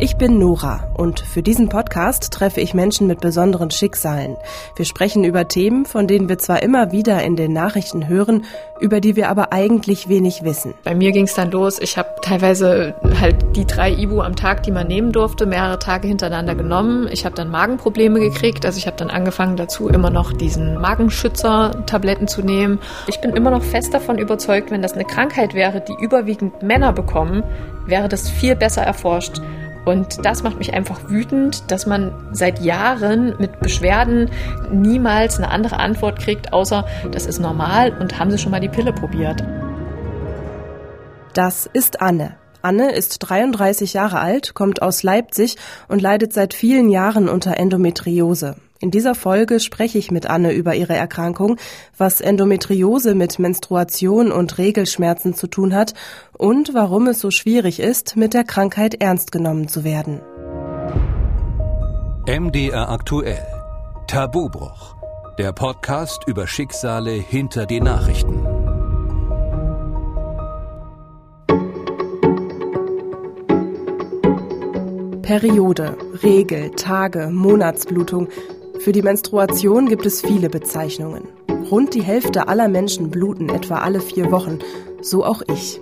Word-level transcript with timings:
Ich 0.00 0.16
bin 0.16 0.38
Nora 0.38 0.84
und 0.94 1.18
für 1.18 1.42
diesen 1.42 1.68
Podcast 1.68 2.32
treffe 2.32 2.60
ich 2.60 2.72
Menschen 2.72 3.08
mit 3.08 3.20
besonderen 3.20 3.72
Schicksalen. 3.72 4.36
Wir 4.76 4.84
sprechen 4.84 5.24
über 5.24 5.48
Themen, 5.48 5.86
von 5.86 6.06
denen 6.06 6.28
wir 6.28 6.38
zwar 6.38 6.62
immer 6.62 6.92
wieder 6.92 7.20
in 7.24 7.34
den 7.34 7.52
Nachrichten 7.52 8.06
hören, 8.06 8.44
über 8.78 9.00
die 9.00 9.16
wir 9.16 9.28
aber 9.28 9.52
eigentlich 9.52 10.08
wenig 10.08 10.44
wissen. 10.44 10.74
Bei 10.84 10.94
mir 10.94 11.10
ging 11.10 11.24
es 11.24 11.34
dann 11.34 11.50
los. 11.50 11.80
Ich 11.80 11.98
habe 11.98 12.10
teilweise 12.22 12.94
halt 13.20 13.56
die 13.56 13.66
drei 13.66 13.92
Ibu 13.92 14.20
am 14.20 14.36
Tag, 14.36 14.62
die 14.62 14.70
man 14.70 14.86
nehmen 14.86 15.10
durfte, 15.10 15.46
mehrere 15.46 15.80
Tage 15.80 16.06
hintereinander 16.06 16.54
genommen. 16.54 17.08
Ich 17.10 17.24
habe 17.24 17.34
dann 17.34 17.50
Magenprobleme 17.50 18.20
gekriegt. 18.20 18.64
Also 18.64 18.78
ich 18.78 18.86
habe 18.86 18.96
dann 18.96 19.10
angefangen 19.10 19.56
dazu, 19.56 19.88
immer 19.88 20.10
noch 20.10 20.32
diesen 20.32 20.80
Magenschützer-Tabletten 20.80 22.28
zu 22.28 22.42
nehmen. 22.42 22.78
Ich 23.08 23.20
bin 23.20 23.32
immer 23.32 23.50
noch 23.50 23.64
fest 23.64 23.92
davon 23.94 24.18
überzeugt, 24.18 24.70
wenn 24.70 24.80
das 24.80 24.92
eine 24.92 25.04
Krankheit 25.04 25.54
wäre, 25.54 25.80
die 25.80 25.96
überwiegend 26.00 26.62
Männer 26.62 26.92
bekommen, 26.92 27.42
wäre 27.86 28.08
das 28.08 28.30
viel 28.30 28.54
besser 28.54 28.82
erforscht. 28.82 29.40
Und 29.84 30.24
das 30.24 30.42
macht 30.42 30.58
mich 30.58 30.74
einfach 30.74 31.08
wütend, 31.08 31.70
dass 31.70 31.86
man 31.86 32.12
seit 32.32 32.60
Jahren 32.60 33.34
mit 33.38 33.60
Beschwerden 33.60 34.30
niemals 34.70 35.38
eine 35.38 35.50
andere 35.50 35.78
Antwort 35.78 36.18
kriegt, 36.18 36.52
außer 36.52 36.84
das 37.10 37.26
ist 37.26 37.38
normal 37.38 37.96
und 37.98 38.18
haben 38.18 38.30
Sie 38.30 38.38
schon 38.38 38.52
mal 38.52 38.60
die 38.60 38.68
Pille 38.68 38.92
probiert. 38.92 39.42
Das 41.32 41.68
ist 41.72 42.00
Anne. 42.02 42.36
Anne 42.60 42.90
ist 42.92 43.18
33 43.18 43.92
Jahre 43.92 44.18
alt, 44.18 44.54
kommt 44.54 44.82
aus 44.82 45.02
Leipzig 45.02 45.56
und 45.86 46.02
leidet 46.02 46.32
seit 46.32 46.54
vielen 46.54 46.88
Jahren 46.88 47.28
unter 47.28 47.56
Endometriose. 47.56 48.56
In 48.80 48.92
dieser 48.92 49.16
Folge 49.16 49.58
spreche 49.58 49.98
ich 49.98 50.12
mit 50.12 50.30
Anne 50.30 50.52
über 50.52 50.76
ihre 50.76 50.94
Erkrankung, 50.94 51.56
was 51.96 52.20
Endometriose 52.20 53.16
mit 53.16 53.40
Menstruation 53.40 54.30
und 54.30 54.56
Regelschmerzen 54.58 55.34
zu 55.34 55.48
tun 55.48 55.74
hat 55.74 55.94
und 56.36 56.74
warum 56.74 57.08
es 57.08 57.20
so 57.20 57.32
schwierig 57.32 57.80
ist, 57.80 58.16
mit 58.16 58.34
der 58.34 58.44
Krankheit 58.44 59.00
ernst 59.02 59.32
genommen 59.32 59.66
zu 59.66 59.82
werden. 59.82 60.20
MDR 62.28 62.88
aktuell. 62.88 63.44
Tabubruch. 64.06 64.94
Der 65.38 65.52
Podcast 65.52 66.22
über 66.28 66.46
Schicksale 66.46 67.12
hinter 67.12 67.66
die 67.66 67.80
Nachrichten. 67.80 68.44
Periode, 75.22 75.96
Regel, 76.22 76.70
Tage, 76.70 77.28
Monatsblutung. 77.30 78.28
Für 78.80 78.92
die 78.92 79.02
Menstruation 79.02 79.88
gibt 79.88 80.06
es 80.06 80.20
viele 80.20 80.48
Bezeichnungen. 80.48 81.24
Rund 81.70 81.94
die 81.94 82.02
Hälfte 82.02 82.48
aller 82.48 82.68
Menschen 82.68 83.10
bluten 83.10 83.48
etwa 83.48 83.78
alle 83.78 84.00
vier 84.00 84.30
Wochen, 84.30 84.60
so 85.02 85.24
auch 85.24 85.42
ich. 85.52 85.80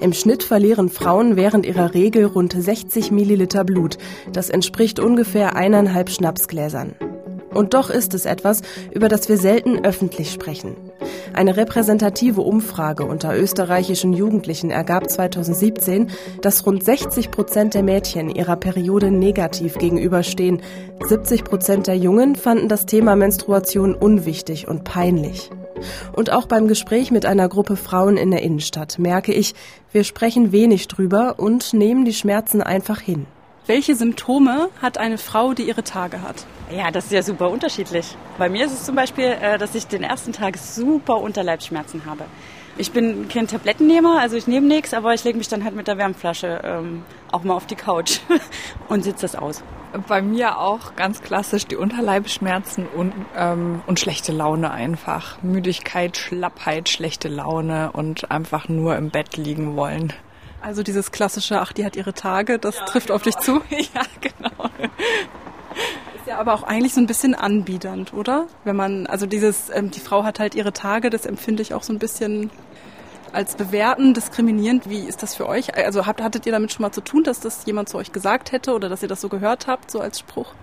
Im 0.00 0.12
Schnitt 0.12 0.42
verlieren 0.42 0.88
Frauen 0.88 1.36
während 1.36 1.66
ihrer 1.66 1.92
Regel 1.92 2.26
rund 2.26 2.54
60 2.56 3.10
Milliliter 3.10 3.64
Blut. 3.64 3.98
Das 4.32 4.48
entspricht 4.48 5.00
ungefähr 5.00 5.56
eineinhalb 5.56 6.08
Schnapsgläsern. 6.08 6.94
Und 7.52 7.74
doch 7.74 7.90
ist 7.90 8.14
es 8.14 8.24
etwas, 8.24 8.62
über 8.92 9.08
das 9.08 9.28
wir 9.28 9.36
selten 9.36 9.84
öffentlich 9.84 10.30
sprechen. 10.30 10.76
Eine 11.32 11.56
repräsentative 11.56 12.40
Umfrage 12.40 13.04
unter 13.04 13.36
österreichischen 13.36 14.12
Jugendlichen 14.12 14.70
ergab 14.70 15.08
2017, 15.08 16.10
dass 16.42 16.66
rund 16.66 16.84
60 16.84 17.30
Prozent 17.30 17.74
der 17.74 17.82
Mädchen 17.82 18.30
ihrer 18.30 18.56
Periode 18.56 19.10
negativ 19.10 19.78
gegenüberstehen. 19.78 20.62
70 21.06 21.44
Prozent 21.44 21.86
der 21.86 21.96
Jungen 21.96 22.36
fanden 22.36 22.68
das 22.68 22.86
Thema 22.86 23.16
Menstruation 23.16 23.94
unwichtig 23.94 24.68
und 24.68 24.84
peinlich. 24.84 25.50
Und 26.12 26.30
auch 26.30 26.46
beim 26.46 26.68
Gespräch 26.68 27.10
mit 27.10 27.24
einer 27.26 27.48
Gruppe 27.48 27.76
Frauen 27.76 28.16
in 28.16 28.30
der 28.30 28.42
Innenstadt 28.42 28.98
merke 28.98 29.32
ich, 29.32 29.54
wir 29.92 30.04
sprechen 30.04 30.52
wenig 30.52 30.88
drüber 30.88 31.36
und 31.38 31.72
nehmen 31.72 32.04
die 32.04 32.12
Schmerzen 32.12 32.62
einfach 32.62 33.00
hin. 33.00 33.26
Welche 33.66 33.94
Symptome 33.94 34.70
hat 34.80 34.98
eine 34.98 35.18
Frau, 35.18 35.52
die 35.52 35.64
ihre 35.64 35.84
Tage 35.84 36.22
hat? 36.22 36.46
Ja, 36.74 36.90
das 36.90 37.06
ist 37.06 37.12
ja 37.12 37.22
super 37.22 37.50
unterschiedlich. 37.50 38.16
Bei 38.38 38.48
mir 38.48 38.64
ist 38.64 38.72
es 38.72 38.84
zum 38.84 38.96
Beispiel, 38.96 39.36
äh, 39.40 39.58
dass 39.58 39.74
ich 39.74 39.86
den 39.86 40.02
ersten 40.02 40.32
Tag 40.32 40.56
super 40.56 41.18
Unterleibsschmerzen 41.18 42.06
habe. 42.06 42.24
Ich 42.78 42.92
bin 42.92 43.28
kein 43.28 43.46
Tablettennehmer, 43.46 44.18
also 44.18 44.36
ich 44.36 44.46
nehme 44.46 44.66
nichts, 44.66 44.94
aber 44.94 45.12
ich 45.12 45.22
lege 45.24 45.36
mich 45.36 45.48
dann 45.48 45.64
halt 45.64 45.76
mit 45.76 45.88
der 45.88 45.98
Wärmflasche 45.98 46.62
ähm, 46.64 47.02
auch 47.30 47.42
mal 47.42 47.54
auf 47.54 47.66
die 47.66 47.74
Couch 47.74 48.20
und 48.88 49.04
sitze 49.04 49.22
das 49.22 49.36
aus. 49.36 49.62
Bei 50.08 50.22
mir 50.22 50.58
auch 50.58 50.96
ganz 50.96 51.20
klassisch 51.20 51.66
die 51.66 51.76
Unterleibsschmerzen 51.76 52.86
und, 52.86 53.12
ähm, 53.36 53.82
und 53.86 54.00
schlechte 54.00 54.32
Laune 54.32 54.70
einfach. 54.70 55.42
Müdigkeit, 55.42 56.16
Schlappheit, 56.16 56.88
schlechte 56.88 57.28
Laune 57.28 57.90
und 57.92 58.30
einfach 58.30 58.68
nur 58.68 58.96
im 58.96 59.10
Bett 59.10 59.36
liegen 59.36 59.76
wollen. 59.76 60.14
Also 60.60 60.82
dieses 60.82 61.10
klassische, 61.10 61.60
ach, 61.60 61.72
die 61.72 61.84
hat 61.84 61.96
ihre 61.96 62.12
Tage, 62.12 62.58
das 62.58 62.76
ja, 62.76 62.84
trifft 62.84 63.06
genau. 63.06 63.16
auf 63.16 63.22
dich 63.22 63.36
zu? 63.36 63.62
ja, 63.70 64.02
genau 64.20 64.70
ja 66.30 66.38
aber 66.38 66.54
auch 66.54 66.62
eigentlich 66.62 66.94
so 66.94 67.00
ein 67.00 67.06
bisschen 67.06 67.34
anbiedernd, 67.34 68.14
oder? 68.14 68.46
Wenn 68.64 68.76
man, 68.76 69.06
also 69.06 69.26
dieses, 69.26 69.68
ähm, 69.70 69.90
die 69.90 70.00
Frau 70.00 70.24
hat 70.24 70.40
halt 70.40 70.54
ihre 70.54 70.72
Tage, 70.72 71.10
das 71.10 71.26
empfinde 71.26 71.60
ich 71.60 71.74
auch 71.74 71.82
so 71.82 71.92
ein 71.92 71.98
bisschen 71.98 72.50
als 73.32 73.56
bewerten, 73.56 74.14
diskriminierend. 74.14 74.88
Wie 74.88 75.00
ist 75.00 75.22
das 75.22 75.34
für 75.34 75.46
euch? 75.46 75.76
Also 75.76 76.06
habt, 76.06 76.22
hattet 76.22 76.46
ihr 76.46 76.52
damit 76.52 76.72
schon 76.72 76.82
mal 76.82 76.92
zu 76.92 77.00
tun, 77.00 77.22
dass 77.22 77.40
das 77.40 77.66
jemand 77.66 77.88
zu 77.88 77.98
euch 77.98 78.12
gesagt 78.12 78.52
hätte 78.52 78.74
oder 78.74 78.88
dass 78.88 79.02
ihr 79.02 79.08
das 79.08 79.20
so 79.20 79.28
gehört 79.28 79.66
habt, 79.66 79.90
so 79.90 80.00
als 80.00 80.18
Spruch? 80.18 80.54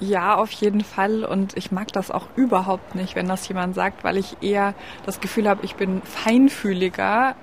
Ja, 0.00 0.36
auf 0.36 0.50
jeden 0.52 0.82
Fall. 0.82 1.24
Und 1.24 1.56
ich 1.56 1.72
mag 1.72 1.92
das 1.92 2.10
auch 2.10 2.28
überhaupt 2.36 2.94
nicht, 2.94 3.14
wenn 3.14 3.26
das 3.26 3.48
jemand 3.48 3.74
sagt, 3.74 4.04
weil 4.04 4.16
ich 4.16 4.36
eher 4.42 4.74
das 5.06 5.20
Gefühl 5.20 5.48
habe, 5.48 5.64
ich 5.64 5.74
bin 5.76 6.02
feinfühliger 6.02 7.36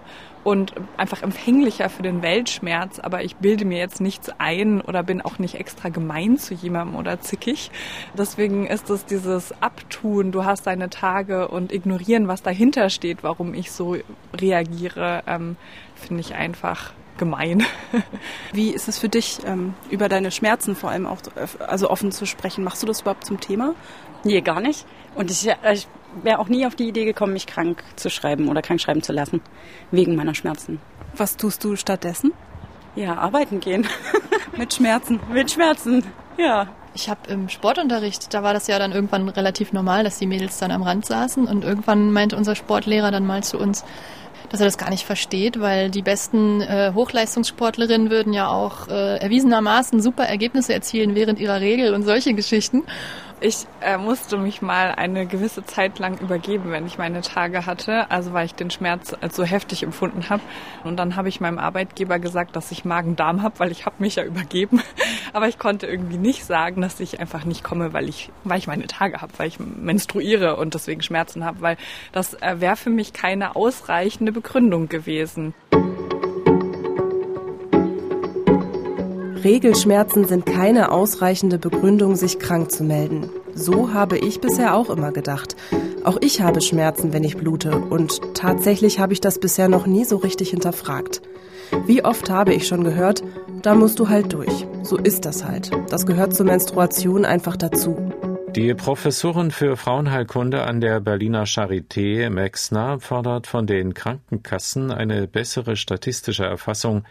und 0.46 0.74
einfach 0.96 1.24
empfänglicher 1.24 1.90
für 1.90 2.04
den 2.04 2.22
Weltschmerz, 2.22 3.00
aber 3.00 3.24
ich 3.24 3.36
bilde 3.38 3.66
mir 3.66 3.80
jetzt 3.80 4.00
nichts 4.00 4.30
ein 4.38 4.80
oder 4.80 5.02
bin 5.02 5.22
auch 5.22 5.40
nicht 5.40 5.56
extra 5.56 5.90
gemein 5.90 6.38
zu 6.38 6.54
jemandem 6.54 6.98
oder 6.98 7.20
zickig. 7.20 7.72
Deswegen 8.16 8.68
ist 8.68 8.92
es 8.92 9.06
dieses 9.06 9.60
Abtun, 9.64 10.32
du 10.32 10.46
hast 10.46 10.68
deine 10.68 10.92
Tage 10.92 11.48
und 11.48 11.74
ignorieren, 11.74 12.28
was 12.28 12.44
dahinter 12.44 12.92
steht, 12.92 13.24
warum 13.24 13.56
ich 13.56 13.72
so 13.72 13.98
reagiere, 14.40 15.24
ähm, 15.26 15.58
finde 15.96 16.22
ich 16.22 16.36
einfach 16.36 16.94
gemein. 17.18 17.64
Wie 18.54 18.70
ist 18.70 18.88
es 18.88 19.00
für 19.00 19.10
dich, 19.10 19.40
ähm, 19.48 19.74
über 19.90 20.10
deine 20.10 20.30
Schmerzen 20.30 20.76
vor 20.76 20.92
allem 20.92 21.08
auch 21.08 21.22
also 21.66 21.90
offen 21.90 22.12
zu 22.12 22.28
sprechen? 22.28 22.64
Machst 22.64 22.84
du 22.84 22.88
das 22.88 23.02
überhaupt 23.02 23.26
zum 23.26 23.40
Thema? 23.40 23.74
Nee, 24.24 24.42
gar 24.42 24.60
nicht. 24.60 24.86
Und 25.16 25.32
ich, 25.32 25.48
ich 25.72 25.88
wäre 26.24 26.40
auch 26.40 26.48
nie 26.48 26.66
auf 26.66 26.76
die 26.76 26.88
Idee 26.88 27.06
gekommen, 27.06 27.34
mich 27.34 27.48
krank 27.48 27.84
zu 27.96 28.10
schreiben 28.10 28.48
oder 28.48 28.62
krank 28.62 28.82
schreiben 28.82 29.02
zu 29.02 29.14
lassen, 29.14 29.42
wegen 29.92 30.16
meiner 30.16 30.36
Schmerzen. 30.36 30.80
Was 31.16 31.38
tust 31.38 31.64
du 31.64 31.76
stattdessen? 31.76 32.34
Ja, 32.96 33.16
arbeiten 33.16 33.60
gehen. 33.60 33.88
Mit 34.58 34.74
Schmerzen. 34.74 35.20
Mit 35.32 35.52
Schmerzen, 35.52 36.04
ja. 36.38 36.68
Ich 36.94 37.10
habe 37.10 37.30
im 37.30 37.50
Sportunterricht, 37.50 38.34
da 38.34 38.42
war 38.42 38.54
das 38.54 38.68
ja 38.68 38.80
dann 38.80 38.94
irgendwann 38.94 39.28
relativ 39.28 39.74
normal, 39.74 40.06
dass 40.06 40.18
die 40.18 40.28
Mädels 40.28 40.60
dann 40.60 40.72
am 40.72 40.82
Rand 40.82 41.06
saßen 41.06 41.46
und 41.46 41.66
irgendwann 41.66 42.14
meinte 42.14 42.38
unser 42.38 42.56
Sportlehrer 42.56 43.12
dann 43.12 43.26
mal 43.26 43.44
zu 43.44 43.58
uns, 43.58 43.84
dass 44.50 44.62
er 44.62 44.66
das 44.66 44.78
gar 44.78 44.90
nicht 44.90 45.06
versteht, 45.06 45.60
weil 45.60 45.90
die 45.90 46.02
besten 46.02 46.62
äh, 46.62 46.94
Hochleistungssportlerinnen 46.94 48.10
würden 48.10 48.32
ja 48.32 48.48
auch 48.48 48.88
äh, 48.88 49.18
erwiesenermaßen 49.18 50.02
super 50.02 50.24
Ergebnisse 50.24 50.74
erzielen 50.74 51.16
während 51.16 51.40
ihrer 51.40 51.60
Regel 51.60 51.94
und 51.94 52.04
solche 52.04 52.34
Geschichten. 52.34 52.84
Ich 53.46 53.68
äh, 53.82 54.00
musste 54.00 54.40
mich 54.40 54.64
mal 54.64 54.96
eine 54.96 55.28
gewisse 55.28 55.64
Zeit 55.64 56.00
lang 56.00 56.18
übergeben, 56.18 56.72
wenn 56.72 56.88
ich 56.88 56.98
meine 56.98 57.22
Tage 57.22 57.68
hatte, 57.68 58.10
also 58.10 58.34
weil 58.34 58.48
ich 58.48 58.56
den 58.56 58.72
Schmerz 58.72 59.16
als 59.22 59.36
so 59.36 59.44
heftig 59.44 59.84
empfunden 59.84 60.32
habe. 60.32 60.42
Und 60.84 60.98
dann 60.98 61.16
habe 61.16 61.30
ich 61.30 61.42
meinem 61.42 61.60
Arbeitgeber 61.60 62.18
gesagt, 62.18 62.56
dass 62.56 62.72
ich 62.72 62.86
Magen-Darm 62.86 63.44
habe, 63.44 63.60
weil 63.60 63.72
ich 63.72 63.86
habe 63.86 63.98
mich 64.00 64.16
ja 64.16 64.24
übergeben. 64.24 64.82
Aber 65.34 65.48
ich 65.48 65.60
konnte 65.60 65.86
irgendwie 65.86 66.18
nicht 66.18 66.44
sagen, 66.44 66.82
dass 66.82 67.00
ich 67.00 67.20
einfach 67.20 67.46
nicht 67.46 67.64
komme, 67.64 67.94
weil 67.94 68.10
ich, 68.10 68.32
weil 68.46 68.58
ich 68.58 68.66
meine 68.66 68.88
Tage 68.88 69.22
habe, 69.22 69.34
weil 69.38 69.50
ich 69.50 69.60
menstruiere 69.60 70.56
und 70.56 70.74
deswegen 70.74 71.04
Schmerzen 71.04 71.46
habe, 71.46 71.62
weil 71.62 71.78
das 72.14 72.34
äh, 72.42 72.60
wäre 72.62 72.78
für 72.78 72.90
mich 72.90 73.14
keine 73.14 73.56
ausreichende 73.56 74.32
Begründung 74.32 74.90
gewesen. 74.90 75.54
Regelschmerzen 79.46 80.26
sind 80.26 80.48
keine 80.48 80.92
ausreichende 80.92 81.60
Begründung, 81.60 82.16
sich 82.16 82.40
krank 82.40 82.72
zu 82.72 82.84
melden. 82.84 83.30
So 83.54 83.94
habe 83.94 84.18
ich 84.18 84.42
bisher 84.42 84.76
auch 84.76 84.90
immer 84.90 85.12
gedacht. 85.12 85.56
Auch 86.04 86.18
ich 86.20 86.42
habe 86.42 86.62
Schmerzen, 86.62 87.14
wenn 87.14 87.24
ich 87.24 87.38
blute, 87.38 87.78
und 87.78 88.34
tatsächlich 88.34 89.00
habe 89.00 89.14
ich 89.14 89.22
das 89.22 89.40
bisher 89.40 89.70
noch 89.70 89.86
nie 89.86 90.04
so 90.04 90.18
richtig 90.18 90.50
hinterfragt. 90.50 91.22
Wie 91.86 92.04
oft 92.04 92.28
habe 92.32 92.56
ich 92.56 92.68
schon 92.68 92.84
gehört, 92.84 93.24
da 93.62 93.76
musst 93.76 94.00
du 94.00 94.10
halt 94.10 94.34
durch. 94.34 94.66
So 94.82 94.98
ist 94.98 95.26
das 95.26 95.46
halt. 95.46 95.70
Das 95.92 96.08
gehört 96.08 96.36
zur 96.36 96.48
Menstruation 96.48 97.24
einfach 97.24 97.56
dazu. 97.56 98.12
Die 98.56 98.74
Professorin 98.74 99.52
für 99.52 99.78
Frauenheilkunde 99.78 100.64
an 100.64 100.82
der 100.82 101.02
Berliner 101.02 101.44
Charité, 101.44 102.32
Mexner, 102.32 103.00
fordert 103.00 103.46
von 103.46 103.68
den 103.68 103.94
Krankenkassen 103.94 104.90
eine 104.90 105.28
bessere 105.28 105.76
statistische 105.76 106.46
Erfassung 106.46 107.04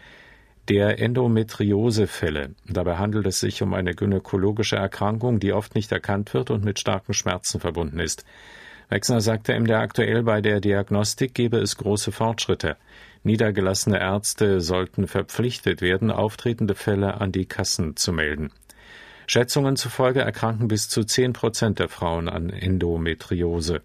der 0.69 0.99
Endometriosefälle. 0.99 2.55
Dabei 2.67 2.97
handelt 2.97 3.27
es 3.27 3.39
sich 3.39 3.61
um 3.61 3.73
eine 3.73 3.93
gynäkologische 3.93 4.75
Erkrankung, 4.75 5.39
die 5.39 5.53
oft 5.53 5.75
nicht 5.75 5.91
erkannt 5.91 6.33
wird 6.33 6.49
und 6.49 6.63
mit 6.65 6.79
starken 6.79 7.13
Schmerzen 7.13 7.59
verbunden 7.59 7.99
ist. 7.99 8.25
Wexner 8.89 9.21
sagte 9.21 9.59
MDR 9.59 9.79
aktuell, 9.79 10.23
bei 10.23 10.41
der 10.41 10.59
Diagnostik 10.59 11.33
gebe 11.33 11.57
es 11.57 11.77
große 11.77 12.11
Fortschritte. 12.11 12.77
Niedergelassene 13.23 13.99
Ärzte 13.99 14.61
sollten 14.61 15.07
verpflichtet 15.07 15.81
werden, 15.81 16.11
auftretende 16.11 16.75
Fälle 16.75 17.19
an 17.19 17.31
die 17.31 17.45
Kassen 17.45 17.95
zu 17.95 18.13
melden. 18.13 18.51
Schätzungen 19.27 19.75
zufolge 19.75 20.21
erkranken 20.21 20.67
bis 20.67 20.87
zu 20.87 21.03
zehn 21.03 21.33
Prozent 21.33 21.79
der 21.79 21.89
Frauen 21.89 22.29
an 22.29 22.51
Endometriose. 22.51 23.81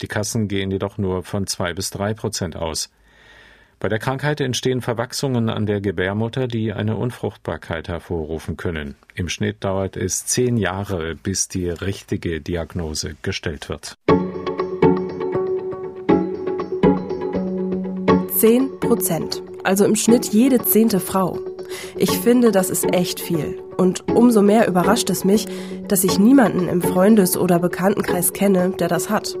Die 0.00 0.06
Kassen 0.06 0.48
gehen 0.48 0.70
jedoch 0.70 0.96
nur 0.96 1.22
von 1.22 1.46
zwei 1.46 1.74
bis 1.74 1.90
drei 1.90 2.14
Prozent 2.14 2.56
aus. 2.56 2.90
Bei 3.82 3.88
der 3.88 3.98
Krankheit 3.98 4.42
entstehen 4.42 4.82
Verwachsungen 4.82 5.48
an 5.48 5.64
der 5.64 5.80
Gebärmutter, 5.80 6.46
die 6.46 6.74
eine 6.74 6.96
Unfruchtbarkeit 6.96 7.88
hervorrufen 7.88 8.58
können. 8.58 8.94
Im 9.14 9.30
Schnitt 9.30 9.64
dauert 9.64 9.96
es 9.96 10.26
zehn 10.26 10.58
Jahre, 10.58 11.14
bis 11.14 11.48
die 11.48 11.70
richtige 11.70 12.42
Diagnose 12.42 13.16
gestellt 13.22 13.70
wird. 13.70 13.96
Zehn 18.36 18.68
Prozent, 18.80 19.42
also 19.64 19.86
im 19.86 19.96
Schnitt 19.96 20.26
jede 20.26 20.62
zehnte 20.62 21.00
Frau. 21.00 21.38
Ich 21.96 22.10
finde, 22.10 22.52
das 22.52 22.68
ist 22.68 22.92
echt 22.92 23.18
viel. 23.18 23.62
Und 23.78 24.06
umso 24.10 24.42
mehr 24.42 24.68
überrascht 24.68 25.08
es 25.08 25.24
mich, 25.24 25.46
dass 25.88 26.04
ich 26.04 26.18
niemanden 26.18 26.68
im 26.68 26.82
Freundes- 26.82 27.38
oder 27.38 27.58
Bekanntenkreis 27.58 28.34
kenne, 28.34 28.74
der 28.78 28.88
das 28.88 29.08
hat. 29.08 29.38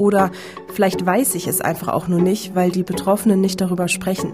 Oder 0.00 0.30
vielleicht 0.72 1.04
weiß 1.04 1.34
ich 1.34 1.46
es 1.46 1.60
einfach 1.60 1.88
auch 1.88 2.08
nur 2.08 2.22
nicht, 2.22 2.54
weil 2.54 2.70
die 2.70 2.82
Betroffenen 2.82 3.42
nicht 3.42 3.60
darüber 3.60 3.86
sprechen. 3.86 4.32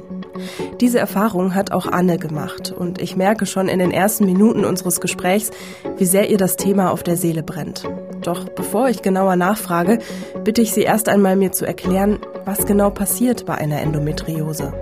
Diese 0.81 1.01
Erfahrung 1.01 1.57
hat 1.57 1.73
auch 1.73 1.89
Anne 1.89 2.19
gemacht 2.19 2.71
und 2.71 3.03
ich 3.03 3.17
merke 3.17 3.47
schon 3.47 3.67
in 3.67 3.81
den 3.81 3.91
ersten 3.91 4.27
Minuten 4.27 4.65
unseres 4.65 5.01
Gesprächs, 5.01 5.51
wie 5.97 6.05
sehr 6.05 6.31
ihr 6.31 6.39
das 6.39 6.55
Thema 6.55 6.93
auf 6.93 7.03
der 7.03 7.17
Seele 7.17 7.43
brennt. 7.43 7.83
Doch 8.23 8.49
bevor 8.49 8.89
ich 8.89 9.03
genauer 9.03 9.35
nachfrage, 9.35 9.99
bitte 10.45 10.63
ich 10.63 10.73
Sie 10.73 10.83
erst 10.83 11.09
einmal 11.09 11.35
mir 11.35 11.51
zu 11.51 11.67
erklären, 11.67 12.21
was 12.45 12.65
genau 12.65 12.91
passiert 12.91 13.45
bei 13.45 13.57
einer 13.57 13.81
Endometriose. 13.81 14.73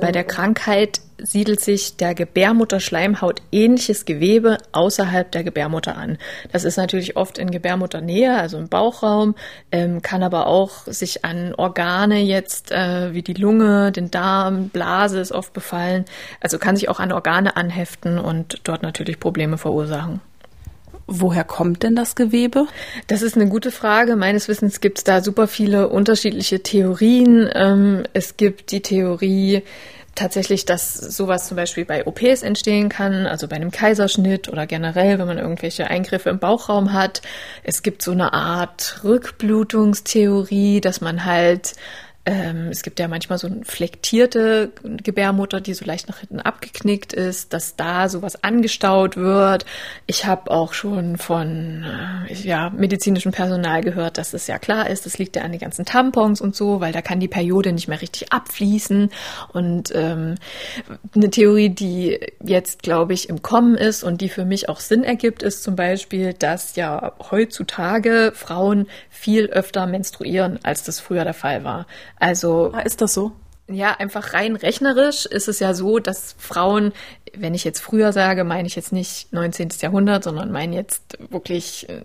Bei 0.00 0.10
der 0.10 0.24
Krankheit 0.24 1.02
siedelt 1.22 1.60
sich 1.60 1.96
der 1.96 2.14
Gebärmutterschleimhaut 2.14 3.42
ähnliches 3.52 4.04
Gewebe 4.04 4.58
außerhalb 4.72 5.30
der 5.30 5.44
Gebärmutter 5.44 5.96
an. 5.96 6.18
Das 6.52 6.64
ist 6.64 6.76
natürlich 6.76 7.16
oft 7.16 7.38
in 7.38 7.50
Gebärmutternähe, 7.50 8.36
also 8.36 8.58
im 8.58 8.68
Bauchraum, 8.68 9.34
ähm, 9.72 10.02
kann 10.02 10.22
aber 10.22 10.46
auch 10.46 10.86
sich 10.86 11.24
an 11.24 11.54
Organe 11.54 12.20
jetzt 12.20 12.70
äh, 12.72 13.12
wie 13.12 13.22
die 13.22 13.34
Lunge, 13.34 13.92
den 13.92 14.10
Darm, 14.10 14.68
Blase 14.68 15.20
ist 15.20 15.32
oft 15.32 15.52
befallen. 15.52 16.04
Also 16.40 16.58
kann 16.58 16.76
sich 16.76 16.88
auch 16.88 17.00
an 17.00 17.12
Organe 17.12 17.56
anheften 17.56 18.18
und 18.18 18.60
dort 18.64 18.82
natürlich 18.82 19.20
Probleme 19.20 19.58
verursachen. 19.58 20.20
Woher 21.10 21.44
kommt 21.44 21.84
denn 21.84 21.96
das 21.96 22.16
Gewebe? 22.16 22.66
Das 23.06 23.22
ist 23.22 23.34
eine 23.34 23.48
gute 23.48 23.70
Frage. 23.70 24.14
Meines 24.14 24.46
Wissens 24.46 24.82
gibt 24.82 24.98
es 24.98 25.04
da 25.04 25.22
super 25.22 25.48
viele 25.48 25.88
unterschiedliche 25.88 26.62
Theorien. 26.62 27.48
Ähm, 27.54 28.02
es 28.12 28.36
gibt 28.36 28.72
die 28.72 28.82
Theorie, 28.82 29.62
tatsächlich, 30.18 30.64
dass 30.64 30.94
sowas 30.94 31.46
zum 31.46 31.56
Beispiel 31.56 31.84
bei 31.84 32.06
OPs 32.06 32.42
entstehen 32.42 32.88
kann, 32.88 33.26
also 33.26 33.48
bei 33.48 33.56
einem 33.56 33.70
Kaiserschnitt 33.70 34.48
oder 34.48 34.66
generell, 34.66 35.18
wenn 35.18 35.26
man 35.26 35.38
irgendwelche 35.38 35.86
Eingriffe 35.88 36.30
im 36.30 36.38
Bauchraum 36.38 36.92
hat. 36.92 37.22
Es 37.62 37.82
gibt 37.82 38.02
so 38.02 38.10
eine 38.10 38.32
Art 38.32 39.00
Rückblutungstheorie, 39.04 40.80
dass 40.80 41.00
man 41.00 41.24
halt 41.24 41.74
ähm, 42.28 42.68
es 42.68 42.82
gibt 42.82 43.00
ja 43.00 43.08
manchmal 43.08 43.38
so 43.38 43.46
eine 43.46 43.64
flektierte 43.64 44.70
Gebärmutter, 44.82 45.62
die 45.62 45.72
so 45.72 45.86
leicht 45.86 46.08
nach 46.08 46.18
hinten 46.18 46.40
abgeknickt 46.40 47.14
ist, 47.14 47.54
dass 47.54 47.74
da 47.74 48.10
sowas 48.10 48.44
angestaut 48.44 49.16
wird. 49.16 49.64
Ich 50.06 50.26
habe 50.26 50.50
auch 50.50 50.74
schon 50.74 51.16
von 51.16 51.86
äh, 52.28 52.34
ja, 52.34 52.68
medizinischem 52.68 53.32
Personal 53.32 53.80
gehört, 53.80 54.18
dass 54.18 54.34
es 54.34 54.46
ja 54.46 54.58
klar 54.58 54.90
ist, 54.90 55.06
das 55.06 55.16
liegt 55.16 55.36
ja 55.36 55.42
an 55.42 55.52
den 55.52 55.60
ganzen 55.60 55.86
Tampons 55.86 56.42
und 56.42 56.54
so, 56.54 56.82
weil 56.82 56.92
da 56.92 57.00
kann 57.00 57.18
die 57.18 57.28
Periode 57.28 57.72
nicht 57.72 57.88
mehr 57.88 58.02
richtig 58.02 58.30
abfließen. 58.30 59.10
Und 59.54 59.90
ähm, 59.94 60.34
eine 61.14 61.30
Theorie, 61.30 61.70
die 61.70 62.20
jetzt, 62.44 62.82
glaube 62.82 63.14
ich, 63.14 63.30
im 63.30 63.40
Kommen 63.40 63.74
ist 63.74 64.04
und 64.04 64.20
die 64.20 64.28
für 64.28 64.44
mich 64.44 64.68
auch 64.68 64.80
Sinn 64.80 65.02
ergibt, 65.02 65.42
ist 65.42 65.62
zum 65.62 65.76
Beispiel, 65.76 66.34
dass 66.34 66.76
ja 66.76 67.14
heutzutage 67.30 68.32
Frauen 68.34 68.86
viel 69.08 69.46
öfter 69.46 69.86
menstruieren, 69.86 70.58
als 70.62 70.82
das 70.82 71.00
früher 71.00 71.24
der 71.24 71.32
Fall 71.32 71.64
war. 71.64 71.86
Also 72.18 72.72
ah, 72.72 72.80
ist 72.80 73.00
das 73.00 73.14
so? 73.14 73.32
Ja, 73.68 73.92
einfach 73.92 74.32
rein 74.32 74.56
rechnerisch 74.56 75.26
ist 75.26 75.46
es 75.48 75.60
ja 75.60 75.74
so, 75.74 75.98
dass 75.98 76.34
Frauen, 76.38 76.92
wenn 77.40 77.54
ich 77.54 77.64
jetzt 77.64 77.80
früher 77.80 78.12
sage, 78.12 78.44
meine 78.44 78.68
ich 78.68 78.76
jetzt 78.76 78.92
nicht 78.92 79.32
19. 79.32 79.70
Jahrhundert, 79.80 80.24
sondern 80.24 80.50
meine 80.50 80.76
jetzt 80.76 81.18
wirklich 81.30 81.88
äh, 81.88 82.02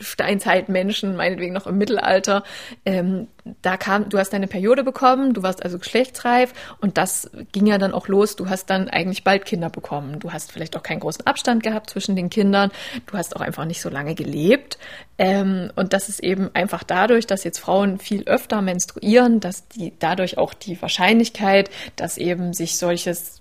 Steinzeitmenschen, 0.00 1.16
meinetwegen 1.16 1.52
noch 1.52 1.66
im 1.66 1.78
Mittelalter, 1.78 2.44
ähm, 2.84 3.28
da 3.60 3.76
kam, 3.76 4.08
du 4.08 4.18
hast 4.18 4.32
deine 4.32 4.46
Periode 4.46 4.84
bekommen, 4.84 5.34
du 5.34 5.42
warst 5.42 5.62
also 5.62 5.78
geschlechtsreif 5.78 6.54
und 6.80 6.96
das 6.96 7.30
ging 7.52 7.66
ja 7.66 7.76
dann 7.76 7.92
auch 7.92 8.08
los. 8.08 8.36
Du 8.36 8.48
hast 8.48 8.70
dann 8.70 8.88
eigentlich 8.88 9.22
bald 9.22 9.44
Kinder 9.44 9.68
bekommen. 9.68 10.18
Du 10.18 10.32
hast 10.32 10.50
vielleicht 10.50 10.76
auch 10.76 10.82
keinen 10.82 11.00
großen 11.00 11.26
Abstand 11.26 11.62
gehabt 11.62 11.90
zwischen 11.90 12.16
den 12.16 12.30
Kindern. 12.30 12.70
Du 13.06 13.18
hast 13.18 13.36
auch 13.36 13.42
einfach 13.42 13.66
nicht 13.66 13.82
so 13.82 13.90
lange 13.90 14.14
gelebt. 14.14 14.78
Ähm, 15.18 15.70
und 15.76 15.92
das 15.92 16.08
ist 16.08 16.20
eben 16.20 16.50
einfach 16.54 16.84
dadurch, 16.84 17.26
dass 17.26 17.44
jetzt 17.44 17.58
Frauen 17.58 17.98
viel 17.98 18.24
öfter 18.24 18.62
menstruieren, 18.62 19.40
dass 19.40 19.68
die 19.68 19.92
dadurch 19.98 20.38
auch 20.38 20.54
die 20.54 20.80
Wahrscheinlichkeit, 20.80 21.70
dass 21.96 22.16
eben 22.16 22.54
sich 22.54 22.78
solches 22.78 23.40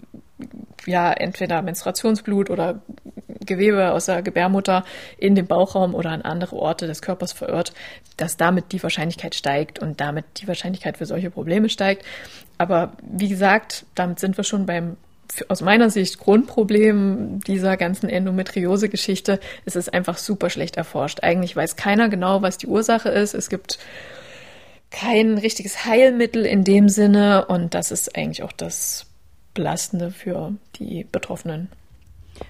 ja 0.85 1.11
entweder 1.11 1.61
Menstruationsblut 1.61 2.49
oder 2.49 2.81
Gewebe 3.45 3.91
aus 3.91 4.05
der 4.05 4.21
Gebärmutter 4.21 4.83
in 5.17 5.35
den 5.35 5.47
Bauchraum 5.47 5.95
oder 5.95 6.11
an 6.11 6.21
andere 6.21 6.55
Orte 6.55 6.87
des 6.87 7.01
Körpers 7.01 7.33
verirrt, 7.33 7.73
dass 8.17 8.37
damit 8.37 8.71
die 8.71 8.81
Wahrscheinlichkeit 8.81 9.35
steigt 9.35 9.79
und 9.79 9.99
damit 9.99 10.25
die 10.37 10.47
Wahrscheinlichkeit 10.47 10.97
für 10.97 11.05
solche 11.05 11.29
Probleme 11.29 11.69
steigt. 11.69 12.05
Aber 12.57 12.93
wie 13.01 13.29
gesagt, 13.29 13.85
damit 13.95 14.19
sind 14.19 14.37
wir 14.37 14.43
schon 14.43 14.65
beim 14.65 14.97
aus 15.47 15.61
meiner 15.61 15.89
Sicht 15.89 16.19
Grundproblem 16.19 17.39
dieser 17.41 17.75
ganzen 17.77 18.07
Endometriose-Geschichte. 18.07 19.39
Es 19.65 19.75
ist 19.75 19.91
einfach 19.91 20.17
super 20.17 20.49
schlecht 20.49 20.77
erforscht. 20.77 21.23
Eigentlich 21.23 21.55
weiß 21.55 21.75
keiner 21.75 22.09
genau, 22.09 22.41
was 22.41 22.57
die 22.57 22.67
Ursache 22.67 23.09
ist. 23.09 23.33
Es 23.33 23.49
gibt 23.49 23.79
kein 24.91 25.37
richtiges 25.39 25.85
Heilmittel 25.85 26.45
in 26.45 26.63
dem 26.63 26.87
Sinne 26.87 27.45
und 27.45 27.73
das 27.73 27.91
ist 27.91 28.15
eigentlich 28.15 28.43
auch 28.43 28.51
das 28.51 29.07
Belastende 29.53 30.11
für 30.11 30.53
die 30.75 31.05
Betroffenen. 31.11 31.69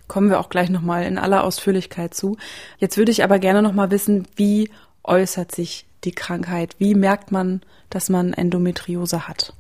Kommen 0.08 0.30
wir 0.30 0.40
auch 0.40 0.50
gleich 0.50 0.70
nochmal 0.70 1.04
in 1.04 1.18
aller 1.18 1.44
Ausführlichkeit 1.44 2.14
zu. 2.14 2.38
Jetzt 2.78 2.98
würde 2.98 3.12
ich 3.12 3.24
aber 3.24 3.40
gerne 3.40 3.62
nochmal 3.62 3.92
wissen, 3.92 4.28
wie 4.36 4.70
äußert 5.04 5.54
sich 5.54 5.86
die 6.04 6.14
Krankheit? 6.14 6.76
Wie 6.80 6.96
merkt 6.96 7.32
man, 7.32 7.62
dass 7.90 8.10
man 8.10 8.34
Endometriose 8.34 9.28
hat? 9.28 9.54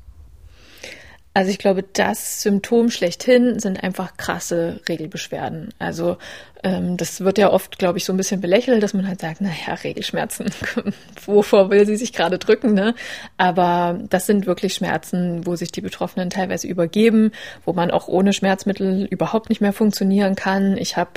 Also 1.33 1.49
ich 1.49 1.57
glaube, 1.57 1.83
das 1.83 2.43
Symptom 2.43 2.91
schlechthin 2.91 3.59
sind 3.59 3.83
einfach 3.83 4.17
krasse 4.17 4.79
Regelbeschwerden. 4.87 5.73
Also 5.79 6.17
ähm, 6.63 6.95
das 6.95 7.21
wird 7.21 7.37
ja 7.37 7.51
oft, 7.51 7.77
glaube 7.77 7.97
ich, 7.97 8.05
so 8.05 8.13
ein 8.13 8.17
bisschen 8.17 8.39
belächelt, 8.39 8.81
dass 8.81 8.93
man 8.93 9.07
halt 9.07 9.19
sagt, 9.19 9.41
naja, 9.41 9.73
Regelschmerzen, 9.83 10.49
wovor 11.25 11.69
will 11.69 11.85
sie 11.85 11.97
sich 11.97 12.13
gerade 12.13 12.39
drücken, 12.39 12.73
ne? 12.73 12.95
Aber 13.37 13.99
das 14.09 14.25
sind 14.25 14.45
wirklich 14.45 14.73
Schmerzen, 14.73 15.45
wo 15.45 15.57
sich 15.57 15.73
die 15.73 15.81
Betroffenen 15.81 16.29
teilweise 16.29 16.67
übergeben, 16.67 17.31
wo 17.65 17.73
man 17.73 17.91
auch 17.91 18.07
ohne 18.07 18.31
Schmerzmittel 18.31 19.05
überhaupt 19.05 19.49
nicht 19.49 19.59
mehr 19.59 19.73
funktionieren 19.73 20.35
kann. 20.35 20.77
Ich 20.77 20.95
habe 20.95 21.11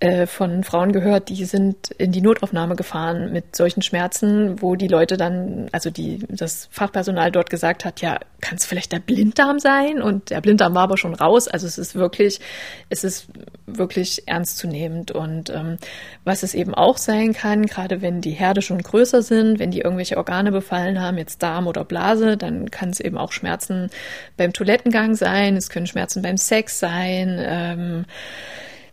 äh, 0.00 0.26
von 0.26 0.64
Frauen 0.64 0.92
gehört, 0.92 1.28
die 1.28 1.44
sind 1.44 1.92
in 1.92 2.10
die 2.10 2.22
Notaufnahme 2.22 2.74
gefahren 2.74 3.32
mit 3.32 3.54
solchen 3.54 3.82
Schmerzen, 3.82 4.60
wo 4.60 4.74
die 4.74 4.88
Leute 4.88 5.16
dann, 5.16 5.68
also 5.70 5.90
die, 5.90 6.18
das 6.28 6.68
Fachpersonal 6.72 7.30
dort 7.30 7.48
gesagt 7.48 7.84
hat, 7.84 8.00
ja, 8.00 8.18
kann 8.40 8.56
es 8.56 8.64
vielleicht 8.64 8.90
der 8.90 8.98
Blinddarm 8.98 9.60
sein? 9.60 10.02
Und 10.02 10.30
der 10.30 10.40
Blinddarm 10.40 10.74
war 10.74 10.82
aber 10.82 10.96
schon 10.96 11.14
raus. 11.14 11.46
Also 11.46 11.66
es 11.66 11.78
ist 11.78 11.94
wirklich, 11.94 12.40
es 12.88 13.04
ist 13.04 13.28
wirklich 13.66 14.26
ernst 14.26 14.56
zu 14.56 14.66
nehmen 14.66 14.79
zunehmend. 14.80 15.10
Und 15.10 15.50
ähm, 15.50 15.78
was 16.24 16.42
es 16.42 16.54
eben 16.54 16.74
auch 16.74 16.96
sein 16.96 17.32
kann, 17.32 17.66
gerade 17.66 18.02
wenn 18.02 18.20
die 18.20 18.30
Herde 18.30 18.62
schon 18.62 18.82
größer 18.82 19.22
sind, 19.22 19.58
wenn 19.58 19.70
die 19.70 19.80
irgendwelche 19.80 20.16
Organe 20.16 20.52
befallen 20.52 21.00
haben, 21.00 21.18
jetzt 21.18 21.42
Darm 21.42 21.66
oder 21.66 21.84
Blase, 21.84 22.36
dann 22.36 22.70
kann 22.70 22.90
es 22.90 23.00
eben 23.00 23.18
auch 23.18 23.32
Schmerzen 23.32 23.90
beim 24.36 24.52
Toilettengang 24.52 25.14
sein, 25.14 25.56
es 25.56 25.68
können 25.68 25.86
Schmerzen 25.86 26.22
beim 26.22 26.36
Sex 26.36 26.78
sein. 26.78 27.38
Ähm, 27.40 28.04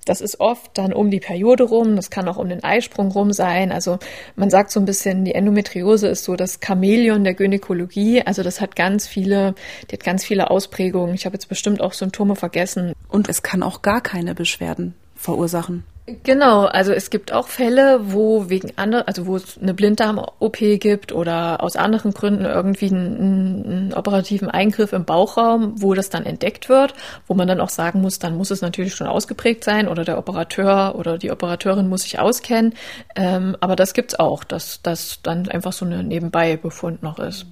das 0.05 0.21
ist 0.21 0.39
oft 0.39 0.77
dann 0.77 0.93
um 0.93 1.11
die 1.11 1.19
Periode 1.19 1.65
rum, 1.65 1.97
das 1.97 2.09
kann 2.09 2.29
auch 2.29 2.37
um 2.37 2.47
den 2.47 2.63
Eisprung 2.63 3.11
rum 3.11 3.33
sein. 3.33 3.73
Also 3.73 3.99
man 4.37 4.49
sagt 4.49 4.71
so 4.71 4.79
ein 4.79 4.85
bisschen, 4.85 5.25
die 5.25 5.35
Endometriose 5.35 6.07
ist 6.07 6.23
so 6.23 6.37
das 6.37 6.59
Chamäleon 6.65 7.25
der 7.25 7.33
Gynäkologie. 7.33 8.21
Also 8.21 8.41
das 8.41 8.61
hat 8.61 8.77
ganz 8.77 9.05
viele, 9.05 9.53
die 9.89 9.95
hat 9.95 10.05
ganz 10.05 10.23
viele 10.23 10.49
Ausprägungen. 10.49 11.13
Ich 11.13 11.25
habe 11.25 11.35
jetzt 11.35 11.49
bestimmt 11.49 11.81
auch 11.81 11.91
Symptome 11.91 12.37
vergessen. 12.37 12.93
Und 13.09 13.27
es 13.27 13.43
kann 13.43 13.63
auch 13.63 13.81
gar 13.81 13.99
keine 13.99 14.33
Beschwerden 14.33 14.95
verursachen. 15.17 15.83
Genau, 16.23 16.63
also 16.63 16.93
es 16.93 17.09
gibt 17.09 17.33
auch 17.33 17.49
Fälle, 17.49 17.99
wo 18.13 18.49
wegen 18.49 18.71
andere, 18.77 19.09
also 19.09 19.25
wo 19.25 19.35
es 19.35 19.57
eine 19.57 19.73
Blinddarm-OP 19.73 20.57
gibt 20.79 21.11
oder 21.11 21.61
aus 21.61 21.75
anderen 21.75 22.13
Gründen 22.13 22.45
irgendwie 22.45 22.89
einen, 22.89 23.65
einen, 23.65 23.93
operativen 23.93 24.49
Eingriff 24.49 24.93
im 24.93 25.03
Bauchraum, 25.03 25.81
wo 25.81 25.93
das 25.95 26.09
dann 26.09 26.25
entdeckt 26.25 26.69
wird, 26.69 26.93
wo 27.27 27.33
man 27.33 27.49
dann 27.49 27.59
auch 27.59 27.67
sagen 27.67 28.01
muss, 28.01 28.19
dann 28.19 28.37
muss 28.37 28.51
es 28.51 28.61
natürlich 28.61 28.95
schon 28.95 29.07
ausgeprägt 29.07 29.65
sein 29.65 29.89
oder 29.89 30.05
der 30.05 30.17
Operateur 30.17 30.95
oder 30.97 31.17
die 31.17 31.29
Operateurin 31.29 31.89
muss 31.89 32.03
sich 32.03 32.19
auskennen. 32.19 32.73
Ähm, 33.17 33.57
aber 33.59 33.75
das 33.75 33.93
gibt's 33.93 34.17
auch, 34.17 34.45
dass 34.45 34.81
das 34.81 35.19
dann 35.23 35.49
einfach 35.49 35.73
so 35.73 35.83
eine 35.83 36.05
Nebenbei-Befund 36.05 37.03
noch 37.03 37.19
ist. 37.19 37.47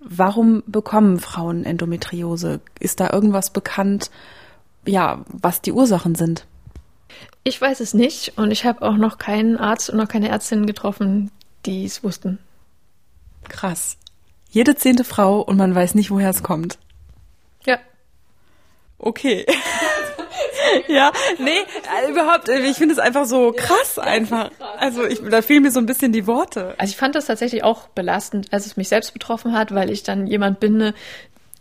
Warum 0.00 0.62
bekommen 0.66 1.18
Frauen 1.18 1.66
Endometriose? 1.66 2.60
Ist 2.78 3.00
da 3.00 3.12
irgendwas 3.12 3.50
bekannt, 3.50 4.10
ja, 4.86 5.24
was 5.26 5.60
die 5.60 5.72
Ursachen 5.72 6.14
sind? 6.14 6.46
Ich 7.42 7.60
weiß 7.60 7.80
es 7.80 7.94
nicht 7.94 8.36
und 8.36 8.50
ich 8.50 8.64
habe 8.64 8.82
auch 8.82 8.96
noch 8.96 9.18
keinen 9.18 9.56
Arzt 9.56 9.90
und 9.90 9.96
noch 9.96 10.08
keine 10.08 10.28
Ärztin 10.28 10.66
getroffen, 10.66 11.30
die 11.66 11.84
es 11.84 12.04
wussten. 12.04 12.38
Krass. 13.48 13.96
Jede 14.50 14.74
zehnte 14.74 15.04
Frau 15.04 15.40
und 15.40 15.56
man 15.56 15.74
weiß 15.74 15.94
nicht, 15.94 16.10
woher 16.10 16.30
es 16.30 16.42
kommt. 16.42 16.78
Ja. 17.64 17.78
Okay. 18.98 19.46
ja, 20.88 21.12
nee, 21.38 21.50
äh, 21.50 22.10
überhaupt, 22.10 22.48
äh, 22.48 22.58
ich 22.60 22.76
finde 22.76 22.94
es 22.94 22.98
einfach 22.98 23.24
so 23.24 23.52
krass 23.52 23.98
einfach. 23.98 24.50
Also 24.78 25.04
ich, 25.04 25.20
da 25.22 25.40
fehlen 25.40 25.62
mir 25.62 25.70
so 25.70 25.78
ein 25.78 25.86
bisschen 25.86 26.12
die 26.12 26.26
Worte. 26.26 26.74
Also 26.78 26.90
ich 26.90 26.96
fand 26.96 27.14
das 27.14 27.26
tatsächlich 27.26 27.64
auch 27.64 27.88
belastend, 27.88 28.52
als 28.52 28.66
es 28.66 28.76
mich 28.76 28.88
selbst 28.88 29.12
betroffen 29.12 29.52
hat, 29.52 29.74
weil 29.74 29.90
ich 29.90 30.02
dann 30.02 30.26
jemand 30.26 30.60
bin, 30.60 30.92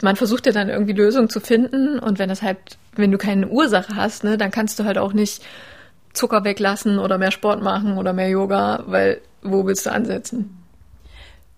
man 0.04 0.16
versucht 0.16 0.46
ja 0.46 0.52
dann 0.52 0.70
irgendwie 0.70 0.94
Lösungen 0.94 1.30
zu 1.30 1.40
finden 1.40 2.00
und 2.00 2.20
wenn 2.20 2.30
das 2.30 2.42
halt, 2.42 2.58
wenn 2.96 3.12
du 3.12 3.18
keine 3.18 3.48
Ursache 3.48 3.96
hast, 3.96 4.24
ne, 4.24 4.38
dann 4.38 4.52
kannst 4.52 4.80
du 4.80 4.86
halt 4.86 4.98
auch 4.98 5.14
nicht 5.14 5.44
Zucker 6.14 6.44
weglassen 6.44 7.00
oder 7.00 7.18
mehr 7.18 7.32
Sport 7.32 7.62
machen 7.62 7.98
oder 7.98 8.14
mehr 8.14 8.30
Yoga, 8.30 8.84
weil 8.88 9.22
wo 9.42 9.66
willst 9.66 9.86
du 9.86 9.92
ansetzen? 9.92 10.58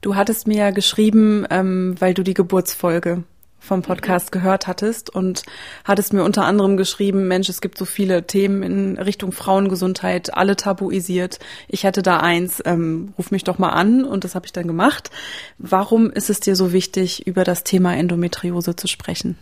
Du 0.02 0.16
hattest 0.16 0.48
mir 0.48 0.58
ja 0.58 0.72
geschrieben, 0.72 1.46
ähm, 1.50 1.96
weil 2.00 2.14
du 2.14 2.24
die 2.24 2.34
Geburtsfolge 2.34 3.24
vom 3.62 3.84
Podcast 3.84 4.32
gehört 4.32 4.66
hattest 4.66 5.12
und 5.12 5.44
hattest 5.86 6.14
mir 6.14 6.24
unter 6.24 6.46
anderem 6.46 6.78
geschrieben, 6.78 7.28
Mensch, 7.28 7.48
es 7.48 7.62
gibt 7.62 7.78
so 7.78 7.86
viele 7.86 8.26
Themen 8.26 8.64
in 8.64 8.98
Richtung 8.98 9.32
Frauengesundheit, 9.32 10.34
alle 10.34 10.56
tabuisiert. 10.56 11.38
Ich 11.68 11.84
hätte 11.84 12.02
da 12.02 12.18
eins, 12.18 12.62
ähm, 12.66 13.14
ruf 13.18 13.30
mich 13.30 13.44
doch 13.44 13.60
mal 13.60 13.70
an 13.70 14.04
und 14.04 14.24
das 14.24 14.34
habe 14.34 14.48
ich 14.48 14.52
dann 14.52 14.66
gemacht. 14.66 15.12
Warum 15.60 16.10
ist 16.12 16.32
es 16.32 16.40
dir 16.40 16.56
so 16.56 16.74
wichtig, 16.74 17.28
über 17.28 17.44
das 17.44 17.64
Thema 17.64 17.96
Endometriose 17.96 18.76
zu 18.76 18.88
sprechen? 18.88 19.38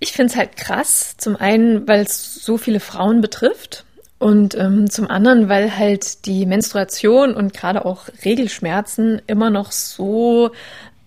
Ich 0.00 0.12
finde 0.12 0.32
es 0.32 0.36
halt 0.36 0.56
krass, 0.56 1.14
zum 1.16 1.36
einen, 1.36 1.86
weil 1.86 2.00
es 2.00 2.34
so 2.34 2.58
viele 2.58 2.80
Frauen 2.80 3.20
betrifft 3.20 3.84
und 4.18 4.56
ähm, 4.56 4.90
zum 4.90 5.08
anderen, 5.08 5.48
weil 5.48 5.78
halt 5.78 6.26
die 6.26 6.44
Menstruation 6.44 7.34
und 7.34 7.54
gerade 7.54 7.84
auch 7.84 8.08
Regelschmerzen 8.24 9.22
immer 9.26 9.48
noch 9.50 9.70
so 9.70 10.50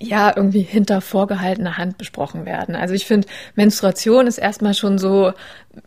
ja 0.01 0.33
irgendwie 0.35 0.61
hinter 0.61 1.01
vorgehaltener 1.01 1.77
Hand 1.77 1.97
besprochen 1.97 2.45
werden. 2.45 2.75
Also 2.75 2.93
ich 2.93 3.05
finde, 3.05 3.27
Menstruation 3.55 4.27
ist 4.27 4.37
erstmal 4.37 4.73
schon 4.73 4.97
so, 4.97 5.33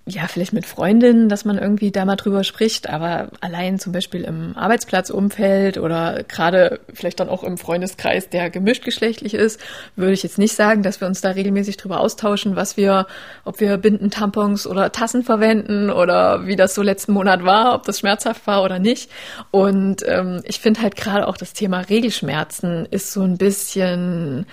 ja, 0.06 0.26
vielleicht 0.26 0.52
mit 0.52 0.66
Freundinnen, 0.66 1.28
dass 1.28 1.44
man 1.44 1.58
irgendwie 1.58 1.90
da 1.90 2.04
mal 2.04 2.16
drüber 2.16 2.44
spricht, 2.44 2.88
aber 2.88 3.30
allein 3.40 3.78
zum 3.78 3.92
Beispiel 3.92 4.22
im 4.22 4.56
Arbeitsplatzumfeld 4.56 5.78
oder 5.78 6.22
gerade 6.24 6.80
vielleicht 6.92 7.20
dann 7.20 7.28
auch 7.28 7.42
im 7.42 7.58
Freundeskreis, 7.58 8.28
der 8.28 8.50
gemischt 8.50 8.84
geschlechtlich 8.84 9.34
ist, 9.34 9.60
würde 9.96 10.12
ich 10.12 10.22
jetzt 10.22 10.38
nicht 10.38 10.54
sagen, 10.54 10.82
dass 10.82 11.00
wir 11.00 11.08
uns 11.08 11.20
da 11.20 11.30
regelmäßig 11.30 11.76
drüber 11.76 12.00
austauschen, 12.00 12.54
was 12.54 12.76
wir, 12.76 13.06
ob 13.44 13.60
wir 13.60 13.76
Binden, 13.76 14.10
Tampons 14.10 14.66
oder 14.66 14.92
Tassen 14.92 15.24
verwenden 15.24 15.90
oder 15.90 16.46
wie 16.46 16.56
das 16.56 16.74
so 16.74 16.82
letzten 16.82 17.12
Monat 17.12 17.44
war, 17.44 17.74
ob 17.74 17.84
das 17.84 18.00
schmerzhaft 18.00 18.46
war 18.46 18.62
oder 18.62 18.78
nicht. 18.78 19.10
Und 19.50 20.02
ähm, 20.06 20.42
ich 20.44 20.60
finde 20.60 20.82
halt 20.82 20.96
gerade 20.96 21.26
auch 21.26 21.36
das 21.36 21.54
Thema 21.54 21.80
Regelschmerzen 21.80 22.86
ist 22.90 23.12
so 23.12 23.22
ein 23.22 23.36
bisschen 23.36 24.46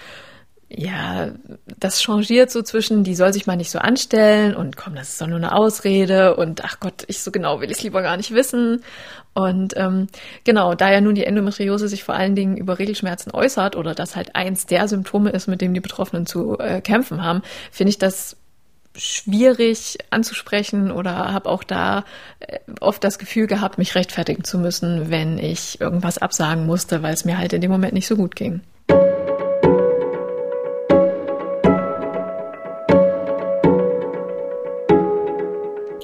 ja, 0.71 1.31
das 1.79 2.01
changiert 2.01 2.51
so 2.51 2.61
zwischen, 2.61 3.03
die 3.03 3.15
soll 3.15 3.33
sich 3.33 3.47
mal 3.47 3.55
nicht 3.55 3.71
so 3.71 3.79
anstellen 3.79 4.55
und 4.55 4.77
komm, 4.77 4.93
das 4.93 5.09
ist 5.09 5.21
doch 5.21 5.25
nur 5.27 5.37
eine 5.37 5.55
Ausrede 5.55 6.35
und 6.35 6.63
ach 6.63 6.79
Gott, 6.79 7.05
ich 7.07 7.23
so 7.23 7.31
genau 7.31 7.59
will 7.59 7.71
ich 7.71 7.77
es 7.77 7.83
lieber 7.83 8.03
gar 8.03 8.17
nicht 8.17 8.33
wissen. 8.33 8.83
Und 9.33 9.75
ähm, 9.77 10.07
genau, 10.43 10.75
da 10.75 10.91
ja 10.91 11.01
nun 11.01 11.15
die 11.15 11.23
Endometriose 11.23 11.87
sich 11.87 12.03
vor 12.03 12.13
allen 12.15 12.35
Dingen 12.35 12.55
über 12.55 12.77
Regelschmerzen 12.77 13.31
äußert 13.33 13.75
oder 13.75 13.95
das 13.95 14.15
halt 14.15 14.35
eins 14.35 14.67
der 14.67 14.87
Symptome 14.87 15.31
ist, 15.31 15.47
mit 15.47 15.61
dem 15.61 15.73
die 15.73 15.79
Betroffenen 15.79 16.27
zu 16.27 16.59
äh, 16.59 16.81
kämpfen 16.81 17.23
haben, 17.23 17.41
finde 17.71 17.89
ich 17.89 17.97
das 17.97 18.37
schwierig 18.95 19.97
anzusprechen 20.11 20.91
oder 20.91 21.33
habe 21.33 21.49
auch 21.49 21.63
da 21.63 22.05
äh, 22.41 22.59
oft 22.79 23.03
das 23.03 23.17
Gefühl 23.17 23.47
gehabt, 23.47 23.79
mich 23.79 23.95
rechtfertigen 23.95 24.43
zu 24.43 24.59
müssen, 24.59 25.09
wenn 25.09 25.39
ich 25.39 25.81
irgendwas 25.81 26.19
absagen 26.19 26.67
musste, 26.67 27.01
weil 27.01 27.13
es 27.13 27.25
mir 27.25 27.39
halt 27.39 27.53
in 27.53 27.61
dem 27.61 27.71
Moment 27.71 27.93
nicht 27.93 28.07
so 28.07 28.15
gut 28.15 28.35
ging. 28.35 28.61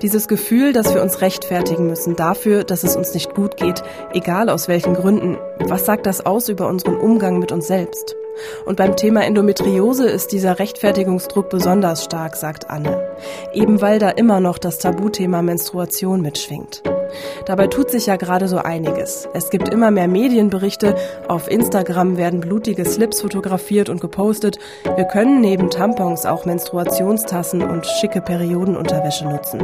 Dieses 0.02 0.28
Gefühl, 0.28 0.74
dass 0.74 0.94
wir 0.94 1.02
uns 1.02 1.22
rechtfertigen 1.22 1.88
müssen 1.88 2.16
dafür, 2.16 2.64
dass 2.64 2.84
es 2.84 2.96
uns 2.96 3.14
nicht 3.14 3.34
gut 3.34 3.56
geht, 3.58 3.82
egal 4.14 4.50
aus 4.50 4.68
welchen 4.68 4.94
Gründen, 4.94 5.38
was 5.60 5.86
sagt 5.86 6.06
das 6.06 6.26
aus 6.26 6.50
über 6.50 6.68
unseren 6.68 6.98
Umgang 6.98 7.40
mit 7.40 7.52
uns 7.52 7.68
selbst? 7.68 8.16
Und 8.66 8.76
beim 8.76 8.98
Thema 8.98 9.24
Endometriose 9.24 10.10
ist 10.10 10.34
dieser 10.34 10.60
Rechtfertigungsdruck 10.60 11.50
besonders 11.50 12.04
stark, 12.04 12.36
sagt 12.36 12.70
Anne. 12.70 13.08
Eben 13.54 13.82
weil 13.82 14.00
da 14.00 14.10
immer 14.10 14.42
noch 14.42 14.58
das 14.58 14.80
Tabuthema 14.80 15.42
Menstruation 15.42 16.22
mitschwingt. 16.22 16.84
Dabei 17.46 17.68
tut 17.68 17.90
sich 17.90 18.06
ja 18.06 18.16
gerade 18.16 18.48
so 18.48 18.58
einiges. 18.58 19.28
Es 19.34 19.50
gibt 19.50 19.70
immer 19.70 19.92
mehr 19.92 20.08
Medienberichte, 20.08 20.96
auf 21.28 21.50
Instagram 21.50 22.18
werden 22.18 22.40
blutige 22.40 22.86
Slips 22.86 23.22
fotografiert 23.22 23.90
und 23.90 24.02
gepostet. 24.02 24.58
Wir 24.96 25.06
können 25.06 25.42
neben 25.42 25.70
Tampons 25.70 26.26
auch 26.26 26.46
Menstruationstassen 26.46 27.62
und 27.62 27.86
schicke 27.86 28.22
Periodenunterwäsche 28.22 29.26
nutzen. 29.26 29.62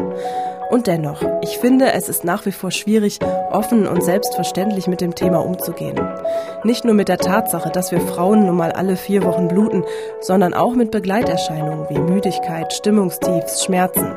Und 0.72 0.88
dennoch, 0.88 1.22
ich 1.42 1.58
finde, 1.58 1.92
es 1.92 2.08
ist 2.08 2.24
nach 2.24 2.46
wie 2.46 2.54
vor 2.54 2.72
schwierig, 2.72 3.20
offen 3.52 3.86
und 3.86 4.06
selbstverständlich 4.06 4.88
mit 4.88 5.02
dem 5.02 5.16
Thema 5.16 5.46
umzugehen. 5.46 6.00
Nicht 6.64 6.86
nur 6.86 6.94
mit 6.94 7.10
der 7.10 7.18
Tatsache, 7.18 7.70
dass 7.70 7.92
wir 7.92 8.00
Frauen 8.00 8.46
nun 8.46 8.56
mal 8.56 8.72
alle 8.72 8.96
vier 8.96 9.26
Wochen 9.26 9.50
bluten, 9.50 9.84
sondern 10.22 10.54
auch 10.54 10.74
mit 10.74 10.90
Begleiterscheinungen 10.90 11.90
wie 11.90 12.00
Müdigkeit, 12.00 12.72
Stimmungstiefs, 12.72 13.66
Schmerzen. 13.66 14.16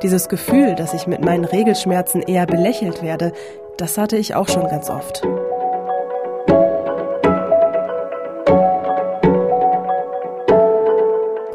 Dieses 0.00 0.28
Gefühl, 0.28 0.76
dass 0.76 0.94
ich 0.94 1.08
mit 1.08 1.24
meinen 1.24 1.44
Regelschmerzen 1.44 2.22
eher 2.22 2.46
belächelt 2.46 3.02
werde, 3.02 3.32
das 3.76 3.98
hatte 3.98 4.16
ich 4.16 4.36
auch 4.36 4.48
schon 4.48 4.68
ganz 4.68 4.90
oft. 4.90 5.26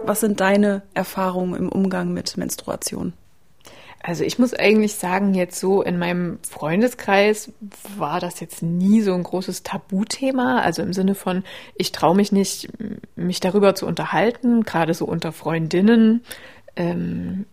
Was 0.05 0.19
sind 0.19 0.41
deine 0.41 0.81
Erfahrungen 0.93 1.55
im 1.55 1.69
Umgang 1.69 2.12
mit 2.12 2.35
Menstruation? 2.35 3.13
Also 4.05 4.25
ich 4.25 4.38
muss 4.38 4.53
eigentlich 4.53 4.95
sagen, 4.95 5.33
jetzt 5.33 5.57
so 5.57 5.81
in 5.81 5.98
meinem 5.98 6.38
Freundeskreis 6.48 7.53
war 7.98 8.19
das 8.19 8.41
jetzt 8.41 8.62
nie 8.62 9.00
so 9.00 9.13
ein 9.13 9.24
großes 9.24 9.63
Tabuthema. 9.63 10.60
Also 10.60 10.81
im 10.81 10.91
Sinne 10.91 11.15
von, 11.15 11.43
ich 11.75 11.93
traue 11.93 12.13
mich 12.13 12.33
nicht, 12.33 12.67
mich 13.15 13.39
darüber 13.39 13.75
zu 13.75 13.88
unterhalten, 13.88 14.63
gerade 14.63 14.93
so 14.93 15.05
unter 15.05 15.31
Freundinnen. 15.31 16.22
Ähm, 16.75 17.45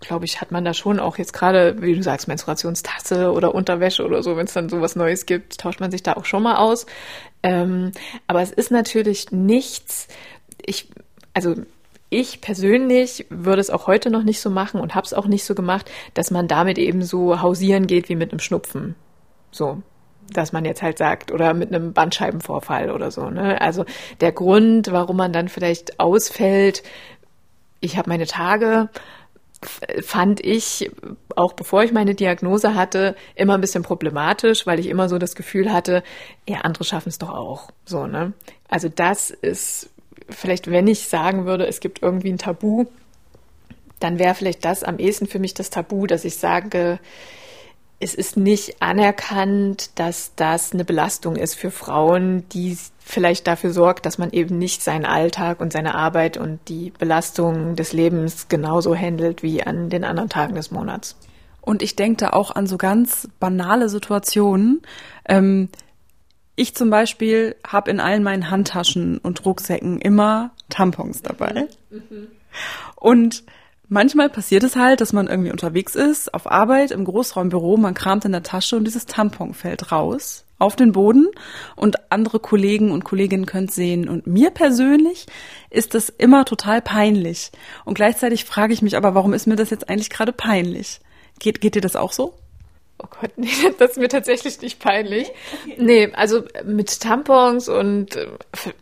glaube 0.00 0.24
ich, 0.24 0.40
hat 0.40 0.52
man 0.52 0.64
da 0.64 0.72
schon 0.72 1.00
auch 1.00 1.18
jetzt 1.18 1.34
gerade, 1.34 1.82
wie 1.82 1.94
du 1.94 2.02
sagst, 2.02 2.28
Menstruationstasse 2.28 3.30
oder 3.30 3.54
Unterwäsche 3.54 4.06
oder 4.06 4.22
so, 4.22 4.38
wenn 4.38 4.46
es 4.46 4.54
dann 4.54 4.70
sowas 4.70 4.96
Neues 4.96 5.26
gibt, 5.26 5.58
tauscht 5.58 5.80
man 5.80 5.90
sich 5.90 6.02
da 6.02 6.14
auch 6.14 6.24
schon 6.24 6.42
mal 6.42 6.56
aus. 6.56 6.86
Ähm, 7.42 7.92
aber 8.26 8.40
es 8.40 8.52
ist 8.52 8.70
natürlich 8.70 9.32
nichts, 9.32 10.08
ich, 10.64 10.88
also 11.34 11.56
ich 12.14 12.40
persönlich 12.40 13.26
würde 13.30 13.60
es 13.60 13.70
auch 13.70 13.86
heute 13.86 14.10
noch 14.10 14.22
nicht 14.22 14.40
so 14.40 14.50
machen 14.50 14.80
und 14.80 14.94
habe 14.94 15.04
es 15.04 15.14
auch 15.14 15.26
nicht 15.26 15.44
so 15.44 15.54
gemacht, 15.54 15.90
dass 16.14 16.30
man 16.30 16.48
damit 16.48 16.78
eben 16.78 17.02
so 17.02 17.42
hausieren 17.42 17.86
geht 17.86 18.08
wie 18.08 18.16
mit 18.16 18.30
einem 18.30 18.40
Schnupfen. 18.40 18.94
So, 19.50 19.82
dass 20.32 20.52
man 20.52 20.64
jetzt 20.64 20.82
halt 20.82 20.98
sagt, 20.98 21.32
oder 21.32 21.54
mit 21.54 21.74
einem 21.74 21.92
Bandscheibenvorfall 21.92 22.90
oder 22.90 23.10
so. 23.10 23.28
Ne? 23.30 23.60
Also 23.60 23.84
der 24.20 24.32
Grund, 24.32 24.90
warum 24.92 25.16
man 25.16 25.32
dann 25.32 25.48
vielleicht 25.48 26.00
ausfällt, 26.00 26.82
ich 27.80 27.96
habe 27.96 28.08
meine 28.08 28.26
Tage, 28.26 28.88
fand 30.02 30.44
ich, 30.44 30.90
auch 31.36 31.52
bevor 31.54 31.82
ich 31.84 31.92
meine 31.92 32.14
Diagnose 32.14 32.74
hatte, 32.74 33.16
immer 33.34 33.54
ein 33.54 33.60
bisschen 33.60 33.82
problematisch, 33.82 34.66
weil 34.66 34.78
ich 34.78 34.88
immer 34.88 35.08
so 35.08 35.18
das 35.18 35.34
Gefühl 35.34 35.72
hatte, 35.72 36.02
ja, 36.48 36.58
andere 36.60 36.84
schaffen 36.84 37.08
es 37.08 37.18
doch 37.18 37.30
auch. 37.30 37.70
So, 37.84 38.06
ne? 38.06 38.32
Also 38.68 38.88
das 38.88 39.30
ist 39.30 39.90
vielleicht, 40.28 40.70
wenn 40.70 40.86
ich 40.86 41.08
sagen 41.08 41.46
würde, 41.46 41.66
es 41.66 41.80
gibt 41.80 42.02
irgendwie 42.02 42.32
ein 42.32 42.38
Tabu, 42.38 42.86
dann 44.00 44.18
wäre 44.18 44.34
vielleicht 44.34 44.64
das 44.64 44.84
am 44.84 44.98
ehesten 44.98 45.26
für 45.26 45.38
mich 45.38 45.54
das 45.54 45.70
Tabu, 45.70 46.06
dass 46.06 46.24
ich 46.24 46.36
sage, 46.36 46.98
es 48.00 48.14
ist 48.14 48.36
nicht 48.36 48.82
anerkannt, 48.82 49.98
dass 49.98 50.32
das 50.36 50.72
eine 50.72 50.84
Belastung 50.84 51.36
ist 51.36 51.54
für 51.54 51.70
Frauen, 51.70 52.46
die 52.50 52.76
vielleicht 52.98 53.46
dafür 53.46 53.72
sorgt, 53.72 54.04
dass 54.04 54.18
man 54.18 54.30
eben 54.32 54.58
nicht 54.58 54.82
seinen 54.82 55.06
Alltag 55.06 55.60
und 55.60 55.72
seine 55.72 55.94
Arbeit 55.94 56.36
und 56.36 56.58
die 56.68 56.92
Belastung 56.98 57.76
des 57.76 57.92
Lebens 57.92 58.48
genauso 58.48 58.94
handelt 58.96 59.42
wie 59.42 59.62
an 59.62 59.90
den 59.90 60.04
anderen 60.04 60.28
Tagen 60.28 60.54
des 60.54 60.70
Monats. 60.70 61.16
Und 61.60 61.82
ich 61.82 61.96
denke 61.96 62.26
da 62.26 62.30
auch 62.30 62.50
an 62.50 62.66
so 62.66 62.76
ganz 62.76 63.28
banale 63.40 63.88
Situationen. 63.88 64.82
Ähm, 65.26 65.70
ich 66.56 66.74
zum 66.74 66.90
Beispiel 66.90 67.56
habe 67.66 67.90
in 67.90 68.00
allen 68.00 68.22
meinen 68.22 68.50
Handtaschen 68.50 69.18
und 69.18 69.44
Rucksäcken 69.44 70.00
immer 70.00 70.52
Tampons 70.68 71.22
dabei. 71.22 71.68
Mhm. 71.90 72.28
Und 72.96 73.44
manchmal 73.88 74.28
passiert 74.28 74.62
es 74.62 74.76
halt, 74.76 75.00
dass 75.00 75.12
man 75.12 75.26
irgendwie 75.26 75.50
unterwegs 75.50 75.94
ist, 75.94 76.32
auf 76.32 76.50
Arbeit, 76.50 76.90
im 76.90 77.04
Großraumbüro, 77.04 77.76
man 77.76 77.94
kramt 77.94 78.24
in 78.24 78.32
der 78.32 78.42
Tasche 78.42 78.76
und 78.76 78.84
dieses 78.84 79.06
Tampon 79.06 79.54
fällt 79.54 79.90
raus 79.90 80.44
auf 80.58 80.76
den 80.76 80.92
Boden 80.92 81.28
und 81.76 82.12
andere 82.12 82.38
Kollegen 82.38 82.92
und 82.92 83.04
Kolleginnen 83.04 83.46
können 83.46 83.66
es 83.66 83.74
sehen. 83.74 84.08
Und 84.08 84.26
mir 84.26 84.50
persönlich 84.50 85.26
ist 85.70 85.94
das 85.94 86.08
immer 86.08 86.44
total 86.44 86.80
peinlich. 86.80 87.50
Und 87.84 87.94
gleichzeitig 87.94 88.44
frage 88.44 88.72
ich 88.72 88.80
mich 88.80 88.96
aber, 88.96 89.14
warum 89.14 89.34
ist 89.34 89.46
mir 89.46 89.56
das 89.56 89.70
jetzt 89.70 89.88
eigentlich 89.88 90.10
gerade 90.10 90.32
peinlich? 90.32 91.00
Geht, 91.40 91.60
geht 91.60 91.74
dir 91.74 91.80
das 91.80 91.96
auch 91.96 92.12
so? 92.12 92.34
Oh 92.98 93.06
Gott, 93.20 93.32
nee, 93.36 93.48
das 93.78 93.92
ist 93.92 93.98
mir 93.98 94.08
tatsächlich 94.08 94.60
nicht 94.60 94.78
peinlich. 94.78 95.30
Nee, 95.76 96.12
also 96.12 96.44
mit 96.64 97.00
Tampons 97.00 97.68
und 97.68 98.16
äh, 98.16 98.28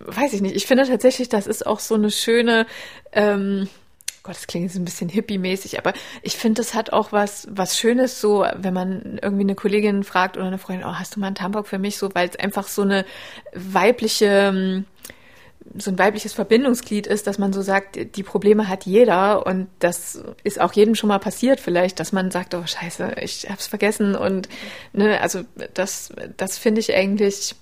weiß 0.01 0.33
ich 0.35 0.43
nicht. 0.43 0.55
Ich 0.55 0.67
finde 0.67 0.87
tatsächlich, 0.87 1.29
das 1.29 1.47
ist 1.47 1.67
auch 1.67 1.81
so 1.81 1.95
eine 1.95 2.11
schöne, 2.11 2.67
ähm, 3.13 3.69
Gott, 4.23 4.37
das 4.37 4.47
klingt 4.47 4.67
jetzt 4.67 4.77
ein 4.77 4.85
bisschen 4.85 5.09
hippie-mäßig, 5.09 5.79
aber 5.79 5.95
ich 6.23 6.37
finde, 6.37 6.63
es 6.63 6.75
hat 6.75 6.93
auch 6.93 7.11
was, 7.11 7.49
was 7.51 7.77
Schönes, 7.77 8.21
so, 8.21 8.47
wenn 8.55 8.73
man 8.73 9.19
irgendwie 9.21 9.43
eine 9.43 9.57
Kollegin 9.57 10.05
fragt 10.05 10.37
oder 10.37 10.47
eine 10.47 10.59
Freundin, 10.59 10.87
oh, 10.87 10.95
hast 10.95 11.17
du 11.17 11.21
mal 11.21 11.27
einen 11.27 11.35
Tampon 11.35 11.65
für 11.65 11.79
mich, 11.79 11.97
so, 11.97 12.15
weil 12.15 12.29
es 12.29 12.37
einfach 12.37 12.69
so 12.69 12.83
eine 12.83 13.05
weibliche, 13.53 14.27
ähm, 14.27 14.85
so 15.79 15.91
ein 15.91 15.99
weibliches 15.99 16.33
Verbindungsglied 16.33 17.07
ist, 17.07 17.27
dass 17.27 17.39
man 17.39 17.53
so 17.53 17.63
sagt, 17.63 18.17
die 18.17 18.23
Probleme 18.23 18.69
hat 18.69 18.85
jeder 18.85 19.47
und 19.47 19.69
das 19.79 20.23
ist 20.45 20.61
auch 20.61 20.73
jedem 20.73 20.95
schon 20.95 21.09
mal 21.09 21.19
passiert 21.19 21.61
vielleicht, 21.61 22.01
dass 22.01 22.13
man 22.13 22.31
sagt, 22.31 22.55
oh 22.55 22.67
Scheiße, 22.67 23.17
ich 23.21 23.49
hab's 23.49 23.67
vergessen 23.67 24.15
und 24.15 24.49
ne, 24.93 25.21
also 25.21 25.43
das, 25.75 26.13
das 26.37 26.59
finde 26.59 26.81
ich 26.81 26.95
eigentlich, 26.95 27.55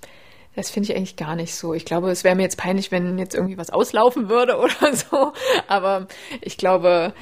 das 0.57 0.71
finde 0.71 0.91
ich 0.91 0.97
eigentlich 0.97 1.17
gar 1.17 1.37
nicht 1.37 1.55
so. 1.55 1.75
Ich 1.75 1.85
glaube, 1.85 2.11
es 2.11 2.25
wäre 2.25 2.35
mir 2.35 2.43
jetzt 2.43 2.59
peinlich, 2.59 2.91
wenn 2.91 3.19
jetzt 3.19 3.35
irgendwie 3.35 3.59
was 3.59 3.71
auslaufen 3.71 4.29
würde 4.29 4.59
oder 4.61 4.95
so, 4.95 5.33
aber 5.69 6.09
ich 6.41 6.57
glaube, 6.57 7.13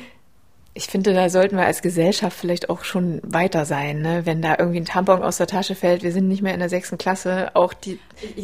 ich 0.78 0.87
finde, 0.87 1.12
da 1.12 1.28
sollten 1.28 1.56
wir 1.56 1.66
als 1.66 1.82
Gesellschaft 1.82 2.38
vielleicht 2.38 2.70
auch 2.70 2.85
schon 2.85 3.20
weiter 3.25 3.64
sein, 3.64 4.00
ne? 4.00 4.25
wenn 4.26 4.40
da 4.40 4.54
irgendwie 4.56 4.78
ein 4.78 4.85
Tampon 4.85 5.25
aus 5.25 5.37
der 5.37 5.49
Tasche 5.49 5.75
fällt. 5.75 6.04
Wir 6.04 6.12
sind 6.12 6.28
nicht 6.28 6.40
mehr 6.40 6.54
in 6.54 6.61
der 6.61 6.68
sechsten 6.68 6.99
Klasse. 6.99 7.50
Auch 7.54 7.75
die. 7.75 7.99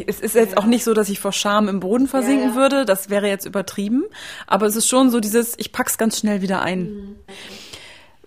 Es 0.08 0.18
ist 0.18 0.34
jetzt 0.34 0.56
auch 0.56 0.64
nicht 0.64 0.82
so, 0.82 0.94
dass 0.94 1.08
ich 1.08 1.20
vor 1.20 1.30
Scham 1.30 1.68
im 1.68 1.78
Boden 1.78 2.08
versinken 2.08 2.48
ja, 2.48 2.54
ja. 2.54 2.56
würde. 2.56 2.84
Das 2.86 3.08
wäre 3.08 3.28
jetzt 3.28 3.46
übertrieben. 3.46 4.02
Aber 4.48 4.66
es 4.66 4.74
ist 4.74 4.88
schon 4.88 5.10
so 5.10 5.20
dieses, 5.20 5.56
ich 5.58 5.70
pack's 5.70 5.96
ganz 5.96 6.18
schnell 6.18 6.42
wieder 6.42 6.60
ein. 6.60 6.80
Mhm. 6.80 7.16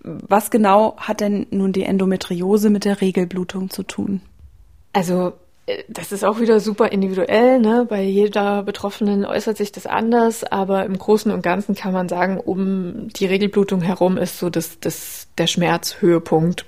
Was 0.03 0.51
genau 0.51 0.95
hat 0.95 1.19
denn 1.19 1.45
nun 1.49 1.73
die 1.73 1.83
Endometriose 1.83 2.69
mit 2.69 2.85
der 2.85 3.01
Regelblutung 3.01 3.69
zu 3.69 3.83
tun? 3.83 4.21
Also 4.93 5.33
das 5.89 6.11
ist 6.13 6.23
auch 6.23 6.39
wieder 6.39 6.59
super 6.59 6.91
individuell, 6.91 7.59
ne? 7.59 7.85
Bei 7.87 8.01
jeder 8.01 8.63
Betroffenen 8.63 9.25
äußert 9.25 9.57
sich 9.57 9.71
das 9.71 9.85
anders, 9.85 10.45
aber 10.45 10.85
im 10.85 10.97
Großen 10.97 11.31
und 11.31 11.41
Ganzen 11.41 11.75
kann 11.75 11.91
man 11.91 12.07
sagen, 12.07 12.39
um 12.39 13.09
die 13.09 13.25
Regelblutung 13.25 13.81
herum 13.81 14.17
ist 14.17 14.39
so 14.39 14.49
das, 14.49 14.79
das, 14.79 15.27
der 15.37 15.47
Schmerzhöhepunkt. 15.47 16.65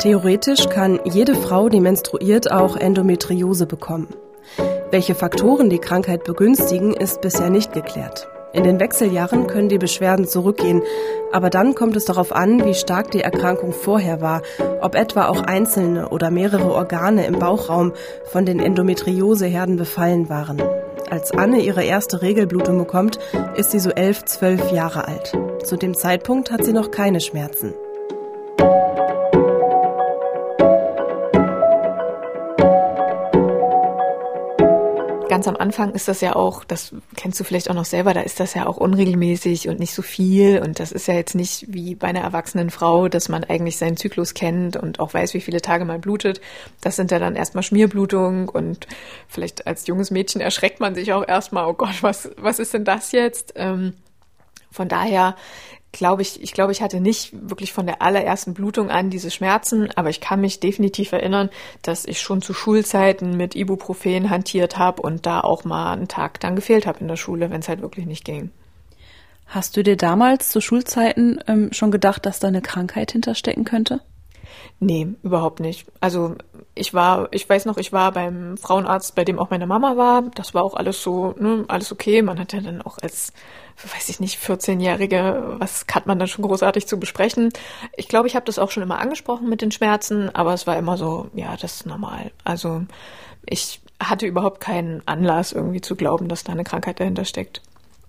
Theoretisch 0.00 0.68
kann 0.68 1.00
jede 1.04 1.34
Frau, 1.34 1.68
die 1.68 1.80
menstruiert, 1.80 2.50
auch 2.50 2.76
Endometriose 2.76 3.66
bekommen. 3.66 4.08
Welche 4.90 5.14
Faktoren 5.14 5.70
die 5.70 5.78
Krankheit 5.78 6.24
begünstigen, 6.24 6.94
ist 6.94 7.20
bisher 7.20 7.50
nicht 7.50 7.72
geklärt. 7.72 8.28
In 8.58 8.64
den 8.64 8.80
Wechseljahren 8.80 9.46
können 9.46 9.68
die 9.68 9.78
Beschwerden 9.78 10.26
zurückgehen, 10.26 10.82
aber 11.30 11.48
dann 11.48 11.76
kommt 11.76 11.94
es 11.94 12.06
darauf 12.06 12.34
an, 12.34 12.64
wie 12.64 12.74
stark 12.74 13.12
die 13.12 13.20
Erkrankung 13.20 13.72
vorher 13.72 14.20
war, 14.20 14.42
ob 14.80 14.96
etwa 14.96 15.28
auch 15.28 15.42
einzelne 15.42 16.08
oder 16.08 16.32
mehrere 16.32 16.72
Organe 16.72 17.24
im 17.26 17.38
Bauchraum 17.38 17.92
von 18.24 18.46
den 18.46 18.58
Endometrioseherden 18.58 19.76
befallen 19.76 20.28
waren. 20.28 20.60
Als 21.08 21.30
Anne 21.30 21.60
ihre 21.60 21.84
erste 21.84 22.20
Regelblutung 22.20 22.78
bekommt, 22.78 23.20
ist 23.54 23.70
sie 23.70 23.78
so 23.78 23.90
elf, 23.90 24.24
zwölf 24.24 24.72
Jahre 24.72 25.06
alt. 25.06 25.38
Zu 25.62 25.76
dem 25.76 25.94
Zeitpunkt 25.94 26.50
hat 26.50 26.64
sie 26.64 26.72
noch 26.72 26.90
keine 26.90 27.20
Schmerzen. 27.20 27.74
Ganz 35.38 35.46
am 35.46 35.56
Anfang 35.56 35.92
ist 35.92 36.08
das 36.08 36.20
ja 36.20 36.34
auch, 36.34 36.64
das 36.64 36.92
kennst 37.14 37.38
du 37.38 37.44
vielleicht 37.44 37.70
auch 37.70 37.74
noch 37.74 37.84
selber, 37.84 38.12
da 38.12 38.22
ist 38.22 38.40
das 38.40 38.54
ja 38.54 38.66
auch 38.66 38.76
unregelmäßig 38.76 39.68
und 39.68 39.78
nicht 39.78 39.94
so 39.94 40.02
viel. 40.02 40.60
Und 40.60 40.80
das 40.80 40.90
ist 40.90 41.06
ja 41.06 41.14
jetzt 41.14 41.36
nicht 41.36 41.66
wie 41.68 41.94
bei 41.94 42.08
einer 42.08 42.22
erwachsenen 42.22 42.70
Frau, 42.70 43.06
dass 43.08 43.28
man 43.28 43.44
eigentlich 43.44 43.76
seinen 43.76 43.96
Zyklus 43.96 44.34
kennt 44.34 44.76
und 44.76 44.98
auch 44.98 45.14
weiß, 45.14 45.34
wie 45.34 45.40
viele 45.40 45.62
Tage 45.62 45.84
man 45.84 46.00
blutet. 46.00 46.40
Das 46.80 46.96
sind 46.96 47.12
ja 47.12 47.20
dann 47.20 47.36
erstmal 47.36 47.62
Schmierblutungen 47.62 48.48
und 48.48 48.88
vielleicht 49.28 49.68
als 49.68 49.86
junges 49.86 50.10
Mädchen 50.10 50.40
erschreckt 50.40 50.80
man 50.80 50.96
sich 50.96 51.12
auch 51.12 51.26
erstmal, 51.26 51.66
oh 51.66 51.74
Gott, 51.74 52.02
was, 52.02 52.30
was 52.36 52.58
ist 52.58 52.74
denn 52.74 52.84
das 52.84 53.12
jetzt? 53.12 53.52
Ähm, 53.54 53.94
von 54.72 54.88
daher 54.88 55.36
glaube 55.98 56.22
ich, 56.22 56.42
ich 56.42 56.52
glaube, 56.52 56.72
ich 56.72 56.80
hatte 56.80 57.00
nicht 57.00 57.32
wirklich 57.50 57.72
von 57.72 57.86
der 57.86 58.00
allerersten 58.00 58.54
Blutung 58.54 58.90
an 58.90 59.10
diese 59.10 59.30
Schmerzen, 59.30 59.88
aber 59.96 60.08
ich 60.08 60.20
kann 60.20 60.40
mich 60.40 60.60
definitiv 60.60 61.12
erinnern, 61.12 61.50
dass 61.82 62.06
ich 62.06 62.20
schon 62.20 62.40
zu 62.40 62.54
Schulzeiten 62.54 63.36
mit 63.36 63.54
Ibuprofen 63.54 64.30
hantiert 64.30 64.78
habe 64.78 65.02
und 65.02 65.26
da 65.26 65.40
auch 65.40 65.64
mal 65.64 65.92
einen 65.92 66.08
Tag 66.08 66.40
dann 66.40 66.56
gefehlt 66.56 66.86
habe 66.86 67.00
in 67.00 67.08
der 67.08 67.16
Schule, 67.16 67.50
wenn 67.50 67.60
es 67.60 67.68
halt 67.68 67.82
wirklich 67.82 68.06
nicht 68.06 68.24
ging. 68.24 68.50
Hast 69.46 69.76
du 69.76 69.82
dir 69.82 69.96
damals 69.96 70.50
zu 70.50 70.60
Schulzeiten 70.60 71.40
ähm, 71.46 71.72
schon 71.72 71.90
gedacht, 71.90 72.26
dass 72.26 72.38
da 72.38 72.48
eine 72.48 72.62
Krankheit 72.62 73.12
hinterstecken 73.12 73.64
könnte? 73.64 74.00
Nee, 74.80 75.08
überhaupt 75.24 75.58
nicht. 75.58 75.86
Also 76.00 76.36
ich 76.76 76.94
war, 76.94 77.28
ich 77.32 77.48
weiß 77.48 77.64
noch, 77.64 77.78
ich 77.78 77.92
war 77.92 78.12
beim 78.12 78.56
Frauenarzt, 78.56 79.16
bei 79.16 79.24
dem 79.24 79.40
auch 79.40 79.50
meine 79.50 79.66
Mama 79.66 79.96
war. 79.96 80.22
Das 80.36 80.54
war 80.54 80.62
auch 80.62 80.74
alles 80.74 81.02
so, 81.02 81.34
ne, 81.38 81.64
alles 81.66 81.90
okay. 81.90 82.22
Man 82.22 82.38
hat 82.38 82.52
ja 82.52 82.60
dann 82.60 82.82
auch 82.82 82.98
als, 83.02 83.32
weiß 83.92 84.08
ich 84.08 84.20
nicht, 84.20 84.38
14-Jährige, 84.38 85.56
was 85.58 85.84
hat 85.92 86.06
man 86.06 86.20
dann 86.20 86.28
schon 86.28 86.44
großartig 86.44 86.86
zu 86.86 87.00
besprechen. 87.00 87.50
Ich 87.96 88.06
glaube, 88.06 88.28
ich 88.28 88.36
habe 88.36 88.46
das 88.46 88.60
auch 88.60 88.70
schon 88.70 88.84
immer 88.84 89.00
angesprochen 89.00 89.48
mit 89.48 89.62
den 89.62 89.72
Schmerzen, 89.72 90.32
aber 90.32 90.54
es 90.54 90.68
war 90.68 90.76
immer 90.76 90.96
so, 90.96 91.28
ja, 91.34 91.56
das 91.56 91.76
ist 91.76 91.86
normal. 91.86 92.30
Also 92.44 92.82
ich 93.46 93.80
hatte 94.00 94.26
überhaupt 94.26 94.60
keinen 94.60 95.02
Anlass 95.06 95.50
irgendwie 95.52 95.80
zu 95.80 95.96
glauben, 95.96 96.28
dass 96.28 96.44
da 96.44 96.52
eine 96.52 96.62
Krankheit 96.62 97.00
dahinter 97.00 97.24
steckt. 97.24 97.62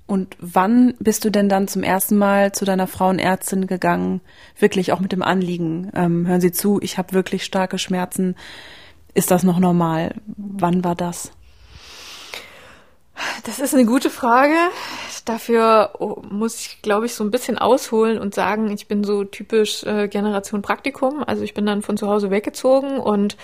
Und 0.09 0.35
wann 0.39 0.95
bist 0.99 1.23
du 1.23 1.29
denn 1.29 1.49
dann 1.49 1.67
zum 1.67 1.83
ersten 1.83 2.17
Mal 2.17 2.51
zu 2.51 2.65
deiner 2.65 2.87
Frauenärztin 2.87 3.67
gegangen, 3.67 4.21
wirklich 4.57 4.91
auch 4.91 4.99
mit 4.99 5.11
dem 5.11 5.21
Anliegen? 5.21 5.91
Ähm, 5.93 6.25
hören 6.25 6.41
Sie 6.41 6.51
zu, 6.51 6.79
ich 6.81 6.97
habe 6.97 7.13
wirklich 7.13 7.43
starke 7.43 7.77
Schmerzen. 7.77 8.35
Ist 9.13 9.29
das 9.29 9.43
noch 9.43 9.59
normal? 9.59 10.15
Wann 10.25 10.83
war 10.83 10.95
das? 10.95 11.31
Das 13.43 13.59
ist 13.59 13.75
eine 13.75 13.85
gute 13.85 14.09
Frage. 14.09 14.55
Dafür 15.25 15.91
oh, 15.99 16.23
muss 16.27 16.59
ich, 16.59 16.81
glaube 16.81 17.05
ich, 17.05 17.13
so 17.13 17.23
ein 17.23 17.29
bisschen 17.29 17.59
ausholen 17.59 18.17
und 18.17 18.33
sagen, 18.33 18.71
ich 18.71 18.87
bin 18.87 19.03
so 19.03 19.25
typisch 19.25 19.83
äh, 19.83 20.07
Generation 20.07 20.63
Praktikum. 20.63 21.23
Also 21.23 21.43
ich 21.43 21.53
bin 21.53 21.67
dann 21.67 21.83
von 21.83 21.97
zu 21.97 22.07
Hause 22.07 22.31
weggezogen 22.31 22.97
und 22.97 23.37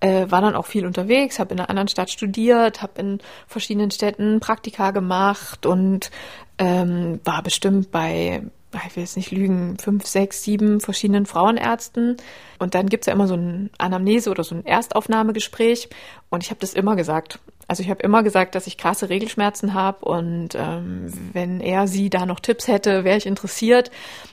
äh, 0.00 0.30
war 0.30 0.40
dann 0.40 0.54
auch 0.54 0.66
viel 0.66 0.86
unterwegs, 0.86 1.38
habe 1.38 1.54
in 1.54 1.60
einer 1.60 1.70
anderen 1.70 1.88
Stadt 1.88 2.10
studiert, 2.10 2.82
habe 2.82 3.00
in 3.00 3.18
verschiedenen 3.46 3.90
Städten 3.90 4.40
Praktika 4.40 4.90
gemacht 4.90 5.66
und 5.66 6.10
ähm, 6.58 7.20
war 7.24 7.42
bestimmt 7.42 7.90
bei, 7.90 8.42
ich 8.86 8.96
will 8.96 9.02
jetzt 9.02 9.16
nicht 9.16 9.30
lügen, 9.30 9.76
fünf, 9.78 10.06
sechs, 10.06 10.42
sieben 10.42 10.80
verschiedenen 10.80 11.26
Frauenärzten. 11.26 12.16
Und 12.58 12.74
dann 12.74 12.88
gibt's 12.88 13.06
ja 13.06 13.12
immer 13.12 13.28
so 13.28 13.34
ein 13.34 13.70
Anamnese 13.78 14.30
oder 14.30 14.44
so 14.44 14.54
ein 14.54 14.66
Erstaufnahmegespräch. 14.66 15.88
Und 16.30 16.42
ich 16.42 16.50
habe 16.50 16.60
das 16.60 16.74
immer 16.74 16.96
gesagt. 16.96 17.38
Also 17.66 17.82
ich 17.82 17.90
habe 17.90 18.02
immer 18.02 18.22
gesagt, 18.22 18.54
dass 18.54 18.66
ich 18.66 18.78
krasse 18.78 19.10
Regelschmerzen 19.10 19.74
habe 19.74 20.06
und 20.06 20.54
ähm, 20.54 21.12
wenn 21.34 21.60
er 21.60 21.86
sie 21.86 22.08
da 22.08 22.24
noch 22.24 22.40
Tipps 22.40 22.66
hätte, 22.66 23.04
wäre 23.04 23.18
ich 23.18 23.26
interessiert. 23.26 23.90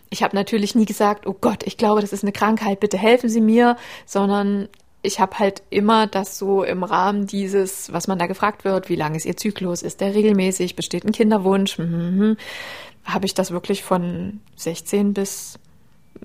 Ich 0.10 0.24
habe 0.24 0.38
natürlich 0.38 0.74
nie 0.74 0.86
gesagt, 0.86 1.28
oh 1.28 1.36
Gott, 1.40 1.64
ich 1.66 1.76
glaube, 1.76 2.00
das 2.00 2.14
ist 2.14 2.24
eine 2.24 2.32
Krankheit, 2.32 2.80
bitte 2.80 2.98
helfen 2.98 3.28
Sie 3.28 3.42
mir, 3.42 3.76
sondern 4.06 4.70
ich 5.06 5.20
habe 5.20 5.40
halt 5.40 5.64
immer 5.70 6.08
das 6.08 6.38
so 6.38 6.64
im 6.64 6.84
Rahmen 6.84 7.28
dieses, 7.28 7.94
was 7.94 8.08
man 8.08 8.20
da 8.20 8.28
gefragt 8.28 8.66
wird, 8.66 8.90
wie 8.90 8.96
lang 8.96 9.16
ist 9.16 9.26
Ihr 9.26 9.38
Zyklus, 9.38 9.82
ist 9.82 10.02
der 10.02 10.16
regelmäßig, 10.16 10.76
besteht 10.76 11.06
ein 11.06 11.12
Kinderwunsch, 11.12 11.78
mhm, 11.78 12.38
habe 13.06 13.26
ich 13.26 13.34
das 13.34 13.52
wirklich 13.52 13.84
von 13.84 14.42
16 14.56 15.14
bis 15.14 15.60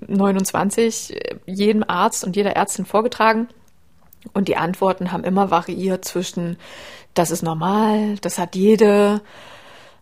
29 0.07 1.19
jedem 1.45 1.83
Arzt 1.87 2.23
und 2.23 2.35
jeder 2.35 2.55
Ärztin 2.55 2.85
vorgetragen. 2.85 3.47
Und 4.33 4.47
die 4.47 4.57
Antworten 4.57 5.11
haben 5.11 5.23
immer 5.23 5.49
variiert 5.51 6.05
zwischen, 6.05 6.57
das 7.13 7.31
ist 7.31 7.41
normal, 7.41 8.17
das 8.21 8.37
hat 8.37 8.55
jede, 8.55 9.21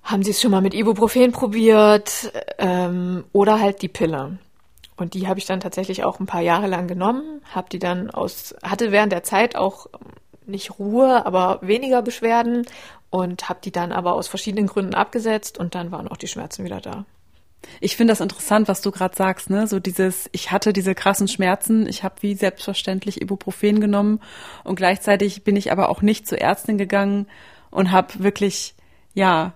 haben 0.04 0.24
Sie 0.24 0.32
es 0.32 0.42
schon 0.42 0.52
mal 0.52 0.62
mit 0.62 0.74
Ibuprofen 0.74 1.32
probiert 1.32 2.32
ähm, 2.58 3.24
oder 3.32 3.60
halt 3.60 3.82
die 3.82 3.88
Pille. 3.88 4.38
Und 5.00 5.14
die 5.14 5.28
habe 5.28 5.40
ich 5.40 5.46
dann 5.46 5.62
tatsächlich 5.62 6.04
auch 6.04 6.20
ein 6.20 6.26
paar 6.26 6.42
Jahre 6.42 6.68
lang 6.68 6.88
genommen, 6.88 7.42
habe 7.54 7.70
die 7.70 7.80
dann 7.80 8.12
aus, 8.12 8.54
hatte 8.62 8.92
während 8.92 9.14
der 9.14 9.24
Zeit 9.24 9.56
auch 9.56 9.88
nicht 10.46 10.78
Ruhe, 10.78 11.26
aber 11.26 11.60
weniger 11.62 12.02
Beschwerden 12.02 12.66
und 13.10 13.48
habe 13.48 13.60
die 13.64 13.72
dann 13.72 13.92
aber 13.92 14.14
aus 14.14 14.28
verschiedenen 14.28 14.68
Gründen 14.68 14.96
abgesetzt 14.96 15.58
und 15.58 15.74
dann 15.74 15.92
waren 15.92 16.08
auch 16.08 16.18
die 16.18 16.28
Schmerzen 16.28 16.66
wieder 16.66 16.82
da. 16.82 17.06
Ich 17.82 17.98
finde 17.98 18.12
das 18.12 18.22
interessant, 18.22 18.68
was 18.68 18.82
du 18.82 18.92
gerade 18.92 19.16
sagst, 19.16 19.50
ne? 19.50 19.68
So 19.68 19.80
dieses, 19.80 20.30
ich 20.32 20.52
hatte 20.52 20.74
diese 20.74 20.96
krassen 20.96 21.28
Schmerzen, 21.28 21.88
ich 21.88 22.04
habe 22.04 22.16
wie 22.22 22.34
selbstverständlich 22.36 23.22
Ibuprofen 23.22 23.80
genommen 23.82 24.22
und 24.64 24.76
gleichzeitig 24.76 25.44
bin 25.44 25.56
ich 25.56 25.72
aber 25.72 25.90
auch 25.90 26.02
nicht 26.02 26.28
zur 26.28 26.40
Ärztin 26.40 26.78
gegangen 26.78 27.28
und 27.70 27.92
habe 27.92 28.24
wirklich, 28.24 28.76
ja, 29.14 29.54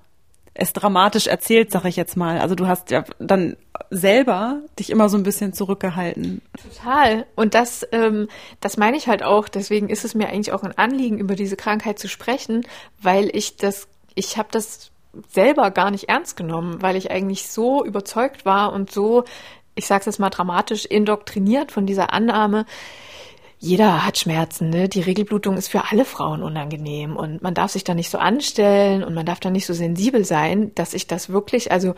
es 0.54 0.74
dramatisch 0.74 1.28
erzählt, 1.28 1.72
sag 1.72 1.86
ich 1.86 1.96
jetzt 1.96 2.16
mal. 2.16 2.40
Also 2.40 2.56
du 2.56 2.68
hast 2.68 2.92
ja 2.92 3.04
dann 3.20 3.58
selber 3.90 4.62
dich 4.80 4.90
immer 4.90 5.10
so 5.10 5.18
ein 5.18 5.24
bisschen 5.24 5.54
zurückgehalten. 5.54 6.42
Total. 6.62 7.26
Und 7.36 7.56
das, 7.56 7.88
ähm, 7.92 8.28
das 8.60 8.78
meine 8.78 8.98
ich 8.98 9.08
halt 9.08 9.24
auch. 9.24 9.48
Deswegen 9.48 9.90
ist 9.90 10.06
es 10.06 10.14
mir 10.14 10.30
eigentlich 10.30 10.52
auch 10.52 10.64
ein 10.64 10.78
Anliegen, 10.78 11.18
über 11.18 11.36
diese 11.36 11.56
Krankheit 11.56 11.98
zu 12.00 12.08
sprechen, 12.08 12.66
weil 13.02 13.36
ich 13.36 13.58
das, 13.58 13.88
ich 14.16 14.38
habe 14.38 14.50
das 14.52 14.92
selber 15.30 15.72
gar 15.72 15.92
nicht 15.92 16.10
ernst 16.10 16.36
genommen, 16.38 16.82
weil 16.82 16.96
ich 16.96 17.12
eigentlich 17.12 17.48
so 17.50 17.84
überzeugt 17.84 18.46
war 18.46 18.74
und 18.74 18.92
so, 18.92 19.26
ich 19.76 19.88
sage 19.88 20.02
es 20.02 20.06
jetzt 20.06 20.20
mal 20.20 20.30
dramatisch, 20.30 20.86
indoktriniert 20.86 21.72
von 21.72 21.86
dieser 21.86 22.14
Annahme, 22.14 22.66
jeder 23.64 24.06
hat 24.06 24.18
Schmerzen, 24.18 24.70
ne? 24.70 24.90
Die 24.90 25.00
Regelblutung 25.00 25.56
ist 25.56 25.70
für 25.70 25.90
alle 25.90 26.04
Frauen 26.04 26.44
unangenehm 26.44 27.16
und 27.16 27.42
man 27.42 27.54
darf 27.54 27.72
sich 27.72 27.86
da 27.86 27.94
nicht 27.94 28.10
so 28.10 28.18
anstellen 28.18 29.06
und 29.06 29.14
man 29.14 29.26
darf 29.26 29.40
da 29.40 29.50
nicht 29.50 29.66
so 29.66 29.74
sensibel 29.74 30.26
sein, 30.26 30.76
dass 30.76 30.94
ich 30.94 31.08
das 31.08 31.30
wirklich, 31.30 31.72
also 31.72 31.96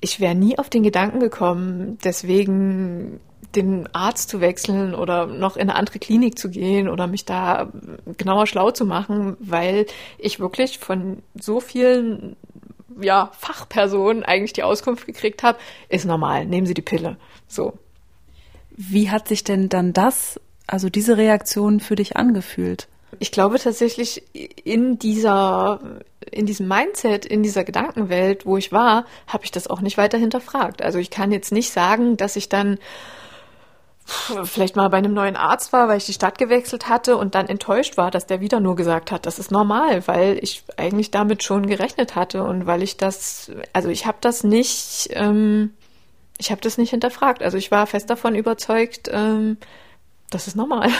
ich 0.00 0.18
wäre 0.18 0.34
nie 0.34 0.58
auf 0.58 0.70
den 0.70 0.82
Gedanken 0.82 1.20
gekommen, 1.20 1.98
deswegen 2.02 3.20
den 3.54 3.86
Arzt 3.94 4.30
zu 4.30 4.40
wechseln 4.40 4.94
oder 4.94 5.26
noch 5.26 5.56
in 5.56 5.68
eine 5.68 5.74
andere 5.74 5.98
Klinik 5.98 6.38
zu 6.38 6.48
gehen 6.48 6.88
oder 6.88 7.06
mich 7.06 7.26
da 7.26 7.70
genauer 8.16 8.46
schlau 8.46 8.70
zu 8.70 8.86
machen, 8.86 9.36
weil 9.40 9.84
ich 10.16 10.40
wirklich 10.40 10.78
von 10.78 11.22
so 11.38 11.60
vielen 11.60 12.34
ja, 12.98 13.30
Fachpersonen 13.38 14.22
eigentlich 14.22 14.54
die 14.54 14.62
Auskunft 14.62 15.04
gekriegt 15.04 15.42
habe, 15.42 15.58
ist 15.90 16.06
normal, 16.06 16.46
nehmen 16.46 16.66
Sie 16.66 16.72
die 16.72 16.80
Pille. 16.80 17.18
So. 17.46 17.74
Wie 18.74 19.10
hat 19.10 19.28
sich 19.28 19.44
denn 19.44 19.68
dann 19.68 19.92
das, 19.92 20.40
also 20.66 20.88
diese 20.88 21.16
Reaktion 21.16 21.80
für 21.80 21.96
dich 21.96 22.16
angefühlt? 22.16 22.88
Ich 23.20 23.30
glaube 23.30 23.58
tatsächlich 23.58 24.22
in 24.64 24.98
dieser, 24.98 25.80
in 26.30 26.46
diesem 26.46 26.66
Mindset, 26.68 27.24
in 27.24 27.42
dieser 27.42 27.64
Gedankenwelt, 27.64 28.44
wo 28.46 28.56
ich 28.56 28.72
war, 28.72 29.04
habe 29.26 29.44
ich 29.44 29.50
das 29.50 29.68
auch 29.68 29.80
nicht 29.80 29.98
weiter 29.98 30.18
hinterfragt. 30.18 30.82
Also 30.82 30.98
ich 30.98 31.10
kann 31.10 31.30
jetzt 31.30 31.52
nicht 31.52 31.70
sagen, 31.70 32.16
dass 32.16 32.36
ich 32.36 32.48
dann 32.48 32.78
vielleicht 34.44 34.76
mal 34.76 34.88
bei 34.90 34.98
einem 34.98 35.14
neuen 35.14 35.36
Arzt 35.36 35.72
war, 35.72 35.88
weil 35.88 35.96
ich 35.96 36.06
die 36.06 36.12
Stadt 36.12 36.36
gewechselt 36.36 36.88
hatte 36.88 37.16
und 37.16 37.34
dann 37.34 37.48
enttäuscht 37.48 37.96
war, 37.96 38.10
dass 38.10 38.26
der 38.26 38.40
wieder 38.40 38.60
nur 38.60 38.76
gesagt 38.76 39.10
hat, 39.10 39.24
das 39.24 39.38
ist 39.38 39.50
normal, 39.50 40.06
weil 40.06 40.38
ich 40.42 40.62
eigentlich 40.76 41.10
damit 41.10 41.42
schon 41.42 41.66
gerechnet 41.66 42.14
hatte 42.14 42.44
und 42.44 42.66
weil 42.66 42.82
ich 42.82 42.98
das, 42.98 43.50
also 43.72 43.88
ich 43.88 44.04
habe 44.06 44.18
das 44.20 44.44
nicht, 44.44 45.08
ähm, 45.12 45.72
ich 46.36 46.50
habe 46.50 46.60
das 46.60 46.76
nicht 46.76 46.90
hinterfragt. 46.90 47.42
Also 47.42 47.56
ich 47.56 47.70
war 47.70 47.86
fest 47.86 48.10
davon 48.10 48.34
überzeugt, 48.34 49.08
ähm, 49.10 49.56
das 50.34 50.48
ist 50.48 50.56
normal. 50.56 50.90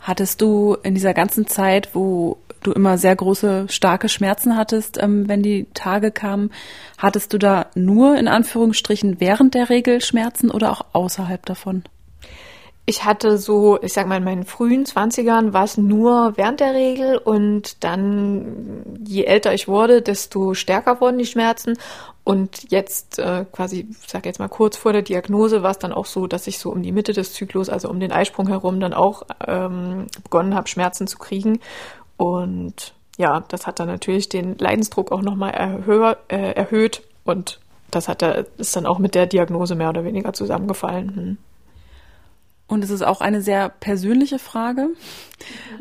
Hattest 0.00 0.40
du 0.40 0.76
in 0.82 0.94
dieser 0.94 1.14
ganzen 1.14 1.46
Zeit, 1.46 1.94
wo 1.94 2.38
du 2.62 2.72
immer 2.72 2.98
sehr 2.98 3.16
große, 3.16 3.66
starke 3.68 4.08
Schmerzen 4.08 4.56
hattest, 4.56 5.02
ähm, 5.02 5.28
wenn 5.28 5.42
die 5.42 5.66
Tage 5.74 6.10
kamen, 6.10 6.50
hattest 6.98 7.32
du 7.32 7.38
da 7.38 7.66
nur 7.74 8.16
in 8.16 8.28
Anführungsstrichen 8.28 9.20
während 9.20 9.54
der 9.54 9.70
Regel 9.70 10.00
Schmerzen 10.00 10.50
oder 10.50 10.72
auch 10.72 10.84
außerhalb 10.92 11.44
davon? 11.46 11.84
Ich 12.86 13.04
hatte 13.04 13.38
so, 13.38 13.80
ich 13.80 13.94
sag 13.94 14.06
mal, 14.06 14.18
in 14.18 14.24
meinen 14.24 14.44
frühen 14.44 14.84
Zwanzigern 14.84 15.54
war 15.54 15.64
es 15.64 15.78
nur 15.78 16.36
während 16.36 16.60
der 16.60 16.74
Regel 16.74 17.16
und 17.16 17.82
dann, 17.82 18.82
je 19.06 19.24
älter 19.24 19.54
ich 19.54 19.68
wurde, 19.68 20.02
desto 20.02 20.52
stärker 20.52 21.00
wurden 21.00 21.16
die 21.16 21.24
Schmerzen. 21.24 21.78
Und 22.24 22.70
jetzt 22.70 23.18
äh, 23.18 23.46
quasi, 23.50 23.88
ich 23.90 24.08
sag 24.10 24.26
jetzt 24.26 24.38
mal 24.38 24.48
kurz 24.48 24.76
vor 24.76 24.92
der 24.92 25.02
Diagnose, 25.02 25.62
war 25.62 25.70
es 25.70 25.78
dann 25.78 25.92
auch 25.92 26.06
so, 26.06 26.26
dass 26.26 26.46
ich 26.46 26.58
so 26.58 26.70
um 26.70 26.82
die 26.82 26.92
Mitte 26.92 27.14
des 27.14 27.32
Zyklus, 27.32 27.70
also 27.70 27.88
um 27.88 28.00
den 28.00 28.12
Eisprung 28.12 28.48
herum, 28.48 28.80
dann 28.80 28.92
auch 28.92 29.22
ähm, 29.46 30.06
begonnen 30.22 30.54
habe, 30.54 30.68
Schmerzen 30.68 31.06
zu 31.06 31.18
kriegen. 31.18 31.60
Und 32.18 32.94
ja, 33.16 33.44
das 33.48 33.66
hat 33.66 33.78
dann 33.78 33.88
natürlich 33.88 34.28
den 34.28 34.58
Leidensdruck 34.58 35.10
auch 35.10 35.22
nochmal 35.22 35.52
erhö 35.52 36.14
äh, 36.28 36.52
erhöht 36.52 37.02
und 37.24 37.60
das 37.90 38.08
hat 38.08 38.22
da, 38.22 38.44
ist 38.58 38.74
dann 38.76 38.86
auch 38.86 38.98
mit 38.98 39.14
der 39.14 39.26
Diagnose 39.26 39.74
mehr 39.74 39.90
oder 39.90 40.04
weniger 40.04 40.32
zusammengefallen. 40.32 41.16
Hm. 41.16 41.38
Und 42.66 42.82
es 42.82 42.90
ist 42.90 43.02
auch 43.02 43.20
eine 43.20 43.42
sehr 43.42 43.68
persönliche 43.68 44.38
Frage 44.38 44.88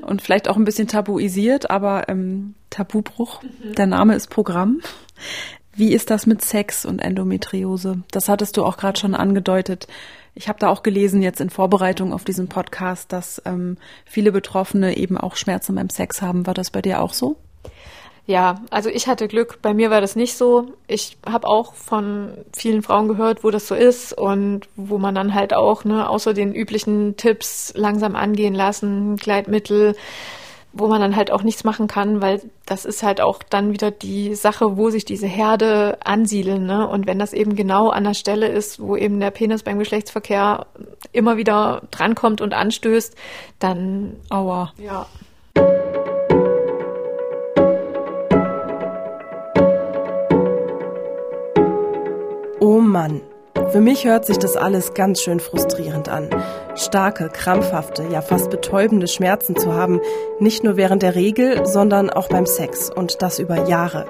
und 0.01 0.21
vielleicht 0.21 0.49
auch 0.49 0.57
ein 0.57 0.65
bisschen 0.65 0.87
tabuisiert, 0.87 1.69
aber 1.69 2.09
ähm, 2.09 2.55
Tabubruch. 2.69 3.41
Mhm. 3.41 3.75
Der 3.75 3.87
Name 3.87 4.15
ist 4.15 4.29
Programm. 4.29 4.81
Wie 5.75 5.93
ist 5.93 6.11
das 6.11 6.27
mit 6.27 6.43
Sex 6.43 6.85
und 6.85 6.99
Endometriose? 6.99 8.03
Das 8.11 8.29
hattest 8.29 8.57
du 8.57 8.65
auch 8.65 8.77
gerade 8.77 8.99
schon 8.99 9.15
angedeutet. 9.15 9.87
Ich 10.35 10.47
habe 10.47 10.59
da 10.59 10.67
auch 10.69 10.83
gelesen 10.83 11.21
jetzt 11.21 11.41
in 11.41 11.49
Vorbereitung 11.49 12.13
auf 12.13 12.25
diesen 12.25 12.47
Podcast, 12.47 13.11
dass 13.11 13.41
ähm, 13.45 13.77
viele 14.05 14.31
Betroffene 14.31 14.97
eben 14.97 15.17
auch 15.17 15.35
Schmerzen 15.35 15.75
beim 15.75 15.89
Sex 15.89 16.21
haben. 16.21 16.45
War 16.45 16.53
das 16.53 16.69
bei 16.69 16.81
dir 16.81 17.01
auch 17.01 17.13
so? 17.13 17.37
Ja, 18.25 18.61
also 18.69 18.89
ich 18.89 19.07
hatte 19.07 19.27
Glück. 19.27 19.59
Bei 19.61 19.73
mir 19.73 19.89
war 19.89 19.99
das 19.99 20.15
nicht 20.15 20.37
so. 20.37 20.73
Ich 20.87 21.17
habe 21.25 21.47
auch 21.47 21.73
von 21.73 22.29
vielen 22.55 22.81
Frauen 22.81 23.09
gehört, 23.09 23.43
wo 23.43 23.51
das 23.51 23.67
so 23.67 23.75
ist 23.75 24.17
und 24.17 24.69
wo 24.77 24.97
man 24.97 25.13
dann 25.13 25.33
halt 25.33 25.53
auch, 25.53 25.83
ne, 25.83 26.07
außer 26.09 26.33
den 26.33 26.53
üblichen 26.55 27.17
Tipps 27.17 27.73
langsam 27.75 28.15
angehen 28.15 28.55
lassen, 28.55 29.17
Gleitmittel, 29.17 29.95
wo 30.71 30.87
man 30.87 31.01
dann 31.01 31.17
halt 31.17 31.31
auch 31.31 31.43
nichts 31.43 31.65
machen 31.65 31.87
kann, 31.87 32.21
weil 32.21 32.41
das 32.65 32.85
ist 32.85 33.03
halt 33.03 33.19
auch 33.19 33.43
dann 33.43 33.73
wieder 33.73 33.91
die 33.91 34.35
Sache, 34.35 34.77
wo 34.77 34.89
sich 34.89 35.03
diese 35.03 35.27
Herde 35.27 35.97
ansiedeln. 36.03 36.65
Ne? 36.65 36.87
Und 36.87 37.05
wenn 37.05 37.19
das 37.19 37.33
eben 37.33 37.55
genau 37.57 37.89
an 37.89 38.05
der 38.05 38.15
Stelle 38.15 38.47
ist, 38.47 38.81
wo 38.81 38.95
eben 38.95 39.19
der 39.19 39.31
Penis 39.31 39.63
beim 39.63 39.79
Geschlechtsverkehr 39.79 40.65
immer 41.11 41.35
wieder 41.35 41.83
drankommt 41.91 42.39
und 42.39 42.53
anstößt, 42.53 43.15
dann 43.59 44.15
aua. 44.29 44.71
Ja. 44.77 45.07
Oh 52.63 52.79
Mann. 52.79 53.19
Für 53.73 53.81
mich 53.81 54.05
hört 54.05 54.25
sich 54.25 54.37
das 54.37 54.55
alles 54.55 54.93
ganz 54.93 55.19
schön 55.19 55.41
frustrierend 55.41 56.07
an. 56.07 56.29
Starke, 56.75 57.27
krampfhafte, 57.27 58.05
ja 58.09 58.21
fast 58.21 58.49
betäubende 58.51 59.09
Schmerzen 59.09 59.57
zu 59.57 59.73
haben, 59.73 59.99
nicht 60.39 60.63
nur 60.63 60.77
während 60.77 61.03
der 61.03 61.13
Regel, 61.13 61.65
sondern 61.65 62.09
auch 62.09 62.29
beim 62.29 62.45
Sex 62.45 62.89
und 62.89 63.21
das 63.21 63.39
über 63.39 63.67
Jahre. 63.67 64.05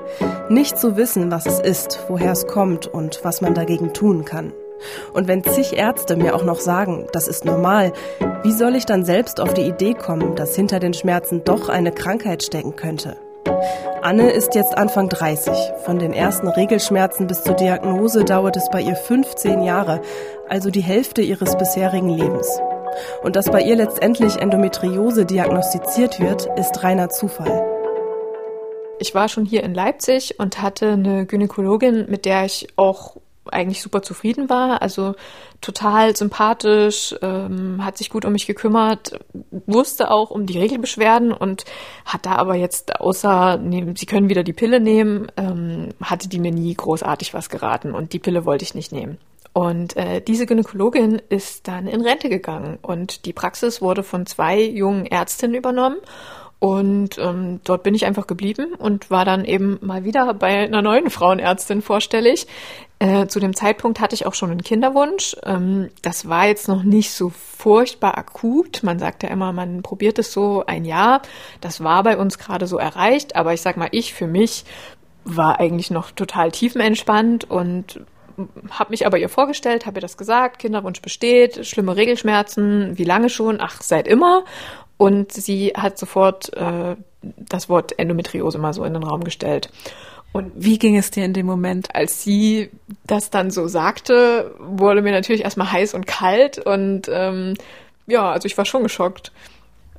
Nicht 0.49 0.77
zu 0.77 0.97
wissen, 0.97 1.31
was 1.31 1.47
es 1.47 1.59
ist, 1.59 2.05
woher 2.09 2.33
es 2.33 2.45
kommt 2.45 2.85
und 2.85 3.21
was 3.23 3.41
man 3.41 3.55
dagegen 3.55 3.91
tun 3.91 4.23
kann. 4.23 4.53
Und 5.13 5.27
wenn 5.27 5.43
zig 5.43 5.75
Ärzte 5.75 6.15
mir 6.15 6.35
auch 6.35 6.43
noch 6.43 6.59
sagen, 6.59 7.07
das 7.11 7.27
ist 7.27 7.45
normal, 7.45 7.91
wie 8.43 8.51
soll 8.51 8.75
ich 8.75 8.85
dann 8.85 9.03
selbst 9.03 9.39
auf 9.39 9.55
die 9.55 9.67
Idee 9.67 9.95
kommen, 9.95 10.35
dass 10.35 10.55
hinter 10.55 10.79
den 10.79 10.93
Schmerzen 10.93 11.43
doch 11.43 11.69
eine 11.69 11.91
Krankheit 11.91 12.43
stecken 12.43 12.75
könnte? 12.75 13.17
Anne 14.01 14.31
ist 14.31 14.55
jetzt 14.55 14.77
Anfang 14.77 15.09
30. 15.09 15.53
Von 15.85 15.99
den 15.99 16.13
ersten 16.13 16.47
Regelschmerzen 16.47 17.27
bis 17.27 17.43
zur 17.43 17.55
Diagnose 17.55 18.25
dauert 18.25 18.57
es 18.57 18.69
bei 18.69 18.81
ihr 18.81 18.95
15 18.95 19.61
Jahre, 19.61 20.01
also 20.49 20.69
die 20.69 20.81
Hälfte 20.81 21.21
ihres 21.21 21.57
bisherigen 21.57 22.09
Lebens. 22.09 22.59
Und 23.23 23.35
dass 23.35 23.49
bei 23.49 23.61
ihr 23.61 23.75
letztendlich 23.75 24.37
Endometriose 24.37 25.25
diagnostiziert 25.25 26.19
wird, 26.19 26.47
ist 26.57 26.83
reiner 26.83 27.09
Zufall. 27.09 27.63
Ich 28.99 29.15
war 29.15 29.27
schon 29.27 29.45
hier 29.45 29.63
in 29.63 29.73
Leipzig 29.73 30.39
und 30.39 30.61
hatte 30.61 30.91
eine 30.91 31.25
Gynäkologin, 31.25 32.05
mit 32.09 32.25
der 32.25 32.45
ich 32.45 32.67
auch 32.75 33.17
eigentlich 33.51 33.81
super 33.81 34.01
zufrieden 34.01 34.49
war. 34.49 34.81
Also 34.81 35.15
total 35.61 36.15
sympathisch, 36.15 37.15
ähm, 37.21 37.83
hat 37.83 37.97
sich 37.97 38.09
gut 38.09 38.25
um 38.25 38.33
mich 38.33 38.47
gekümmert, 38.47 39.19
wusste 39.65 40.11
auch 40.11 40.31
um 40.31 40.45
die 40.45 40.59
Regelbeschwerden 40.59 41.31
und 41.31 41.65
hat 42.05 42.25
da 42.25 42.35
aber 42.35 42.55
jetzt 42.55 42.99
außer, 42.99 43.57
nehmen, 43.57 43.95
sie 43.95 44.05
können 44.05 44.29
wieder 44.29 44.43
die 44.43 44.53
Pille 44.53 44.79
nehmen, 44.79 45.31
ähm, 45.37 45.89
hatte 46.01 46.29
die 46.29 46.39
mir 46.39 46.51
nie 46.51 46.73
großartig 46.73 47.33
was 47.33 47.49
geraten 47.49 47.93
und 47.93 48.13
die 48.13 48.19
Pille 48.19 48.45
wollte 48.45 48.63
ich 48.63 48.75
nicht 48.75 48.91
nehmen. 48.91 49.17
Und 49.53 49.95
äh, 49.97 50.19
diese 50.19 50.47
Gynäkologin 50.47 51.21
ist 51.29 51.67
dann 51.67 51.85
in 51.85 52.01
Rente 52.01 52.27
gegangen 52.27 52.79
und 52.81 53.25
die 53.25 53.33
Praxis 53.33 53.81
wurde 53.83 54.01
von 54.01 54.25
zwei 54.25 54.59
jungen 54.61 55.05
Ärztinnen 55.05 55.55
übernommen 55.55 55.97
und 56.63 57.17
ähm, 57.17 57.59
dort 57.65 57.83
bin 57.83 57.93
ich 57.93 58.05
einfach 58.05 58.25
geblieben 58.25 58.73
und 58.73 59.11
war 59.11 59.25
dann 59.25 59.43
eben 59.43 59.79
mal 59.81 60.05
wieder 60.05 60.33
bei 60.33 60.63
einer 60.63 60.81
neuen 60.81 61.09
Frauenärztin 61.09 61.81
vorstellig. 61.81 62.47
Äh, 63.03 63.27
zu 63.27 63.41
dem 63.41 63.53
Zeitpunkt 63.53 63.99
hatte 63.99 64.15
ich 64.15 64.25
auch 64.25 64.33
schon 64.33 64.49
einen 64.49 64.63
Kinderwunsch. 64.63 65.35
Ähm, 65.43 65.89
das 66.01 66.29
war 66.29 66.47
jetzt 66.47 66.69
noch 66.69 66.83
nicht 66.83 67.11
so 67.11 67.27
furchtbar 67.29 68.17
akut. 68.17 68.81
Man 68.81 68.97
sagt 68.97 69.23
ja 69.23 69.29
immer, 69.29 69.51
man 69.51 69.81
probiert 69.81 70.19
es 70.19 70.31
so 70.31 70.63
ein 70.67 70.85
Jahr. 70.85 71.21
Das 71.59 71.83
war 71.83 72.03
bei 72.03 72.17
uns 72.17 72.37
gerade 72.37 72.65
so 72.65 72.77
erreicht. 72.77 73.35
Aber 73.35 73.53
ich 73.53 73.59
sag 73.59 73.75
mal, 73.75 73.89
ich 73.91 74.13
für 74.13 74.25
mich 74.25 74.63
war 75.25 75.59
eigentlich 75.59 75.91
noch 75.91 76.11
total 76.11 76.51
tiefenentspannt 76.51 77.51
und 77.51 77.99
habe 78.69 78.91
mich 78.91 79.05
aber 79.05 79.17
ihr 79.17 79.27
vorgestellt, 79.27 79.85
habe 79.85 79.97
ihr 79.97 80.01
das 80.01 80.15
gesagt, 80.15 80.59
Kinderwunsch 80.59 81.01
besteht, 81.01 81.65
schlimme 81.67 81.97
Regelschmerzen, 81.97 82.97
wie 82.97 83.03
lange 83.03 83.27
schon? 83.27 83.57
Ach, 83.59 83.81
seit 83.81 84.07
immer. 84.07 84.45
Und 84.95 85.33
sie 85.33 85.73
hat 85.75 85.97
sofort 85.97 86.53
äh, 86.55 86.95
das 87.21 87.67
Wort 87.67 87.99
Endometriose 87.99 88.59
mal 88.59 88.73
so 88.73 88.85
in 88.85 88.93
den 88.93 89.03
Raum 89.03 89.25
gestellt. 89.25 89.69
Und 90.33 90.51
wie 90.55 90.79
ging 90.79 90.97
es 90.97 91.11
dir 91.11 91.23
in 91.23 91.33
dem 91.33 91.45
Moment? 91.45 91.95
Als 91.95 92.23
sie 92.23 92.71
das 93.05 93.29
dann 93.29 93.51
so 93.51 93.67
sagte, 93.67 94.55
wurde 94.59 95.03
mir 95.03 95.11
natürlich 95.11 95.43
erstmal 95.43 95.71
heiß 95.71 95.93
und 95.93 96.07
kalt 96.07 96.57
und 96.57 97.07
ähm, 97.09 97.53
ja, 98.07 98.31
also 98.31 98.47
ich 98.47 98.57
war 98.57 98.65
schon 98.65 98.83
geschockt. 98.83 99.31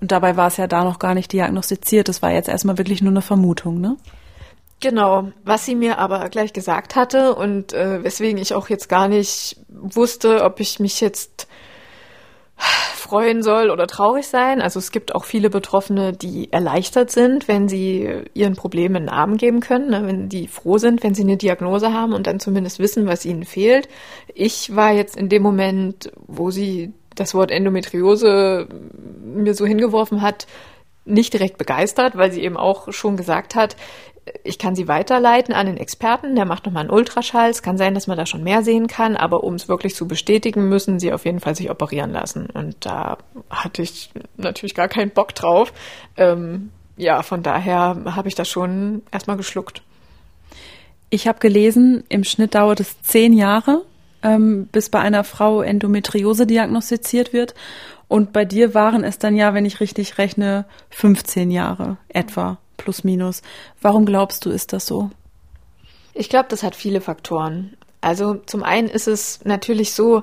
Und 0.01 0.11
dabei 0.11 0.37
war 0.37 0.49
es 0.49 0.57
ja 0.57 0.67
da 0.67 0.85
noch 0.85 0.99
gar 0.99 1.15
nicht 1.15 1.33
diagnostiziert. 1.33 2.09
Das 2.09 2.21
war 2.21 2.33
jetzt 2.33 2.49
erstmal 2.49 2.79
wirklich 2.79 3.01
nur 3.01 3.13
eine 3.13 3.23
Vermutung, 3.23 3.81
ne? 3.81 3.97
Genau, 4.81 5.31
was 5.45 5.65
sie 5.65 5.77
mir 5.77 5.99
aber 5.99 6.29
gleich 6.29 6.53
gesagt 6.53 6.97
hatte 6.97 7.37
und 7.37 7.73
äh, 7.73 8.03
weswegen 8.03 8.43
ich 8.43 8.55
auch 8.55 8.69
jetzt 8.69 8.89
gar 8.89 9.09
nicht 9.09 9.57
wusste, 9.69 10.43
ob 10.43 10.61
ich 10.61 10.81
mich 10.81 11.01
jetzt 11.01 11.47
freuen 12.57 13.43
soll 13.43 13.71
oder 13.71 13.87
traurig 13.87 14.27
sein. 14.27 14.63
Also 14.63 14.79
es 14.79 14.91
gibt 14.91 15.15
auch 15.15 15.25
viele 15.25 15.51
Betroffene, 15.51 16.13
die 16.13 16.53
erleichtert 16.53 17.11
sind, 17.11 17.49
wenn 17.49 17.69
sie 17.69 18.23
ihren 18.33 18.57
Problemen 18.57 18.97
einen 18.97 19.07
Namen 19.07 19.37
geben 19.37 19.61
können, 19.61 19.91
ne? 19.91 20.07
wenn 20.07 20.29
die 20.29 20.49
froh 20.49 20.79
sind, 20.79 21.03
wenn 21.03 21.15
sie 21.15 21.23
eine 21.23 21.37
Diagnose 21.37 21.93
haben 21.93 22.13
und 22.13 22.27
dann 22.27 22.41
zumindest 22.41 22.79
wissen, 22.79 23.07
was 23.07 23.25
ihnen 23.25 23.45
fehlt. 23.45 23.89
Ich 24.35 24.75
war 24.75 24.93
jetzt 24.93 25.17
in 25.17 25.29
dem 25.29 25.43
Moment, 25.43 26.13
wo 26.27 26.51
sie 26.51 26.93
das 27.15 27.35
Wort 27.35 27.51
Endometriose 27.51 28.69
mir 29.23 29.55
so 29.55 29.67
hingeworfen 29.67 30.23
hat, 30.23 30.47
nicht 31.05 31.33
direkt 31.35 31.59
begeistert, 31.59 32.17
weil 32.17 32.33
sie 32.33 32.43
eben 32.43 32.57
auch 32.57 32.93
schon 32.93 33.17
gesagt 33.17 33.55
hat, 33.55 33.77
ich 34.43 34.59
kann 34.59 34.75
sie 34.75 34.89
weiterleiten 34.89 35.55
an 35.55 35.67
den 35.67 35.77
Experten, 35.77 36.35
der 36.35 36.47
macht 36.47 36.65
nochmal 36.65 36.83
einen 36.83 36.91
Ultraschall. 36.91 37.51
Es 37.51 37.63
kann 37.63 37.77
sein, 37.77 37.95
dass 37.95 38.07
man 38.07 38.17
da 38.17 38.25
schon 38.25 38.43
mehr 38.43 38.63
sehen 38.63 38.87
kann, 38.87 39.17
aber 39.17 39.45
um 39.45 39.55
es 39.55 39.69
wirklich 39.69 39.95
zu 39.95 40.09
bestätigen, 40.09 40.69
müssen 40.69 40.99
sie 40.99 41.13
auf 41.13 41.25
jeden 41.27 41.41
Fall 41.41 41.55
sich 41.55 41.71
operieren 41.71 42.11
lassen. 42.11 42.47
Und 42.47 42.77
da 42.81 43.19
hatte 43.51 43.83
ich 43.83 44.11
natürlich 44.37 44.75
gar 44.75 44.89
keinen 44.89 45.11
Bock 45.11 45.35
drauf. 45.35 45.73
Ähm, 46.17 46.71
ja, 46.97 47.23
von 47.23 47.43
daher 47.43 47.97
habe 48.07 48.29
ich 48.29 48.35
das 48.35 48.49
schon 48.49 49.03
erstmal 49.11 49.37
geschluckt. 49.37 49.83
Ich 51.11 51.29
habe 51.29 51.39
gelesen, 51.39 52.05
im 52.09 52.25
Schnitt 52.25 52.55
dauert 52.55 52.81
es 52.81 53.01
zehn 53.03 53.35
Jahre, 53.35 53.83
ähm, 54.23 54.69
bis 54.73 54.89
bei 54.89 55.01
einer 55.01 55.25
Frau 55.25 55.61
Endometriose 55.61 56.47
diagnostiziert 56.47 57.33
wird. 57.33 57.55
Und 58.09 58.33
bei 58.33 58.45
dir 58.45 58.75
waren 58.75 59.05
es 59.05 59.19
dann 59.19 59.37
ja, 59.37 59.55
wenn 59.55 59.67
ich 59.67 59.81
richtig 59.81 60.19
rechne, 60.19 60.65
15 60.91 61.51
Jahre 61.51 61.99
etwa 62.09 62.59
plus 62.77 63.05
minus. 63.05 63.43
Warum 63.81 64.07
glaubst 64.07 64.45
du, 64.45 64.51
ist 64.51 64.73
das 64.73 64.87
so? 64.87 65.11
Ich 66.15 66.29
glaube, 66.29 66.47
das 66.49 66.63
hat 66.63 66.77
viele 66.77 67.01
Faktoren. 67.01 67.77
Also 68.01 68.35
zum 68.47 68.63
einen 68.63 68.89
ist 68.89 69.09
es 69.09 69.41
natürlich 69.45 69.95
so, 69.95 70.23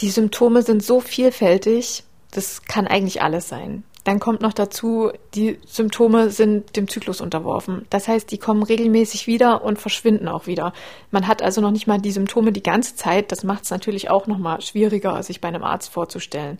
die 0.00 0.10
Symptome 0.10 0.62
sind 0.62 0.82
so 0.82 1.00
vielfältig, 1.00 2.02
das 2.32 2.62
kann 2.62 2.86
eigentlich 2.86 3.22
alles 3.22 3.48
sein. 3.48 3.84
Dann 4.04 4.20
kommt 4.20 4.42
noch 4.42 4.52
dazu, 4.52 5.12
die 5.34 5.58
Symptome 5.66 6.28
sind 6.28 6.76
dem 6.76 6.88
Zyklus 6.88 7.22
unterworfen. 7.22 7.86
Das 7.88 8.06
heißt, 8.06 8.30
die 8.30 8.38
kommen 8.38 8.62
regelmäßig 8.62 9.26
wieder 9.26 9.64
und 9.64 9.78
verschwinden 9.78 10.28
auch 10.28 10.46
wieder. 10.46 10.74
Man 11.10 11.26
hat 11.26 11.42
also 11.42 11.62
noch 11.62 11.70
nicht 11.70 11.86
mal 11.86 11.98
die 11.98 12.12
Symptome 12.12 12.52
die 12.52 12.62
ganze 12.62 12.96
Zeit. 12.96 13.32
Das 13.32 13.44
macht 13.44 13.64
es 13.64 13.70
natürlich 13.70 14.10
auch 14.10 14.26
noch 14.26 14.36
mal 14.36 14.60
schwieriger, 14.60 15.22
sich 15.22 15.40
bei 15.40 15.48
einem 15.48 15.62
Arzt 15.62 15.90
vorzustellen 15.90 16.58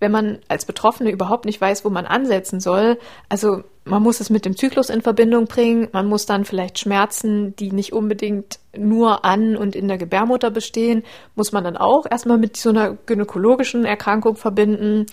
wenn 0.00 0.12
man 0.12 0.38
als 0.48 0.64
Betroffene 0.64 1.10
überhaupt 1.10 1.44
nicht 1.44 1.60
weiß, 1.60 1.84
wo 1.84 1.90
man 1.90 2.06
ansetzen 2.06 2.60
soll. 2.60 2.98
Also 3.28 3.64
man 3.84 4.02
muss 4.02 4.20
es 4.20 4.30
mit 4.30 4.44
dem 4.44 4.56
Zyklus 4.56 4.90
in 4.90 5.02
Verbindung 5.02 5.46
bringen, 5.46 5.88
man 5.92 6.06
muss 6.06 6.26
dann 6.26 6.44
vielleicht 6.44 6.78
Schmerzen, 6.78 7.56
die 7.56 7.72
nicht 7.72 7.92
unbedingt 7.92 8.58
nur 8.76 9.24
an 9.24 9.56
und 9.56 9.74
in 9.74 9.88
der 9.88 9.98
Gebärmutter 9.98 10.50
bestehen, 10.50 11.02
muss 11.34 11.52
man 11.52 11.64
dann 11.64 11.76
auch 11.76 12.06
erstmal 12.08 12.38
mit 12.38 12.56
so 12.56 12.70
einer 12.70 12.94
gynäkologischen 12.94 13.84
Erkrankung 13.84 14.36
verbinden. 14.36 15.06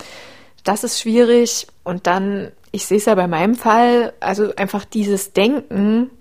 Das 0.64 0.84
ist 0.84 1.00
schwierig. 1.00 1.68
Und 1.84 2.08
dann, 2.08 2.52
ich 2.72 2.86
sehe 2.86 2.98
es 2.98 3.06
ja 3.06 3.16
bei 3.16 3.28
meinem 3.28 3.56
Fall, 3.56 4.14
also 4.20 4.54
einfach 4.56 4.86
dieses 4.86 5.34
Denken, 5.34 6.12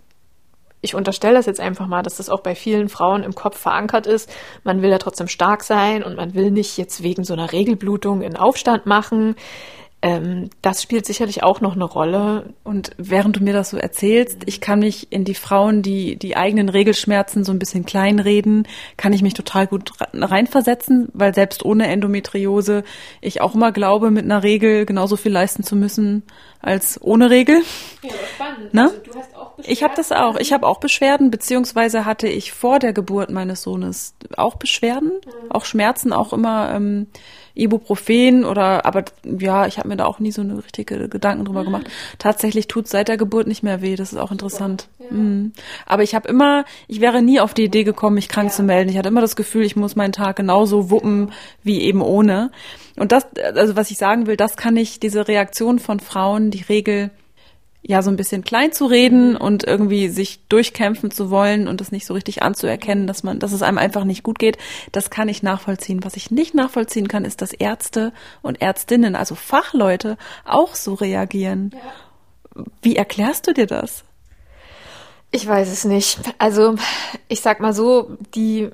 ich 0.85 0.95
unterstelle 0.95 1.35
das 1.35 1.47
jetzt 1.47 1.61
einfach 1.61 1.87
mal, 1.87 2.03
dass 2.03 2.17
das 2.17 2.29
auch 2.29 2.43
bei 2.43 2.55
vielen 2.55 2.91
Frauen 2.91 3.23
im 3.23 3.35
Kopf 3.35 3.59
verankert 3.59 4.07
ist. 4.07 4.31
Man 4.65 4.83
will 4.83 4.91
ja 4.91 4.99
trotzdem 4.99 5.29
stark 5.29 5.63
sein 5.63 6.05
und 6.05 6.17
man 6.17 6.35
will 6.35 6.51
nicht 6.51 6.77
jetzt 6.77 7.03
wegen 7.03 7.25
so 7.25 7.33
einer 7.33 7.53
Regelblutung 7.53 8.21
in 8.21 8.37
Aufstand 8.37 8.85
machen. 8.85 9.35
Ähm, 10.05 10.51
das 10.61 10.83
spielt 10.83 11.07
sicherlich 11.07 11.43
auch 11.43 11.63
noch 11.63 11.77
eine 11.77 11.85
Rolle. 11.85 12.53
Und 12.63 12.91
während 12.99 13.37
du 13.37 13.43
mir 13.43 13.55
das 13.55 13.71
so 13.71 13.79
erzählst, 13.79 14.43
ich 14.45 14.61
kann 14.61 14.81
mich 14.81 15.11
in 15.11 15.25
die 15.25 15.35
Frauen, 15.35 15.81
die 15.81 16.17
die 16.17 16.37
eigenen 16.37 16.69
Regelschmerzen 16.69 17.43
so 17.43 17.53
ein 17.53 17.59
bisschen 17.59 17.87
kleinreden, 17.87 18.69
kann 18.99 19.15
ich 19.15 19.23
mich 19.23 19.33
total 19.33 19.67
gut 19.67 19.93
reinversetzen, 20.13 21.09
weil 21.15 21.35
selbst 21.35 21.65
ohne 21.65 21.87
Endometriose 21.87 22.85
ich 23.23 23.41
auch 23.41 23.55
immer 23.55 23.73
glaube, 23.73 24.11
mit 24.11 24.27
einer 24.27 24.43
Regel 24.43 24.85
genauso 24.85 25.17
viel 25.17 25.33
leisten 25.33 25.63
zu 25.63 25.75
müssen 25.75 26.23
als 26.61 27.01
ohne 27.01 27.31
Regel. 27.31 27.63
Ja, 28.03 28.11
spannend. 28.35 28.75
Ne? 28.75 28.83
Also, 28.83 28.97
du 28.99 29.19
hast 29.19 29.35
auch 29.35 29.53
Beschwerden? 29.53 29.73
Ich 29.73 29.83
habe 29.83 29.95
das 29.97 30.13
auch. 30.13 30.37
Ich 30.37 30.53
habe 30.53 30.67
auch 30.67 30.81
Beschwerden, 30.81 31.31
beziehungsweise 31.31 32.05
hatte 32.05 32.29
ich 32.29 32.53
vor 32.53 32.79
der 32.79 32.93
Geburt 32.93 33.31
meines 33.31 33.63
Sohnes 33.63 34.15
auch 34.37 34.57
Beschwerden, 34.57 35.13
mhm. 35.25 35.51
auch 35.51 35.65
Schmerzen, 35.65 36.13
auch 36.13 36.35
immer 36.35 36.75
ähm, 36.75 37.07
Ibuprofen 37.55 38.45
oder, 38.45 38.85
aber 38.85 39.05
ja, 39.25 39.67
ich 39.67 39.79
habe 39.79 39.89
mir 39.89 39.97
da 39.97 40.07
auch 40.07 40.19
nie 40.19 40.33
so 40.33 40.43
eine 40.43 40.59
richtige 40.59 41.09
Gedanken 41.09 41.45
drüber 41.45 41.61
mhm. 41.61 41.67
gemacht. 41.67 41.87
Tatsächlich 42.19 42.67
tut 42.67 42.89
seit 42.89 43.09
der 43.09 43.17
Geburt 43.17 43.47
nicht 43.47 43.63
mehr 43.63 43.81
weh. 43.81 43.95
Das 43.95 44.13
ist 44.13 44.19
auch 44.19 44.33
interessant. 44.33 44.89
Ja. 44.99 45.17
Mhm. 45.17 45.53
Aber 45.87 46.03
ich 46.03 46.15
habe 46.15 46.29
immer, 46.29 46.65
ich 46.89 47.01
wäre 47.01 47.23
nie 47.23 47.41
auf 47.41 47.55
die 47.55 47.65
Idee 47.65 47.85
gekommen, 47.85 48.17
mich 48.17 48.29
krank 48.29 48.51
ja. 48.51 48.55
zu 48.55 48.63
melden. 48.65 48.91
Ich 48.91 48.99
hatte 48.99 49.09
immer 49.09 49.21
das 49.21 49.37
Gefühl, 49.37 49.63
ich 49.63 49.77
muss 49.77 49.97
meinen 49.97 50.13
Tag 50.13 50.37
genauso 50.37 50.91
wuppen 50.91 51.33
wie 51.63 51.83
eben 51.83 52.03
ohne. 52.03 52.51
Und 52.97 53.13
das, 53.13 53.27
also 53.55 53.77
was 53.77 53.91
ich 53.91 53.99
sagen 53.99 54.27
will, 54.27 54.37
das 54.37 54.57
kann 54.57 54.77
ich, 54.77 55.01
diese 55.01 55.29
Reaktion 55.29 55.79
von 55.79 56.01
Frauen, 56.01 56.51
die 56.51 56.63
Regel 56.63 57.11
ja 57.87 58.03
so 58.03 58.11
ein 58.11 58.17
bisschen 58.17 58.45
klein 58.45 58.73
zu 58.73 58.87
reden 58.87 59.37
und 59.37 59.65
irgendwie 59.65 60.09
sich 60.09 60.47
durchkämpfen 60.49 61.11
zu 61.11 61.31
wollen 61.31 61.69
und 61.69 61.81
es 61.81 61.93
nicht 61.93 62.07
so 62.07 62.15
richtig 62.15 62.43
anzuerkennen, 62.43 63.07
dass 63.07 63.23
man, 63.23 63.39
dass 63.39 63.53
es 63.53 63.63
einem 63.63 63.79
einfach 63.79 64.05
nicht 64.05 64.23
gut 64.23 64.39
geht, 64.39 64.57
das 64.93 65.11
kann 65.11 65.29
ich 65.29 65.43
nachvollziehen. 65.43 66.03
Was 66.03 66.17
ich 66.17 66.31
nicht 66.31 66.55
nachvollziehen 66.55 67.09
kann, 67.09 67.25
ist, 67.25 67.43
dass 67.43 67.53
Ärzte 67.53 68.13
und 68.41 68.63
Ärztinnen, 68.63 69.15
also 69.15 69.35
Fachleute, 69.35 70.17
auch 70.45 70.75
so 70.75 70.95
reagieren. 70.95 71.73
Ja. 71.75 72.65
Wie 72.81 72.97
erklärst 72.97 73.47
du 73.47 73.53
dir 73.53 73.67
das? 73.67 74.05
Ich 75.35 75.49
weiß 75.49 75.69
es 75.73 75.85
nicht. 75.85 76.21
Also 76.39 76.77
ich 77.27 77.41
sag 77.41 77.59
mal 77.59 77.73
so, 77.73 78.17
die, 78.37 78.71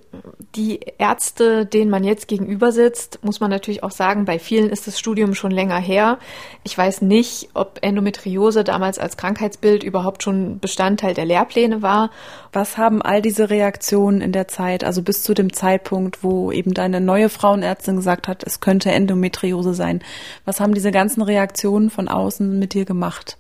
die 0.55 0.81
Ärzte, 0.99 1.65
denen 1.65 1.91
man 1.91 2.05
jetzt 2.05 2.29
gegenüber 2.29 2.71
sitzt, 2.71 3.25
muss 3.25 3.41
man 3.41 3.49
natürlich 3.49 3.83
auch 3.83 3.91
sagen, 3.91 4.27
bei 4.27 4.39
vielen 4.39 4.69
ist 4.69 4.87
das 4.87 4.99
Studium 4.99 5.35
schon 5.35 5.53
länger 5.53 5.79
her. 5.79 6.19
Ich 6.63 6.77
weiß 6.77 7.01
nicht, 7.01 7.49
ob 7.55 7.79
Endometriose 7.81 8.63
damals 8.63 8.99
als 8.99 9.17
Krankheitsbild 9.17 9.83
überhaupt 9.83 10.23
schon 10.23 10.59
Bestandteil 10.59 11.15
der 11.15 11.25
Lehrpläne 11.25 11.81
war. 11.81 12.11
Was 12.53 12.77
haben 12.77 13.01
all 13.01 13.23
diese 13.23 13.49
Reaktionen 13.49 14.21
in 14.21 14.33
der 14.33 14.47
Zeit, 14.47 14.85
also 14.85 15.01
bis 15.01 15.23
zu 15.23 15.33
dem 15.33 15.55
Zeitpunkt, 15.55 16.23
wo 16.23 16.53
eben 16.53 16.75
deine 16.75 17.01
neue 17.01 17.31
Frauenärztin 17.31 17.97
gesagt 17.97 18.29
hat, 18.29 18.45
es 18.45 18.61
könnte 18.61 18.93
Endometriose 18.93 19.73
sein, 19.73 20.05
was 20.45 20.61
haben 20.61 20.75
diese 20.75 20.91
ganzen 20.91 21.23
Reaktionen 21.23 21.89
von 21.89 22.07
außen 22.09 22.59
mit 22.59 22.75
dir 22.75 22.85
gemacht? 22.85 23.39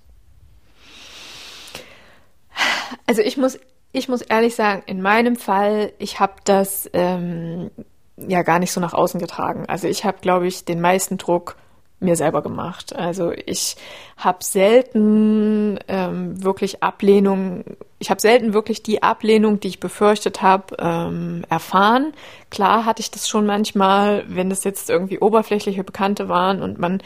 Also 3.06 3.22
ich 3.22 3.36
muss, 3.36 3.58
ich 3.92 4.08
muss 4.08 4.22
ehrlich 4.22 4.54
sagen, 4.54 4.82
in 4.86 5.02
meinem 5.02 5.36
Fall, 5.36 5.92
ich 5.98 6.20
habe 6.20 6.34
das 6.44 6.88
ähm, 6.92 7.70
ja 8.16 8.42
gar 8.42 8.58
nicht 8.58 8.72
so 8.72 8.80
nach 8.80 8.94
außen 8.94 9.20
getragen. 9.20 9.64
Also 9.66 9.88
ich 9.88 10.04
habe, 10.04 10.18
glaube 10.20 10.46
ich, 10.46 10.64
den 10.64 10.80
meisten 10.80 11.18
Druck 11.18 11.56
mir 12.00 12.16
selber 12.16 12.42
gemacht. 12.42 12.96
Also 12.96 13.30
ich 13.30 13.76
habe 14.16 14.42
selten 14.42 15.78
ähm, 15.86 16.42
wirklich 16.42 16.82
Ablehnung, 16.82 17.64
ich 17.98 18.10
habe 18.10 18.20
selten 18.20 18.54
wirklich 18.54 18.82
die 18.82 19.02
Ablehnung, 19.02 19.60
die 19.60 19.68
ich 19.68 19.80
befürchtet 19.80 20.40
habe, 20.40 20.76
ähm, 20.78 21.44
erfahren. 21.50 22.14
Klar 22.50 22.86
hatte 22.86 23.02
ich 23.02 23.10
das 23.10 23.28
schon 23.28 23.44
manchmal, 23.44 24.24
wenn 24.28 24.48
das 24.48 24.64
jetzt 24.64 24.88
irgendwie 24.88 25.18
oberflächliche 25.18 25.84
Bekannte 25.84 26.28
waren 26.30 26.62
und 26.62 26.78
man 26.78 27.02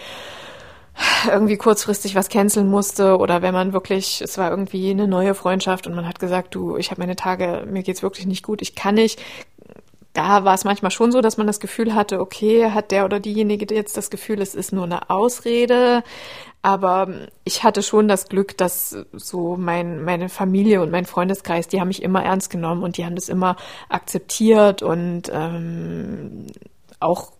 irgendwie 1.27 1.57
kurzfristig 1.57 2.15
was 2.15 2.29
canceln 2.29 2.69
musste 2.69 3.19
oder 3.19 3.43
wenn 3.43 3.55
man 3.55 3.73
wirklich, 3.73 4.21
es 4.21 4.39
war 4.39 4.51
irgendwie 4.51 4.91
eine 4.91 5.09
neue 5.09 5.35
Freundschaft 5.35 5.87
und 5.87 5.95
man 5.95 6.07
hat 6.07 6.19
gesagt, 6.19 6.55
du, 6.55 6.77
ich 6.77 6.91
habe 6.91 7.01
meine 7.01 7.17
Tage, 7.17 7.65
mir 7.69 7.83
geht's 7.83 8.03
wirklich 8.03 8.27
nicht 8.27 8.43
gut, 8.43 8.63
ich 8.63 8.75
kann 8.75 8.95
nicht. 8.95 9.21
Da 10.13 10.45
war 10.45 10.55
es 10.55 10.63
manchmal 10.63 10.93
schon 10.93 11.11
so, 11.11 11.21
dass 11.21 11.39
man 11.39 11.49
das 11.49 11.59
Gefühl 11.59 11.95
hatte, 11.95 12.21
okay, 12.21 12.71
hat 12.71 12.93
der 12.93 13.05
oder 13.05 13.19
diejenige 13.19 13.75
jetzt 13.75 13.97
das 13.97 14.11
Gefühl, 14.11 14.41
es 14.41 14.55
ist 14.55 14.73
nur 14.73 14.85
eine 14.85 15.11
Ausrede. 15.11 16.05
Aber 16.63 17.09
ich 17.45 17.65
hatte 17.65 17.83
schon 17.83 18.07
das 18.07 18.29
Glück, 18.29 18.57
dass 18.57 18.97
so 19.13 19.57
mein, 19.57 20.05
meine 20.05 20.29
Familie 20.29 20.83
und 20.83 20.93
mein 20.93 21.05
Freundeskreis, 21.05 21.67
die 21.67 21.81
haben 21.81 21.89
mich 21.89 22.03
immer 22.03 22.25
ernst 22.25 22.49
genommen 22.49 22.85
und 22.85 22.97
die 22.97 23.05
haben 23.05 23.17
das 23.17 23.29
immer 23.29 23.57
akzeptiert 23.89 24.83
und 24.83 25.31
ähm, 25.35 26.47
auch 27.01 27.33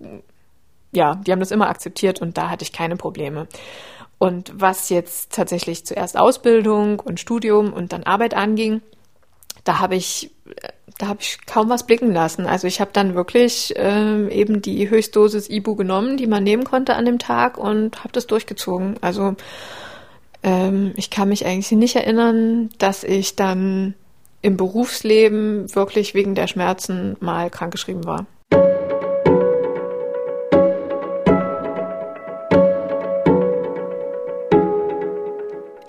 ja, 0.95 1.17
die 1.17 1.33
haben 1.33 1.41
das 1.41 1.51
immer 1.51 1.69
akzeptiert 1.69 2.21
und 2.21 2.39
da 2.39 2.51
hatte 2.51 2.63
ich 2.65 2.73
keine 2.73 2.97
Probleme. 2.97 3.47
Und 4.19 4.53
was 4.55 4.89
jetzt 4.89 5.33
tatsächlich 5.33 5.85
zuerst 5.85 6.17
Ausbildung 6.17 7.01
und 7.01 7.21
Studium 7.21 7.73
und 7.73 7.93
dann 7.93 8.05
Arbeit 8.05 8.35
anging, 8.35 8.81
da 9.65 9.81
habe 9.81 9.97
ich 9.97 10.31
da 10.99 11.09
habe 11.09 11.21
ich 11.21 11.39
kaum 11.47 11.69
was 11.69 11.87
blicken 11.87 12.13
lassen. 12.13 12.47
Also 12.47 12.67
ich 12.69 12.81
habe 12.81 12.91
dann 12.93 13.15
wirklich 13.15 13.75
ähm, 13.77 14.29
eben 14.31 14.63
die 14.63 14.89
Höchstdosis 14.89 15.51
Ibu 15.51 15.75
genommen, 15.75 16.17
die 16.17 16.27
man 16.27 16.45
nehmen 16.45 16.65
konnte 16.65 16.95
an 16.95 17.05
dem 17.05 17.19
Tag 17.19 17.59
und 17.59 18.01
habe 18.01 18.13
das 18.13 18.27
durchgezogen. 18.27 18.97
Also 19.01 19.35
ähm, 20.45 20.93
ich 20.97 21.11
kann 21.11 21.31
mich 21.31 21.47
eigentlich 21.47 21.73
nicht 21.73 21.97
erinnern, 21.97 22.71
dass 22.79 23.03
ich 23.03 23.35
dann 23.35 23.95
im 24.43 24.57
Berufsleben 24.57 25.75
wirklich 25.75 26.15
wegen 26.15 26.35
der 26.35 26.47
Schmerzen 26.47 27.17
mal 27.21 27.51
krankgeschrieben 27.51 28.05
war. 28.05 28.27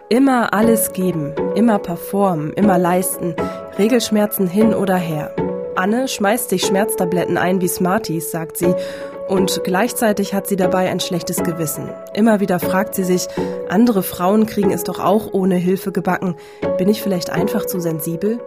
Immer 0.10 0.54
alles 0.54 0.94
geben, 0.94 1.34
immer 1.56 1.80
performen, 1.80 2.54
immer 2.54 2.78
leisten, 2.78 3.36
Regelschmerzen 3.80 4.46
hin 4.46 4.76
oder 4.76 4.98
her. 4.98 5.36
Anne 5.76 6.08
schmeißt 6.08 6.50
sich 6.50 6.64
Schmerztabletten 6.64 7.40
ein 7.40 7.60
wie 7.60 7.68
Smarties, 7.68 8.30
sagt 8.30 8.58
sie, 8.58 8.76
und 9.28 9.62
gleichzeitig 9.64 10.36
hat 10.36 10.46
sie 10.46 10.58
dabei 10.58 10.92
ein 10.92 11.00
schlechtes 11.00 11.42
Gewissen. 11.42 11.90
Immer 12.14 12.40
wieder 12.40 12.60
fragt 12.60 12.94
sie 12.94 13.04
sich, 13.04 13.28
andere 13.68 14.04
Frauen 14.04 14.46
kriegen 14.46 14.70
es 14.70 14.84
doch 14.84 15.00
auch 15.00 15.34
ohne 15.34 15.56
Hilfe 15.56 15.92
gebacken. 15.92 16.36
Bin 16.78 16.88
ich 16.88 17.02
vielleicht 17.02 17.32
einfach 17.32 17.66
zu 17.66 17.80
sensibel? 17.80 18.40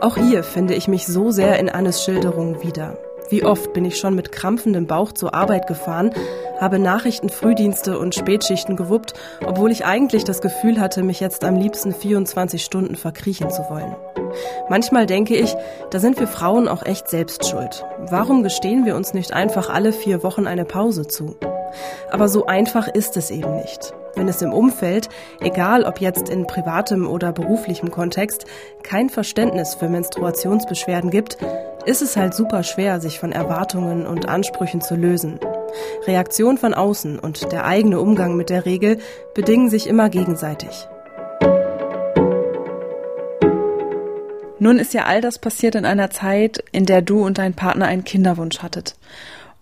Auch 0.00 0.18
hier 0.18 0.44
finde 0.44 0.74
ich 0.74 0.86
mich 0.86 1.06
so 1.06 1.30
sehr 1.30 1.58
in 1.58 1.70
Annes 1.70 2.04
Schilderung 2.04 2.62
wieder. 2.62 2.98
Wie 3.30 3.44
oft 3.44 3.72
bin 3.72 3.84
ich 3.84 3.98
schon 3.98 4.14
mit 4.14 4.32
krampfendem 4.32 4.86
Bauch 4.86 5.12
zur 5.12 5.34
Arbeit 5.34 5.66
gefahren, 5.66 6.12
habe 6.60 6.78
Nachrichten, 6.78 7.30
Frühdienste 7.30 7.98
und 7.98 8.14
Spätschichten 8.14 8.76
gewuppt, 8.76 9.14
obwohl 9.44 9.70
ich 9.72 9.86
eigentlich 9.86 10.24
das 10.24 10.40
Gefühl 10.40 10.78
hatte, 10.78 11.02
mich 11.02 11.20
jetzt 11.20 11.44
am 11.44 11.56
liebsten 11.56 11.94
24 11.94 12.62
Stunden 12.64 12.96
verkriechen 12.96 13.50
zu 13.50 13.62
wollen. 13.70 13.96
Manchmal 14.68 15.06
denke 15.06 15.36
ich, 15.36 15.54
da 15.90 16.00
sind 16.00 16.18
wir 16.20 16.26
Frauen 16.26 16.68
auch 16.68 16.84
echt 16.84 17.08
selbst 17.08 17.48
schuld. 17.48 17.84
Warum 17.98 18.42
gestehen 18.42 18.84
wir 18.84 18.96
uns 18.96 19.14
nicht 19.14 19.32
einfach 19.32 19.70
alle 19.70 19.92
vier 19.92 20.22
Wochen 20.22 20.46
eine 20.46 20.64
Pause 20.64 21.06
zu? 21.06 21.36
Aber 22.10 22.28
so 22.28 22.46
einfach 22.46 22.88
ist 22.88 23.16
es 23.16 23.30
eben 23.30 23.56
nicht. 23.56 23.94
Wenn 24.16 24.28
es 24.28 24.42
im 24.42 24.52
Umfeld, 24.52 25.08
egal 25.40 25.84
ob 25.84 26.00
jetzt 26.00 26.28
in 26.28 26.46
privatem 26.46 27.08
oder 27.08 27.32
beruflichem 27.32 27.90
Kontext, 27.90 28.46
kein 28.82 29.10
Verständnis 29.10 29.74
für 29.74 29.88
Menstruationsbeschwerden 29.88 31.10
gibt, 31.10 31.38
ist 31.84 32.00
es 32.00 32.16
halt 32.16 32.34
super 32.34 32.62
schwer, 32.62 33.00
sich 33.00 33.18
von 33.18 33.32
Erwartungen 33.32 34.06
und 34.06 34.28
Ansprüchen 34.28 34.80
zu 34.80 34.94
lösen. 34.94 35.40
Reaktion 36.06 36.58
von 36.58 36.74
außen 36.74 37.18
und 37.18 37.50
der 37.52 37.66
eigene 37.66 38.00
Umgang 38.00 38.36
mit 38.36 38.50
der 38.50 38.64
Regel 38.64 38.98
bedingen 39.34 39.68
sich 39.68 39.86
immer 39.86 40.08
gegenseitig. 40.08 40.88
Nun 44.60 44.78
ist 44.78 44.94
ja 44.94 45.04
all 45.04 45.20
das 45.20 45.38
passiert 45.38 45.74
in 45.74 45.84
einer 45.84 46.10
Zeit, 46.10 46.62
in 46.72 46.86
der 46.86 47.02
du 47.02 47.22
und 47.24 47.38
dein 47.38 47.54
Partner 47.54 47.86
einen 47.86 48.04
Kinderwunsch 48.04 48.60
hattet. 48.60 48.96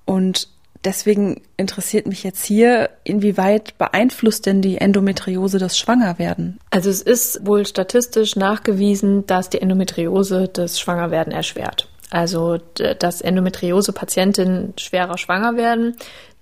Und 0.04 0.48
deswegen 0.84 1.42
interessiert 1.56 2.06
mich 2.06 2.24
jetzt 2.24 2.44
hier, 2.44 2.90
inwieweit 3.04 3.78
beeinflusst 3.78 4.46
denn 4.46 4.62
die 4.62 4.78
Endometriose 4.78 5.58
das 5.58 5.78
Schwangerwerden? 5.78 6.58
Also 6.70 6.90
es 6.90 7.02
ist 7.02 7.46
wohl 7.46 7.66
statistisch 7.66 8.36
nachgewiesen, 8.36 9.26
dass 9.26 9.50
die 9.50 9.60
Endometriose 9.60 10.48
das 10.48 10.78
Schwangerwerden 10.80 11.32
erschwert. 11.32 11.88
Also 12.10 12.58
dass 12.98 13.22
Endometriose-Patientinnen 13.22 14.74
schwerer 14.76 15.16
schwanger 15.16 15.56
werden. 15.56 15.96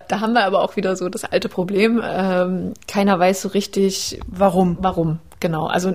Da 0.09 0.19
haben 0.19 0.33
wir 0.33 0.45
aber 0.45 0.65
auch 0.65 0.75
wieder 0.75 0.97
so 0.97 1.09
das 1.09 1.25
alte 1.25 1.49
Problem. 1.49 2.03
Ähm, 2.05 2.75
keiner 2.89 3.17
weiß 3.17 3.43
so 3.43 3.49
richtig, 3.51 4.19
warum. 4.27 4.77
Warum? 4.81 5.21
Genau, 5.41 5.67
also 5.67 5.95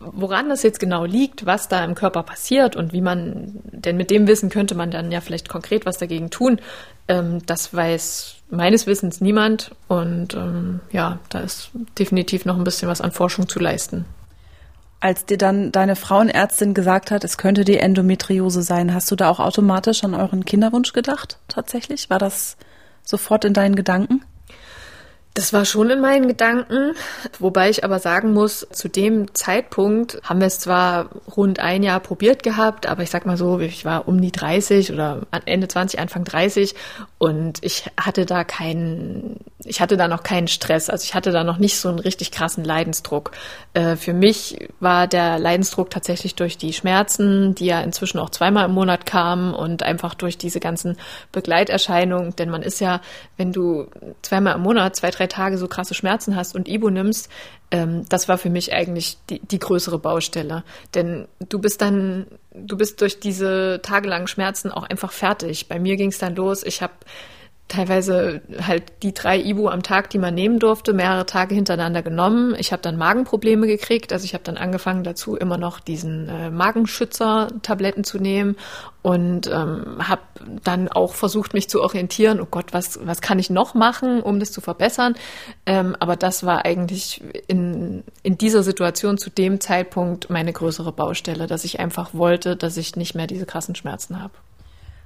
woran 0.00 0.48
das 0.48 0.62
jetzt 0.62 0.80
genau 0.80 1.04
liegt, 1.04 1.44
was 1.44 1.68
da 1.68 1.84
im 1.84 1.94
Körper 1.94 2.22
passiert 2.22 2.74
und 2.74 2.94
wie 2.94 3.02
man, 3.02 3.60
denn 3.64 3.98
mit 3.98 4.10
dem 4.10 4.26
Wissen 4.26 4.48
könnte 4.48 4.74
man 4.74 4.90
dann 4.90 5.12
ja 5.12 5.20
vielleicht 5.20 5.50
konkret 5.50 5.84
was 5.84 5.98
dagegen 5.98 6.30
tun, 6.30 6.58
ähm, 7.06 7.44
das 7.44 7.74
weiß 7.74 8.36
meines 8.50 8.86
Wissens 8.86 9.20
niemand 9.20 9.72
und 9.88 10.32
ähm, 10.34 10.80
ja, 10.90 11.18
da 11.28 11.40
ist 11.40 11.70
definitiv 11.98 12.46
noch 12.46 12.56
ein 12.56 12.64
bisschen 12.64 12.88
was 12.88 13.02
an 13.02 13.12
Forschung 13.12 13.46
zu 13.46 13.58
leisten. 13.58 14.06
Als 15.00 15.26
dir 15.26 15.38
dann 15.38 15.70
deine 15.70 15.94
Frauenärztin 15.94 16.72
gesagt 16.72 17.10
hat, 17.10 17.24
es 17.24 17.36
könnte 17.36 17.64
die 17.64 17.78
Endometriose 17.78 18.62
sein, 18.62 18.94
hast 18.94 19.10
du 19.10 19.16
da 19.16 19.28
auch 19.28 19.38
automatisch 19.38 20.02
an 20.02 20.14
euren 20.14 20.46
Kinderwunsch 20.46 20.94
gedacht? 20.94 21.38
Tatsächlich? 21.46 22.08
War 22.08 22.18
das 22.18 22.56
sofort 23.04 23.44
in 23.44 23.52
deinen 23.52 23.76
Gedanken? 23.76 24.24
Das 25.38 25.52
war 25.52 25.64
schon 25.64 25.88
in 25.88 26.00
meinen 26.00 26.26
Gedanken, 26.26 26.96
wobei 27.38 27.70
ich 27.70 27.84
aber 27.84 28.00
sagen 28.00 28.32
muss, 28.32 28.66
zu 28.72 28.88
dem 28.88 29.36
Zeitpunkt 29.36 30.18
haben 30.24 30.40
wir 30.40 30.48
es 30.48 30.58
zwar 30.58 31.10
rund 31.36 31.60
ein 31.60 31.84
Jahr 31.84 32.00
probiert 32.00 32.42
gehabt, 32.42 32.88
aber 32.88 33.04
ich 33.04 33.10
sag 33.10 33.24
mal 33.24 33.36
so, 33.36 33.60
ich 33.60 33.84
war 33.84 34.08
um 34.08 34.20
die 34.20 34.32
30 34.32 34.92
oder 34.92 35.28
Ende 35.44 35.68
20, 35.68 36.00
Anfang 36.00 36.24
30 36.24 36.74
und 37.18 37.58
ich 37.62 37.84
hatte 37.96 38.26
da 38.26 38.42
keinen, 38.42 39.36
ich 39.64 39.80
hatte 39.80 39.96
da 39.96 40.08
noch 40.08 40.24
keinen 40.24 40.48
Stress, 40.48 40.90
also 40.90 41.04
ich 41.04 41.14
hatte 41.14 41.30
da 41.30 41.44
noch 41.44 41.58
nicht 41.58 41.78
so 41.78 41.88
einen 41.88 42.00
richtig 42.00 42.32
krassen 42.32 42.64
Leidensdruck. 42.64 43.30
Äh, 43.74 43.94
für 43.94 44.14
mich 44.14 44.68
war 44.80 45.06
der 45.06 45.38
Leidensdruck 45.38 45.90
tatsächlich 45.90 46.34
durch 46.34 46.58
die 46.58 46.72
Schmerzen, 46.72 47.54
die 47.54 47.66
ja 47.66 47.80
inzwischen 47.80 48.18
auch 48.18 48.30
zweimal 48.30 48.64
im 48.64 48.72
Monat 48.72 49.06
kamen 49.06 49.54
und 49.54 49.84
einfach 49.84 50.14
durch 50.14 50.36
diese 50.36 50.58
ganzen 50.58 50.96
Begleiterscheinungen, 51.30 52.34
denn 52.34 52.50
man 52.50 52.62
ist 52.62 52.80
ja, 52.80 53.00
wenn 53.36 53.52
du 53.52 53.86
zweimal 54.22 54.56
im 54.56 54.62
Monat, 54.62 54.96
zwei, 54.96 55.12
drei 55.12 55.27
Tage 55.28 55.58
so 55.58 55.68
krasse 55.68 55.94
Schmerzen 55.94 56.36
hast 56.36 56.54
und 56.54 56.68
Ibu 56.68 56.90
nimmst, 56.90 57.28
ähm, 57.70 58.04
das 58.08 58.28
war 58.28 58.38
für 58.38 58.50
mich 58.50 58.72
eigentlich 58.72 59.18
die, 59.30 59.40
die 59.40 59.58
größere 59.58 59.98
Baustelle. 59.98 60.64
Denn 60.94 61.28
du 61.48 61.58
bist 61.58 61.80
dann, 61.80 62.26
du 62.54 62.76
bist 62.76 63.00
durch 63.00 63.20
diese 63.20 63.80
tagelangen 63.82 64.28
Schmerzen 64.28 64.70
auch 64.70 64.84
einfach 64.84 65.12
fertig. 65.12 65.68
Bei 65.68 65.78
mir 65.78 65.96
ging 65.96 66.10
es 66.10 66.18
dann 66.18 66.34
los, 66.34 66.62
ich 66.64 66.82
habe 66.82 66.94
teilweise 67.68 68.40
halt 68.66 68.84
die 69.02 69.12
drei 69.12 69.38
Ibu 69.38 69.68
am 69.68 69.82
Tag, 69.82 70.08
die 70.10 70.18
man 70.18 70.34
nehmen 70.34 70.58
durfte, 70.58 70.94
mehrere 70.94 71.26
Tage 71.26 71.54
hintereinander 71.54 72.02
genommen. 72.02 72.54
Ich 72.58 72.72
habe 72.72 72.82
dann 72.82 72.96
Magenprobleme 72.96 73.66
gekriegt, 73.66 74.12
also 74.12 74.24
ich 74.24 74.32
habe 74.32 74.42
dann 74.42 74.56
angefangen 74.56 75.04
dazu 75.04 75.36
immer 75.36 75.58
noch 75.58 75.78
diesen 75.78 76.28
äh, 76.28 76.50
Magenschützer-Tabletten 76.50 78.04
zu 78.04 78.18
nehmen 78.18 78.56
und 79.02 79.46
ähm, 79.48 79.98
habe 80.00 80.22
dann 80.64 80.88
auch 80.88 81.14
versucht, 81.14 81.52
mich 81.52 81.68
zu 81.68 81.82
orientieren. 81.82 82.40
Oh 82.40 82.48
Gott, 82.50 82.72
was 82.72 82.98
was 83.02 83.20
kann 83.20 83.38
ich 83.38 83.50
noch 83.50 83.74
machen, 83.74 84.22
um 84.22 84.40
das 84.40 84.50
zu 84.50 84.60
verbessern? 84.60 85.14
Ähm, 85.66 85.94
aber 86.00 86.16
das 86.16 86.44
war 86.44 86.64
eigentlich 86.64 87.22
in 87.46 88.02
in 88.22 88.38
dieser 88.38 88.62
Situation 88.62 89.18
zu 89.18 89.30
dem 89.30 89.60
Zeitpunkt 89.60 90.30
meine 90.30 90.52
größere 90.52 90.92
Baustelle, 90.92 91.46
dass 91.46 91.64
ich 91.64 91.80
einfach 91.80 92.14
wollte, 92.14 92.56
dass 92.56 92.78
ich 92.78 92.96
nicht 92.96 93.14
mehr 93.14 93.26
diese 93.26 93.46
krassen 93.46 93.74
Schmerzen 93.74 94.22
habe. 94.22 94.32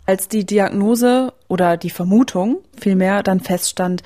Als 0.06 0.28
die 0.28 0.44
Diagnose 0.44 1.32
oder 1.48 1.76
die 1.76 1.90
Vermutung 1.90 2.58
vielmehr 2.78 3.22
dann 3.22 3.40
feststand, 3.40 4.02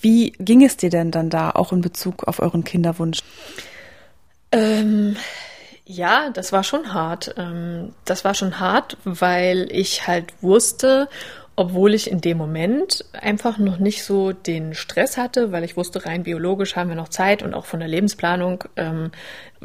wie 0.00 0.32
ging 0.32 0.62
es 0.64 0.76
dir 0.76 0.90
denn 0.90 1.10
dann 1.10 1.30
da 1.30 1.50
auch 1.50 1.72
in 1.72 1.80
Bezug 1.80 2.24
auf 2.24 2.40
euren 2.40 2.64
Kinderwunsch? 2.64 3.20
Ähm, 4.52 5.16
ja, 5.86 6.30
das 6.30 6.52
war 6.52 6.64
schon 6.64 6.92
hart. 6.92 7.34
Ähm, 7.36 7.94
das 8.04 8.24
war 8.24 8.34
schon 8.34 8.60
hart, 8.60 8.96
weil 9.04 9.68
ich 9.70 10.06
halt 10.06 10.32
wusste, 10.42 11.08
obwohl 11.56 11.94
ich 11.94 12.10
in 12.10 12.20
dem 12.20 12.36
Moment 12.36 13.04
einfach 13.12 13.58
noch 13.58 13.78
nicht 13.78 14.04
so 14.04 14.32
den 14.32 14.74
Stress 14.74 15.16
hatte, 15.16 15.52
weil 15.52 15.64
ich 15.64 15.76
wusste, 15.76 16.04
rein 16.04 16.24
biologisch 16.24 16.74
haben 16.74 16.88
wir 16.88 16.96
noch 16.96 17.08
Zeit 17.08 17.42
und 17.42 17.54
auch 17.54 17.64
von 17.64 17.80
der 17.80 17.88
Lebensplanung 17.88 18.64
ähm, 18.76 19.12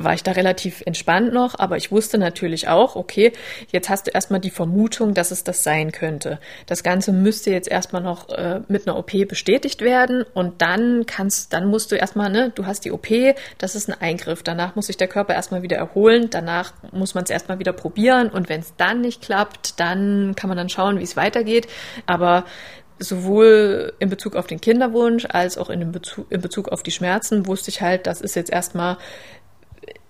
war 0.04 0.14
ich 0.14 0.24
da 0.24 0.32
relativ 0.32 0.82
entspannt 0.86 1.34
noch, 1.34 1.60
aber 1.60 1.78
ich 1.78 1.92
wusste 1.92 2.18
natürlich 2.18 2.68
auch, 2.68 2.96
okay, 2.96 3.34
jetzt 3.72 3.90
hast 3.90 4.08
du 4.08 4.12
erstmal 4.12 4.40
die 4.40 4.50
Vermutung, 4.50 5.14
dass 5.14 5.32
es 5.32 5.44
das 5.44 5.64
sein 5.64 5.92
könnte. 5.92 6.40
Das 6.66 6.84
Ganze 6.84 7.12
müsste 7.12 7.52
jetzt 7.52 7.68
erstmal 7.68 8.02
noch 8.02 8.30
äh, 8.30 8.62
mit 8.68 8.88
einer 8.88 8.98
OP 8.98 9.12
bestätigt 9.28 9.82
werden 9.82 10.24
und 10.34 10.62
dann 10.62 11.06
kannst, 11.06 11.54
dann 11.54 11.68
musst 11.68 11.92
du 11.92 11.96
erstmal, 11.96 12.30
ne, 12.30 12.52
du 12.56 12.66
hast 12.66 12.86
die 12.86 12.92
OP, 12.92 13.08
das 13.58 13.76
ist 13.76 13.90
ein 13.90 14.02
Eingriff. 14.02 14.42
Danach 14.42 14.76
muss 14.76 14.88
sich 14.88 14.98
der 14.98 15.08
Körper 15.08 15.34
erstmal 15.34 15.62
wieder 15.62 15.78
erholen, 15.78 16.30
danach 16.30 16.74
muss 16.92 17.14
man 17.14 17.26
es 17.26 17.30
erstmal 17.30 17.60
wieder 17.60 17.74
probieren 17.74 18.30
und 18.30 18.50
wenn 18.50 18.62
es 18.62 18.74
dann 18.78 19.02
nicht 19.02 19.22
klappt, 19.22 19.80
dann 19.80 20.34
kann 20.36 20.48
man 20.48 20.58
dann 20.58 20.70
schauen, 20.70 21.00
wie 21.00 21.04
es 21.04 21.18
weitergeht. 21.18 21.68
Aber 22.06 22.46
sowohl 23.00 23.94
in 24.00 24.10
Bezug 24.10 24.36
auf 24.36 24.48
den 24.48 24.62
Kinderwunsch 24.62 25.26
als 25.30 25.58
auch 25.58 25.70
in 25.70 25.92
Bezug, 25.92 26.28
in 26.30 26.42
Bezug 26.42 26.70
auf 26.70 26.84
die 26.84 26.92
Schmerzen 26.92 27.48
wusste 27.48 27.72
ich 27.72 27.82
halt, 27.82 28.08
das 28.08 28.22
ist 28.22 28.36
jetzt 28.36 28.52
erstmal 28.52 28.98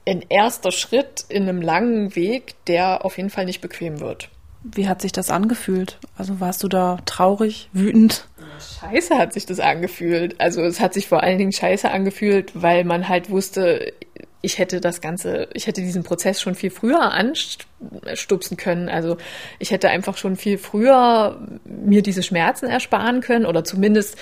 ein 0.07 0.23
erster 0.27 0.71
Schritt 0.71 1.25
in 1.29 1.43
einem 1.43 1.61
langen 1.61 2.15
Weg, 2.15 2.55
der 2.65 3.05
auf 3.05 3.17
jeden 3.17 3.29
Fall 3.29 3.45
nicht 3.45 3.61
bequem 3.61 3.99
wird. 3.99 4.29
Wie 4.63 4.87
hat 4.87 5.01
sich 5.01 5.11
das 5.11 5.29
angefühlt? 5.29 5.99
Also 6.17 6.39
warst 6.39 6.63
du 6.63 6.67
da 6.67 6.97
traurig, 7.05 7.69
wütend? 7.71 8.27
Scheiße 8.81 9.17
hat 9.17 9.33
sich 9.33 9.45
das 9.45 9.59
angefühlt. 9.59 10.39
Also 10.39 10.61
es 10.61 10.79
hat 10.81 10.93
sich 10.93 11.07
vor 11.07 11.23
allen 11.23 11.37
Dingen 11.37 11.53
scheiße 11.53 11.89
angefühlt, 11.89 12.51
weil 12.61 12.83
man 12.83 13.07
halt 13.07 13.29
wusste, 13.29 13.93
ich 14.41 14.57
hätte 14.57 14.79
das 14.79 15.01
Ganze, 15.01 15.49
ich 15.53 15.67
hätte 15.67 15.81
diesen 15.81 16.03
Prozess 16.03 16.41
schon 16.41 16.55
viel 16.55 16.71
früher 16.71 17.11
anstupsen 17.11 18.57
können. 18.57 18.89
Also 18.89 19.17
ich 19.59 19.71
hätte 19.71 19.89
einfach 19.89 20.17
schon 20.17 20.35
viel 20.35 20.57
früher 20.57 21.39
mir 21.65 22.01
diese 22.01 22.23
Schmerzen 22.23 22.67
ersparen 22.67 23.21
können 23.21 23.45
oder 23.45 23.63
zumindest 23.63 24.17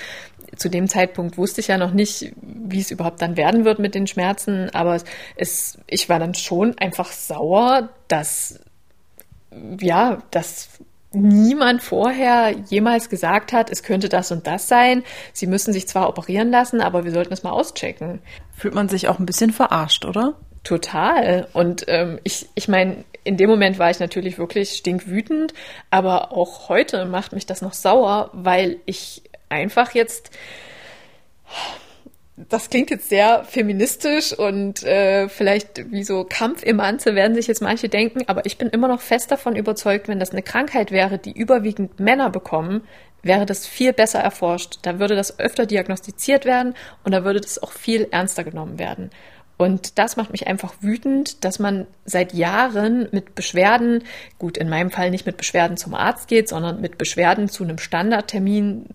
zu 0.56 0.68
dem 0.68 0.88
Zeitpunkt 0.88 1.38
wusste 1.38 1.60
ich 1.60 1.68
ja 1.68 1.78
noch 1.78 1.92
nicht, 1.92 2.32
wie 2.42 2.80
es 2.80 2.90
überhaupt 2.90 3.22
dann 3.22 3.36
werden 3.36 3.64
wird 3.64 3.78
mit 3.78 3.94
den 3.94 4.06
Schmerzen, 4.06 4.70
aber 4.70 5.00
es, 5.36 5.78
ich 5.86 6.08
war 6.08 6.18
dann 6.18 6.34
schon 6.34 6.76
einfach 6.78 7.12
sauer, 7.12 7.90
dass 8.08 8.60
ja, 9.80 10.22
dass 10.30 10.68
niemand 11.12 11.82
vorher 11.82 12.54
jemals 12.68 13.08
gesagt 13.08 13.52
hat, 13.52 13.70
es 13.70 13.82
könnte 13.82 14.08
das 14.08 14.30
und 14.30 14.46
das 14.46 14.68
sein. 14.68 15.04
Sie 15.32 15.46
müssen 15.46 15.72
sich 15.72 15.88
zwar 15.88 16.08
operieren 16.08 16.50
lassen, 16.50 16.80
aber 16.80 17.04
wir 17.04 17.12
sollten 17.12 17.32
es 17.32 17.42
mal 17.42 17.50
auschecken. 17.50 18.20
Fühlt 18.54 18.74
man 18.74 18.88
sich 18.88 19.08
auch 19.08 19.18
ein 19.18 19.26
bisschen 19.26 19.52
verarscht, 19.52 20.04
oder? 20.04 20.34
Total. 20.64 21.48
Und 21.54 21.84
ähm, 21.88 22.18
ich, 22.24 22.48
ich 22.54 22.68
meine, 22.68 23.04
in 23.24 23.36
dem 23.36 23.48
Moment 23.48 23.78
war 23.78 23.90
ich 23.90 24.00
natürlich 24.00 24.38
wirklich 24.38 24.72
stinkwütend, 24.72 25.54
aber 25.90 26.32
auch 26.32 26.68
heute 26.68 27.06
macht 27.06 27.32
mich 27.32 27.46
das 27.46 27.62
noch 27.62 27.72
sauer, 27.72 28.30
weil 28.32 28.76
ich 28.84 29.22
einfach 29.48 29.94
jetzt 29.94 30.30
das 32.48 32.70
klingt 32.70 32.90
jetzt 32.90 33.08
sehr 33.08 33.44
feministisch 33.44 34.32
und 34.32 34.84
äh, 34.84 35.28
vielleicht 35.28 35.90
wie 35.90 36.04
so 36.04 36.24
Kampfemanze 36.24 37.14
werden 37.14 37.34
sich 37.34 37.48
jetzt 37.48 37.62
manche 37.62 37.88
denken, 37.88 38.22
aber 38.28 38.46
ich 38.46 38.58
bin 38.58 38.68
immer 38.68 38.86
noch 38.86 39.00
fest 39.00 39.30
davon 39.32 39.56
überzeugt, 39.56 40.08
wenn 40.08 40.20
das 40.20 40.30
eine 40.30 40.42
Krankheit 40.42 40.92
wäre, 40.92 41.18
die 41.18 41.32
überwiegend 41.32 41.98
Männer 41.98 42.30
bekommen, 42.30 42.82
wäre 43.22 43.46
das 43.46 43.66
viel 43.66 43.92
besser 43.92 44.20
erforscht. 44.20 44.78
Da 44.82 45.00
würde 45.00 45.16
das 45.16 45.40
öfter 45.40 45.66
diagnostiziert 45.66 46.44
werden 46.44 46.74
und 47.02 47.12
da 47.12 47.24
würde 47.24 47.40
das 47.40 47.60
auch 47.60 47.72
viel 47.72 48.06
ernster 48.10 48.44
genommen 48.44 48.78
werden. 48.78 49.10
Und 49.56 49.98
das 49.98 50.16
macht 50.16 50.30
mich 50.30 50.46
einfach 50.46 50.74
wütend, 50.80 51.44
dass 51.44 51.58
man 51.58 51.88
seit 52.04 52.32
Jahren 52.32 53.08
mit 53.10 53.34
Beschwerden, 53.34 54.04
gut, 54.38 54.56
in 54.56 54.68
meinem 54.68 54.92
Fall 54.92 55.10
nicht 55.10 55.26
mit 55.26 55.36
Beschwerden 55.36 55.76
zum 55.76 55.94
Arzt 55.94 56.28
geht, 56.28 56.48
sondern 56.48 56.80
mit 56.80 56.96
Beschwerden 56.96 57.48
zu 57.48 57.64
einem 57.64 57.78
Standardtermin, 57.78 58.86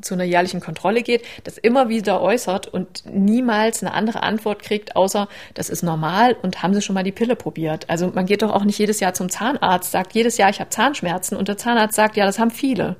zu 0.00 0.14
einer 0.14 0.24
jährlichen 0.24 0.60
Kontrolle 0.60 1.02
geht, 1.02 1.22
das 1.44 1.58
immer 1.58 1.88
wieder 1.88 2.20
äußert 2.20 2.66
und 2.66 3.04
niemals 3.06 3.82
eine 3.82 3.92
andere 3.94 4.22
Antwort 4.22 4.62
kriegt, 4.62 4.96
außer 4.96 5.28
das 5.54 5.70
ist 5.70 5.82
normal 5.82 6.36
und 6.42 6.62
haben 6.62 6.74
Sie 6.74 6.82
schon 6.82 6.94
mal 6.94 7.04
die 7.04 7.12
Pille 7.12 7.36
probiert. 7.36 7.88
Also 7.88 8.10
man 8.14 8.26
geht 8.26 8.42
doch 8.42 8.52
auch 8.52 8.64
nicht 8.64 8.78
jedes 8.78 9.00
Jahr 9.00 9.14
zum 9.14 9.28
Zahnarzt, 9.28 9.90
sagt 9.90 10.14
jedes 10.14 10.36
Jahr, 10.36 10.50
ich 10.50 10.60
habe 10.60 10.70
Zahnschmerzen 10.70 11.36
und 11.36 11.48
der 11.48 11.56
Zahnarzt 11.56 11.96
sagt, 11.96 12.16
ja, 12.16 12.26
das 12.26 12.38
haben 12.38 12.50
viele. 12.50 12.96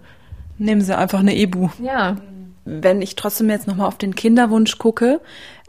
Nehmen 0.59 0.83
Sie 0.83 0.97
einfach 0.97 1.21
eine 1.21 1.37
Ebu. 1.37 1.69
Ja. 1.83 2.17
Wenn 2.65 3.01
ich 3.03 3.17
trotzdem 3.17 3.49
jetzt 3.49 3.67
nochmal 3.67 3.89
auf 3.89 3.99
den 3.99 4.15
Kinderwunsch 4.15 4.79
gucke, 4.79 5.21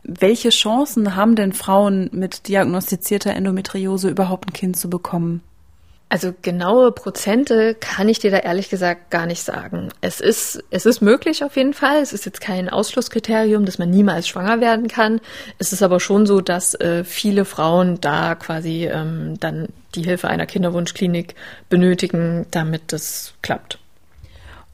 welche 0.04 0.50
Chancen 0.50 1.16
haben 1.16 1.36
denn 1.36 1.54
Frauen 1.54 2.10
mit 2.12 2.48
diagnostizierter 2.48 3.34
Endometriose 3.34 4.10
überhaupt 4.10 4.50
ein 4.50 4.54
Kind 4.54 4.78
zu 4.78 4.90
bekommen? 4.90 5.42
Also 6.12 6.34
genaue 6.42 6.92
Prozente 6.92 7.74
kann 7.74 8.10
ich 8.10 8.20
dir 8.20 8.32
da 8.32 8.40
ehrlich 8.40 8.70
gesagt 8.70 9.12
gar 9.12 9.26
nicht 9.26 9.44
sagen. 9.44 9.94
Es 10.02 10.20
ist, 10.20 10.62
es 10.70 10.86
ist 10.86 11.00
möglich 11.00 11.42
auf 11.46 11.56
jeden 11.56 11.74
Fall. 11.74 12.02
Es 12.02 12.12
ist 12.12 12.26
jetzt 12.26 12.42
kein 12.42 12.68
Ausschlusskriterium, 12.68 13.64
dass 13.64 13.80
man 13.80 13.90
niemals 13.90 14.28
schwanger 14.28 14.60
werden 14.60 14.90
kann. 14.90 15.22
Es 15.58 15.72
ist 15.72 15.82
aber 15.82 16.02
schon 16.02 16.26
so, 16.26 16.42
dass 16.42 16.74
äh, 16.74 17.06
viele 17.06 17.46
Frauen 17.46 18.02
da 18.02 18.36
quasi 18.36 18.90
ähm, 18.92 19.40
dann 19.40 19.70
die 19.96 20.04
Hilfe 20.04 20.28
einer 20.28 20.46
Kinderwunschklinik 20.48 21.34
benötigen, 21.70 22.46
damit 22.52 22.92
das 22.92 23.34
klappt. 23.42 23.80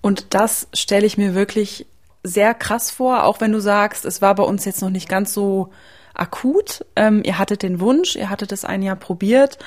Und 0.01 0.33
das 0.33 0.67
stelle 0.73 1.05
ich 1.05 1.19
mir 1.19 1.35
wirklich 1.35 1.85
sehr 2.23 2.55
krass 2.55 2.89
vor, 2.89 3.25
auch 3.25 3.41
wenn 3.41 3.51
du 3.51 3.59
sagst, 3.59 4.05
es 4.05 4.23
war 4.23 4.33
bei 4.33 4.43
uns 4.43 4.65
jetzt 4.65 4.81
noch 4.81 4.89
nicht 4.89 5.07
ganz 5.07 5.35
so 5.35 5.69
akut. 6.15 6.83
Ähm, 6.95 7.21
ihr 7.23 7.37
hattet 7.37 7.61
den 7.61 7.79
Wunsch, 7.79 8.15
ihr 8.15 8.31
hattet 8.31 8.51
es 8.51 8.65
ein 8.65 8.81
Jahr 8.81 8.95
probiert 8.95 9.59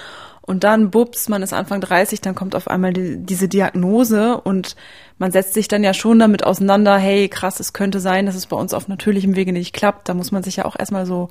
und 0.50 0.64
dann, 0.64 0.90
bups, 0.90 1.28
man 1.28 1.42
ist 1.42 1.52
Anfang 1.52 1.80
30, 1.80 2.22
dann 2.22 2.34
kommt 2.34 2.56
auf 2.56 2.66
einmal 2.66 2.92
die, 2.92 3.18
diese 3.18 3.46
Diagnose 3.46 4.40
und 4.40 4.74
man 5.16 5.30
setzt 5.30 5.54
sich 5.54 5.68
dann 5.68 5.84
ja 5.84 5.94
schon 5.94 6.18
damit 6.18 6.42
auseinander, 6.42 6.98
hey, 6.98 7.28
krass, 7.28 7.60
es 7.60 7.72
könnte 7.72 8.00
sein, 8.00 8.26
dass 8.26 8.34
es 8.34 8.48
bei 8.48 8.56
uns 8.56 8.74
auf 8.74 8.88
natürlichem 8.88 9.36
Wege 9.36 9.52
nicht 9.52 9.72
klappt. 9.72 10.08
Da 10.08 10.14
muss 10.14 10.32
man 10.32 10.42
sich 10.42 10.56
ja 10.56 10.64
auch 10.64 10.74
erstmal 10.76 11.06
so 11.06 11.28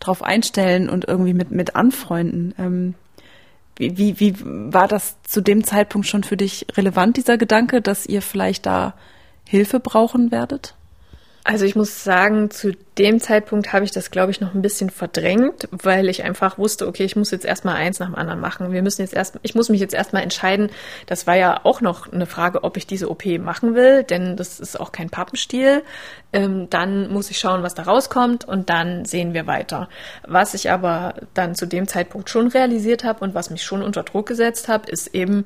drauf 0.00 0.22
einstellen 0.22 0.88
und 0.88 1.06
irgendwie 1.06 1.34
mit, 1.34 1.50
mit 1.50 1.76
anfreunden. 1.76 2.54
Ähm, 2.58 2.94
wie, 3.76 3.98
wie, 3.98 4.18
wie 4.18 4.34
war 4.42 4.88
das 4.88 5.20
zu 5.24 5.42
dem 5.42 5.62
Zeitpunkt 5.62 6.06
schon 6.06 6.24
für 6.24 6.38
dich 6.38 6.66
relevant, 6.74 7.18
dieser 7.18 7.36
Gedanke, 7.36 7.82
dass 7.82 8.06
ihr 8.06 8.22
vielleicht 8.22 8.64
da 8.64 8.94
Hilfe 9.46 9.78
brauchen 9.78 10.30
werdet? 10.32 10.74
Also 11.46 11.66
ich 11.66 11.76
muss 11.76 12.04
sagen, 12.04 12.50
zu 12.50 12.72
dem 12.96 13.20
Zeitpunkt 13.20 13.74
habe 13.74 13.84
ich 13.84 13.90
das, 13.90 14.10
glaube 14.10 14.30
ich, 14.30 14.40
noch 14.40 14.54
ein 14.54 14.62
bisschen 14.62 14.88
verdrängt, 14.88 15.68
weil 15.70 16.08
ich 16.08 16.22
einfach 16.22 16.56
wusste, 16.56 16.88
okay, 16.88 17.04
ich 17.04 17.16
muss 17.16 17.30
jetzt 17.32 17.44
erstmal 17.44 17.76
eins 17.76 17.98
nach 17.98 18.06
dem 18.06 18.14
anderen 18.14 18.40
machen. 18.40 18.72
Wir 18.72 18.80
müssen 18.80 19.02
jetzt 19.02 19.12
erst, 19.12 19.38
ich 19.42 19.54
muss 19.54 19.68
mich 19.68 19.78
jetzt 19.78 19.92
erstmal 19.92 20.22
entscheiden. 20.22 20.70
Das 21.04 21.26
war 21.26 21.36
ja 21.36 21.60
auch 21.64 21.82
noch 21.82 22.10
eine 22.10 22.24
Frage, 22.24 22.64
ob 22.64 22.78
ich 22.78 22.86
diese 22.86 23.10
OP 23.10 23.26
machen 23.26 23.74
will, 23.74 24.04
denn 24.04 24.36
das 24.36 24.58
ist 24.58 24.80
auch 24.80 24.90
kein 24.90 25.10
Pappenstiel. 25.10 25.82
Ähm, 26.32 26.70
dann 26.70 27.12
muss 27.12 27.30
ich 27.30 27.38
schauen, 27.38 27.62
was 27.62 27.74
da 27.74 27.82
rauskommt 27.82 28.46
und 28.46 28.70
dann 28.70 29.04
sehen 29.04 29.34
wir 29.34 29.46
weiter. 29.46 29.90
Was 30.26 30.54
ich 30.54 30.70
aber 30.70 31.14
dann 31.34 31.54
zu 31.54 31.66
dem 31.66 31.86
Zeitpunkt 31.86 32.30
schon 32.30 32.46
realisiert 32.46 33.04
habe 33.04 33.22
und 33.22 33.34
was 33.34 33.50
mich 33.50 33.64
schon 33.64 33.82
unter 33.82 34.02
Druck 34.02 34.28
gesetzt 34.28 34.68
habe, 34.68 34.90
ist 34.90 35.14
eben 35.14 35.44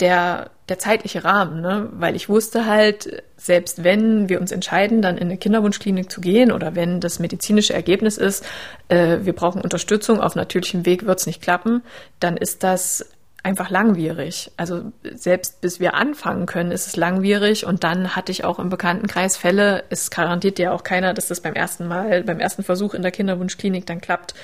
der, 0.00 0.50
der 0.68 0.78
zeitliche 0.78 1.24
Rahmen, 1.24 1.60
ne? 1.60 1.88
weil 1.92 2.14
ich 2.14 2.28
wusste 2.28 2.66
halt, 2.66 3.22
selbst 3.36 3.84
wenn 3.84 4.28
wir 4.28 4.40
uns 4.40 4.52
entscheiden, 4.52 5.00
dann 5.00 5.16
in 5.16 5.28
eine 5.28 5.38
Kinderwunschklinik 5.38 6.10
zu 6.10 6.20
gehen 6.20 6.52
oder 6.52 6.74
wenn 6.74 7.00
das 7.00 7.18
medizinische 7.18 7.72
Ergebnis 7.72 8.18
ist, 8.18 8.44
äh, 8.88 9.18
wir 9.22 9.32
brauchen 9.32 9.62
Unterstützung, 9.62 10.20
auf 10.20 10.34
natürlichem 10.34 10.84
Weg 10.84 11.06
wird 11.06 11.20
es 11.20 11.26
nicht 11.26 11.40
klappen, 11.40 11.82
dann 12.20 12.36
ist 12.36 12.62
das 12.64 13.06
einfach 13.42 13.70
langwierig. 13.70 14.50
Also 14.56 14.92
selbst 15.02 15.60
bis 15.60 15.80
wir 15.80 15.94
anfangen 15.94 16.46
können, 16.46 16.70
ist 16.70 16.86
es 16.86 16.96
langwierig 16.96 17.64
und 17.64 17.82
dann 17.82 18.14
hatte 18.14 18.32
ich 18.32 18.44
auch 18.44 18.58
im 18.58 18.68
Bekanntenkreis 18.68 19.36
Fälle, 19.36 19.84
es 19.88 20.10
garantiert 20.10 20.58
ja 20.58 20.72
auch 20.72 20.82
keiner, 20.82 21.14
dass 21.14 21.28
das 21.28 21.40
beim 21.40 21.54
ersten 21.54 21.86
Mal, 21.86 22.24
beim 22.24 22.40
ersten 22.40 22.62
Versuch 22.62 22.94
in 22.94 23.02
der 23.02 23.12
Kinderwunschklinik 23.12 23.86
dann 23.86 24.00
klappt. 24.00 24.34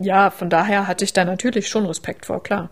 Ja, 0.00 0.30
von 0.30 0.50
daher 0.50 0.88
hatte 0.88 1.04
ich 1.04 1.12
da 1.12 1.24
natürlich 1.24 1.68
schon 1.68 1.86
Respekt 1.86 2.26
vor, 2.26 2.42
klar. 2.42 2.70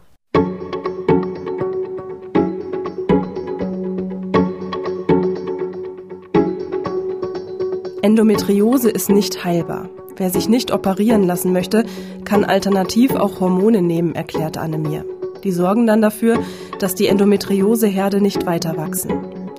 Endometriose 8.03 8.89
ist 8.89 9.11
nicht 9.11 9.45
heilbar. 9.45 9.91
Wer 10.17 10.31
sich 10.31 10.49
nicht 10.49 10.73
operieren 10.73 11.25
lassen 11.25 11.53
möchte, 11.53 11.85
kann 12.25 12.45
alternativ 12.45 13.15
auch 13.15 13.41
Hormone 13.41 13.83
nehmen, 13.83 14.15
erklärt 14.15 14.57
Anne 14.57 14.79
mir. 14.79 15.05
Die 15.45 15.53
sorgen 15.53 15.87
dann 15.87 16.01
dafür, 16.01 16.39
dass 16.79 16.95
die 16.95 17.09
Endometrioseherde 17.09 18.23
nicht 18.23 18.47
weiter 18.47 18.79
wachsen. 18.79 19.11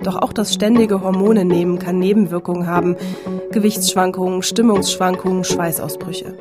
Doch 0.03 0.15
auch 0.15 0.33
das 0.33 0.53
ständige 0.53 1.03
Hormone 1.03 1.45
nehmen 1.45 1.77
kann 1.77 1.99
Nebenwirkungen 1.99 2.65
haben. 2.65 2.95
Gewichtsschwankungen, 3.51 4.41
Stimmungsschwankungen, 4.41 5.43
Schweißausbrüche. 5.43 6.33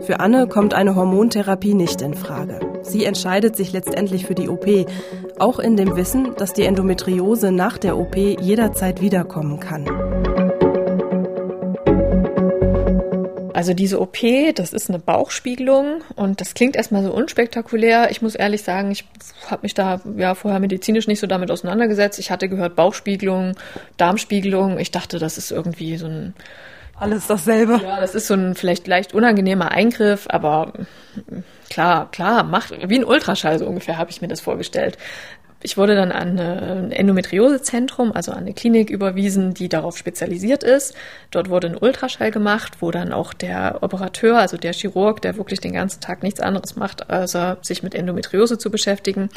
Für 0.00 0.20
Anne 0.20 0.46
kommt 0.46 0.72
eine 0.72 0.94
Hormontherapie 0.94 1.74
nicht 1.74 2.00
in 2.00 2.14
Frage. 2.14 2.60
Sie 2.82 3.04
entscheidet 3.04 3.56
sich 3.56 3.72
letztendlich 3.72 4.26
für 4.26 4.34
die 4.34 4.48
OP, 4.48 4.66
auch 5.38 5.58
in 5.58 5.76
dem 5.76 5.96
Wissen, 5.96 6.34
dass 6.36 6.54
die 6.54 6.62
Endometriose 6.62 7.52
nach 7.52 7.76
der 7.76 7.98
OP 7.98 8.16
jederzeit 8.16 9.02
wiederkommen 9.02 9.60
kann. 9.60 9.86
Also 13.62 13.74
diese 13.74 14.00
OP, 14.00 14.18
das 14.56 14.72
ist 14.72 14.88
eine 14.88 14.98
Bauchspiegelung 14.98 16.02
und 16.16 16.40
das 16.40 16.54
klingt 16.54 16.74
erstmal 16.74 17.04
so 17.04 17.12
unspektakulär. 17.12 18.10
Ich 18.10 18.20
muss 18.20 18.34
ehrlich 18.34 18.64
sagen, 18.64 18.90
ich 18.90 19.04
habe 19.48 19.62
mich 19.62 19.72
da 19.72 20.00
ja 20.16 20.34
vorher 20.34 20.58
medizinisch 20.58 21.06
nicht 21.06 21.20
so 21.20 21.28
damit 21.28 21.48
auseinandergesetzt. 21.48 22.18
Ich 22.18 22.32
hatte 22.32 22.48
gehört 22.48 22.74
Bauchspiegelung, 22.74 23.54
Darmspiegelung. 23.98 24.80
Ich 24.80 24.90
dachte, 24.90 25.20
das 25.20 25.38
ist 25.38 25.52
irgendwie 25.52 25.96
so 25.96 26.06
ein 26.06 26.34
alles 26.98 27.28
dasselbe. 27.28 27.80
Ja, 27.80 28.00
das 28.00 28.16
ist 28.16 28.26
so 28.26 28.34
ein 28.34 28.56
vielleicht 28.56 28.88
leicht 28.88 29.14
unangenehmer 29.14 29.70
Eingriff, 29.70 30.26
aber 30.28 30.72
klar, 31.70 32.10
klar, 32.10 32.42
macht 32.42 32.72
wie 32.88 32.98
ein 32.98 33.04
Ultraschall 33.04 33.60
so 33.60 33.66
ungefähr 33.66 33.96
habe 33.96 34.10
ich 34.10 34.20
mir 34.20 34.28
das 34.28 34.40
vorgestellt. 34.40 34.98
Ich 35.62 35.76
wurde 35.76 35.94
dann 35.94 36.10
an 36.10 36.38
ein 36.38 36.92
Endometriosezentrum, 36.92 38.12
also 38.12 38.32
an 38.32 38.38
eine 38.38 38.52
Klinik 38.52 38.90
überwiesen, 38.90 39.54
die 39.54 39.68
darauf 39.68 39.96
spezialisiert 39.96 40.64
ist. 40.64 40.94
Dort 41.30 41.48
wurde 41.50 41.68
ein 41.68 41.76
Ultraschall 41.76 42.30
gemacht, 42.30 42.78
wo 42.80 42.90
dann 42.90 43.12
auch 43.12 43.32
der 43.32 43.78
Operateur, 43.82 44.38
also 44.38 44.56
der 44.56 44.72
Chirurg, 44.72 45.22
der 45.22 45.36
wirklich 45.36 45.60
den 45.60 45.72
ganzen 45.72 46.00
Tag 46.00 46.22
nichts 46.22 46.40
anderes 46.40 46.76
macht, 46.76 47.10
als 47.10 47.36
sich 47.62 47.82
mit 47.82 47.94
Endometriose 47.94 48.58
zu 48.58 48.70
beschäftigen, 48.70 49.30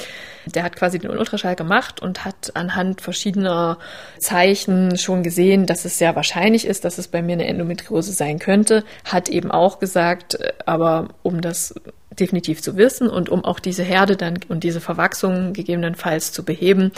der 0.45 0.63
hat 0.63 0.75
quasi 0.75 0.99
den 0.99 1.11
Ultraschall 1.11 1.55
gemacht 1.55 2.01
und 2.01 2.25
hat 2.25 2.55
anhand 2.55 3.01
verschiedener 3.01 3.77
Zeichen 4.17 4.97
schon 4.97 5.23
gesehen, 5.23 5.65
dass 5.65 5.85
es 5.85 5.97
sehr 5.97 6.15
wahrscheinlich 6.15 6.65
ist, 6.65 6.85
dass 6.85 6.97
es 6.97 7.07
bei 7.07 7.21
mir 7.21 7.33
eine 7.33 7.47
Endometriose 7.47 8.11
sein 8.11 8.39
könnte, 8.39 8.83
hat 9.05 9.29
eben 9.29 9.51
auch 9.51 9.79
gesagt, 9.79 10.37
aber 10.65 11.09
um 11.23 11.41
das 11.41 11.75
definitiv 12.19 12.61
zu 12.61 12.77
wissen 12.77 13.09
und 13.09 13.29
um 13.29 13.43
auch 13.43 13.59
diese 13.59 13.83
Herde 13.83 14.15
dann 14.15 14.39
und 14.47 14.63
diese 14.63 14.81
Verwachsung 14.81 15.53
gegebenenfalls 15.53 16.31
zu 16.31 16.43
beheben, 16.43 16.91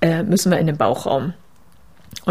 äh, 0.00 0.22
müssen 0.22 0.50
wir 0.50 0.58
in 0.58 0.66
den 0.66 0.76
Bauchraum 0.76 1.34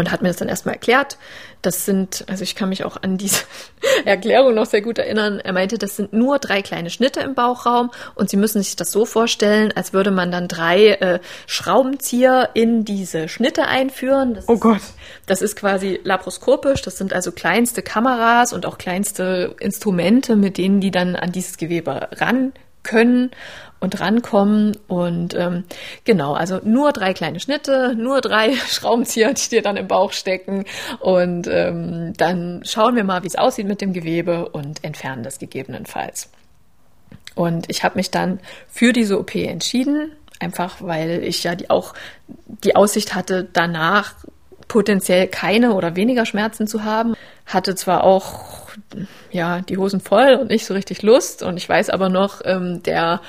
und 0.00 0.10
hat 0.10 0.22
mir 0.22 0.28
das 0.28 0.38
dann 0.38 0.48
erstmal 0.48 0.74
erklärt. 0.74 1.18
Das 1.62 1.84
sind, 1.84 2.24
also 2.26 2.42
ich 2.42 2.56
kann 2.56 2.70
mich 2.70 2.84
auch 2.84 2.96
an 3.02 3.18
diese 3.18 3.44
Erklärung 4.06 4.54
noch 4.54 4.66
sehr 4.66 4.80
gut 4.80 4.98
erinnern. 4.98 5.40
Er 5.40 5.52
meinte, 5.52 5.76
das 5.76 5.94
sind 5.94 6.12
nur 6.12 6.38
drei 6.38 6.62
kleine 6.62 6.90
Schnitte 6.90 7.20
im 7.20 7.34
Bauchraum 7.34 7.90
und 8.14 8.30
Sie 8.30 8.38
müssen 8.38 8.62
sich 8.62 8.76
das 8.76 8.90
so 8.90 9.04
vorstellen, 9.04 9.72
als 9.76 9.92
würde 9.92 10.10
man 10.10 10.32
dann 10.32 10.48
drei 10.48 10.92
äh, 10.94 11.20
Schraubenzieher 11.46 12.50
in 12.54 12.84
diese 12.84 13.28
Schnitte 13.28 13.66
einführen. 13.66 14.34
Das 14.34 14.48
oh 14.48 14.56
Gott. 14.56 14.78
Ist, 14.78 14.94
das 15.26 15.42
ist 15.42 15.54
quasi 15.54 16.00
laparoskopisch. 16.02 16.80
Das 16.82 16.96
sind 16.96 17.12
also 17.12 17.30
kleinste 17.30 17.82
Kameras 17.82 18.54
und 18.54 18.64
auch 18.64 18.78
kleinste 18.78 19.54
Instrumente, 19.60 20.34
mit 20.34 20.56
denen 20.56 20.80
die 20.80 20.90
dann 20.90 21.14
an 21.14 21.30
dieses 21.30 21.58
Gewebe 21.58 22.08
ran 22.12 22.52
können 22.82 23.30
und 23.80 24.00
rankommen. 24.00 24.76
Und 24.88 25.34
ähm, 25.34 25.64
genau, 26.04 26.34
also 26.34 26.60
nur 26.62 26.92
drei 26.92 27.14
kleine 27.14 27.40
Schnitte, 27.40 27.94
nur 27.96 28.20
drei 28.20 28.54
Schraubenzieher, 28.68 29.34
die 29.34 29.48
dir 29.48 29.62
dann 29.62 29.76
im 29.76 29.88
Bauch 29.88 30.12
stecken. 30.12 30.64
Und 31.00 31.48
ähm, 31.48 32.12
dann 32.16 32.62
schauen 32.64 32.94
wir 32.96 33.04
mal, 33.04 33.22
wie 33.22 33.28
es 33.28 33.36
aussieht 33.36 33.66
mit 33.66 33.80
dem 33.80 33.92
Gewebe 33.92 34.48
und 34.48 34.84
entfernen 34.84 35.22
das 35.22 35.38
gegebenenfalls. 35.38 36.30
Und 37.34 37.70
ich 37.70 37.84
habe 37.84 37.96
mich 37.96 38.10
dann 38.10 38.40
für 38.68 38.92
diese 38.92 39.18
OP 39.18 39.34
entschieden, 39.34 40.12
einfach 40.40 40.76
weil 40.80 41.22
ich 41.22 41.42
ja 41.44 41.54
die, 41.54 41.70
auch 41.70 41.94
die 42.64 42.76
Aussicht 42.76 43.14
hatte, 43.14 43.48
danach 43.52 44.14
potenziell 44.68 45.26
keine 45.26 45.74
oder 45.74 45.96
weniger 45.96 46.26
Schmerzen 46.26 46.66
zu 46.66 46.84
haben. 46.84 47.14
Hatte 47.52 47.74
zwar 47.74 48.04
auch 48.04 48.60
ja 49.30 49.60
die 49.60 49.76
Hosen 49.76 50.00
voll 50.00 50.34
und 50.40 50.50
nicht 50.50 50.66
so 50.66 50.74
richtig 50.74 51.02
Lust 51.02 51.42
und 51.42 51.56
ich 51.56 51.68
weiß 51.68 51.90
aber 51.90 52.08
noch 52.08 52.40
ähm, 52.44 52.82
der 52.82 53.20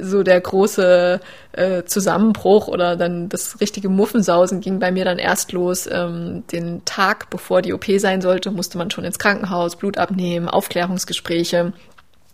so 0.00 0.22
der 0.22 0.40
große 0.40 1.20
äh, 1.52 1.82
Zusammenbruch 1.84 2.68
oder 2.68 2.96
dann 2.96 3.28
das 3.28 3.60
richtige 3.60 3.88
Muffensausen 3.88 4.60
ging 4.60 4.78
bei 4.78 4.92
mir 4.92 5.04
dann 5.04 5.18
erst 5.18 5.52
los. 5.52 5.88
Ähm, 5.90 6.44
den 6.52 6.84
Tag 6.84 7.30
bevor 7.30 7.62
die 7.62 7.72
OP 7.72 7.86
sein 7.98 8.20
sollte, 8.20 8.50
musste 8.50 8.78
man 8.78 8.90
schon 8.90 9.04
ins 9.04 9.18
Krankenhaus, 9.18 9.76
Blut 9.76 9.98
abnehmen, 9.98 10.48
Aufklärungsgespräche. 10.48 11.72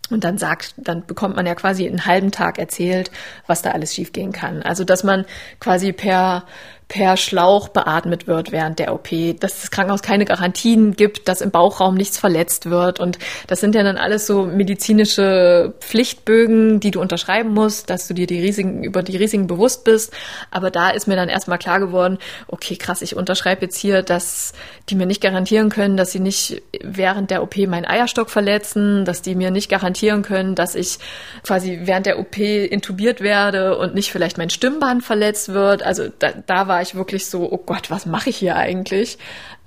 Und 0.09 0.23
dann 0.23 0.39
sagt, 0.39 0.73
dann 0.77 1.05
bekommt 1.05 1.35
man 1.35 1.45
ja 1.45 1.53
quasi 1.53 1.87
einen 1.87 2.05
halben 2.05 2.31
Tag 2.31 2.57
erzählt, 2.57 3.11
was 3.45 3.61
da 3.61 3.71
alles 3.71 3.93
schiefgehen 3.93 4.31
kann. 4.31 4.63
Also, 4.63 4.83
dass 4.83 5.03
man 5.03 5.25
quasi 5.59 5.91
per 5.91 6.45
per 6.89 7.17
Schlauch 7.17 7.67
beatmet 7.67 8.25
wird 8.25 8.51
während 8.51 8.79
der 8.79 8.93
OP, 8.95 9.09
dass 9.39 9.61
das 9.61 9.69
Krankenhaus 9.69 10.01
keine 10.01 10.25
Garantien 10.25 10.95
gibt, 10.95 11.27
dass 11.27 11.39
im 11.39 11.51
Bauchraum 11.51 11.93
nichts 11.93 12.17
verletzt 12.17 12.71
wird. 12.71 12.99
Und 12.99 13.19
das 13.45 13.59
sind 13.59 13.75
ja 13.75 13.83
dann 13.83 13.97
alles 13.97 14.25
so 14.25 14.47
medizinische 14.47 15.75
Pflichtbögen, 15.81 16.79
die 16.79 16.89
du 16.89 16.99
unterschreiben 16.99 17.53
musst, 17.53 17.91
dass 17.91 18.07
du 18.07 18.15
dir 18.15 18.25
die 18.25 18.41
Risiken, 18.41 18.83
über 18.83 19.03
die 19.03 19.17
Risiken 19.17 19.45
bewusst 19.45 19.83
bist. 19.83 20.11
Aber 20.49 20.71
da 20.71 20.89
ist 20.89 21.07
mir 21.07 21.15
dann 21.15 21.29
erstmal 21.29 21.59
klar 21.59 21.79
geworden, 21.79 22.17
okay, 22.47 22.75
krass, 22.75 23.03
ich 23.03 23.15
unterschreibe 23.15 23.65
jetzt 23.65 23.77
hier, 23.77 24.01
dass 24.01 24.53
die 24.89 24.95
mir 24.95 25.05
nicht 25.05 25.21
garantieren 25.21 25.69
können, 25.69 25.95
dass 25.95 26.11
sie 26.11 26.19
nicht 26.19 26.63
während 26.81 27.29
der 27.29 27.43
OP 27.43 27.55
meinen 27.57 27.85
Eierstock 27.85 28.31
verletzen, 28.31 29.05
dass 29.05 29.21
die 29.21 29.35
mir 29.35 29.51
nicht 29.51 29.69
garantieren 29.69 30.23
können, 30.23 30.55
dass 30.55 30.73
ich 30.73 30.97
quasi 31.43 31.81
während 31.83 32.07
der 32.07 32.17
OP 32.17 32.39
intubiert 32.39 33.21
werde 33.21 33.77
und 33.77 33.93
nicht 33.93 34.11
vielleicht 34.11 34.39
mein 34.39 34.49
Stimmband 34.49 35.03
verletzt 35.03 35.49
wird. 35.53 35.83
Also 35.83 36.07
da, 36.17 36.31
da 36.47 36.67
war 36.67 36.78
war 36.79 36.83
ich 36.83 36.95
wirklich 36.95 37.25
so, 37.25 37.51
oh 37.51 37.57
Gott, 37.57 37.91
was 37.91 38.05
mache 38.05 38.29
ich 38.29 38.37
hier 38.37 38.55
eigentlich? 38.55 39.17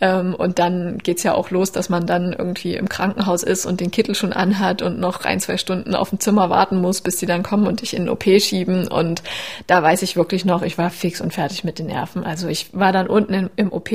Ähm, 0.03 0.35
und 0.35 0.59
dann 0.59 0.99
geht's 0.99 1.23
ja 1.23 1.33
auch 1.33 1.51
los, 1.51 1.71
dass 1.71 1.89
man 1.89 2.07
dann 2.07 2.33
irgendwie 2.33 2.75
im 2.75 2.89
Krankenhaus 2.89 3.45
ist 3.45 3.67
und 3.67 3.81
den 3.81 3.93
Kittel 3.93 4.17
schon 4.17 4.33
anhat 4.33 4.83
und 4.83 4.99
noch 4.99 5.25
ein, 5.25 5.39
zwei 5.39 5.57
Stunden 5.57 5.95
auf 5.95 6.11
dem 6.11 6.19
Zimmer 6.19 6.51
warten 6.51 6.81
muss, 6.81 7.03
bis 7.03 7.19
die 7.19 7.27
dann 7.27 7.45
kommen 7.45 7.69
und 7.69 7.83
dich 7.83 7.95
in 7.95 8.03
den 8.03 8.09
OP 8.09 8.25
schieben. 8.25 8.89
Und 8.89 9.23
da 9.69 9.81
weiß 9.81 10.03
ich 10.03 10.17
wirklich 10.17 10.45
noch, 10.45 10.63
ich 10.63 10.77
war 10.77 10.91
fix 10.91 11.21
und 11.21 11.33
fertig 11.33 11.63
mit 11.63 11.79
den 11.79 11.87
Nerven. 11.87 12.25
Also 12.25 12.49
ich 12.49 12.71
war 12.73 12.91
dann 12.91 13.07
unten 13.07 13.33
in, 13.33 13.51
im 13.55 13.73
OP 13.73 13.91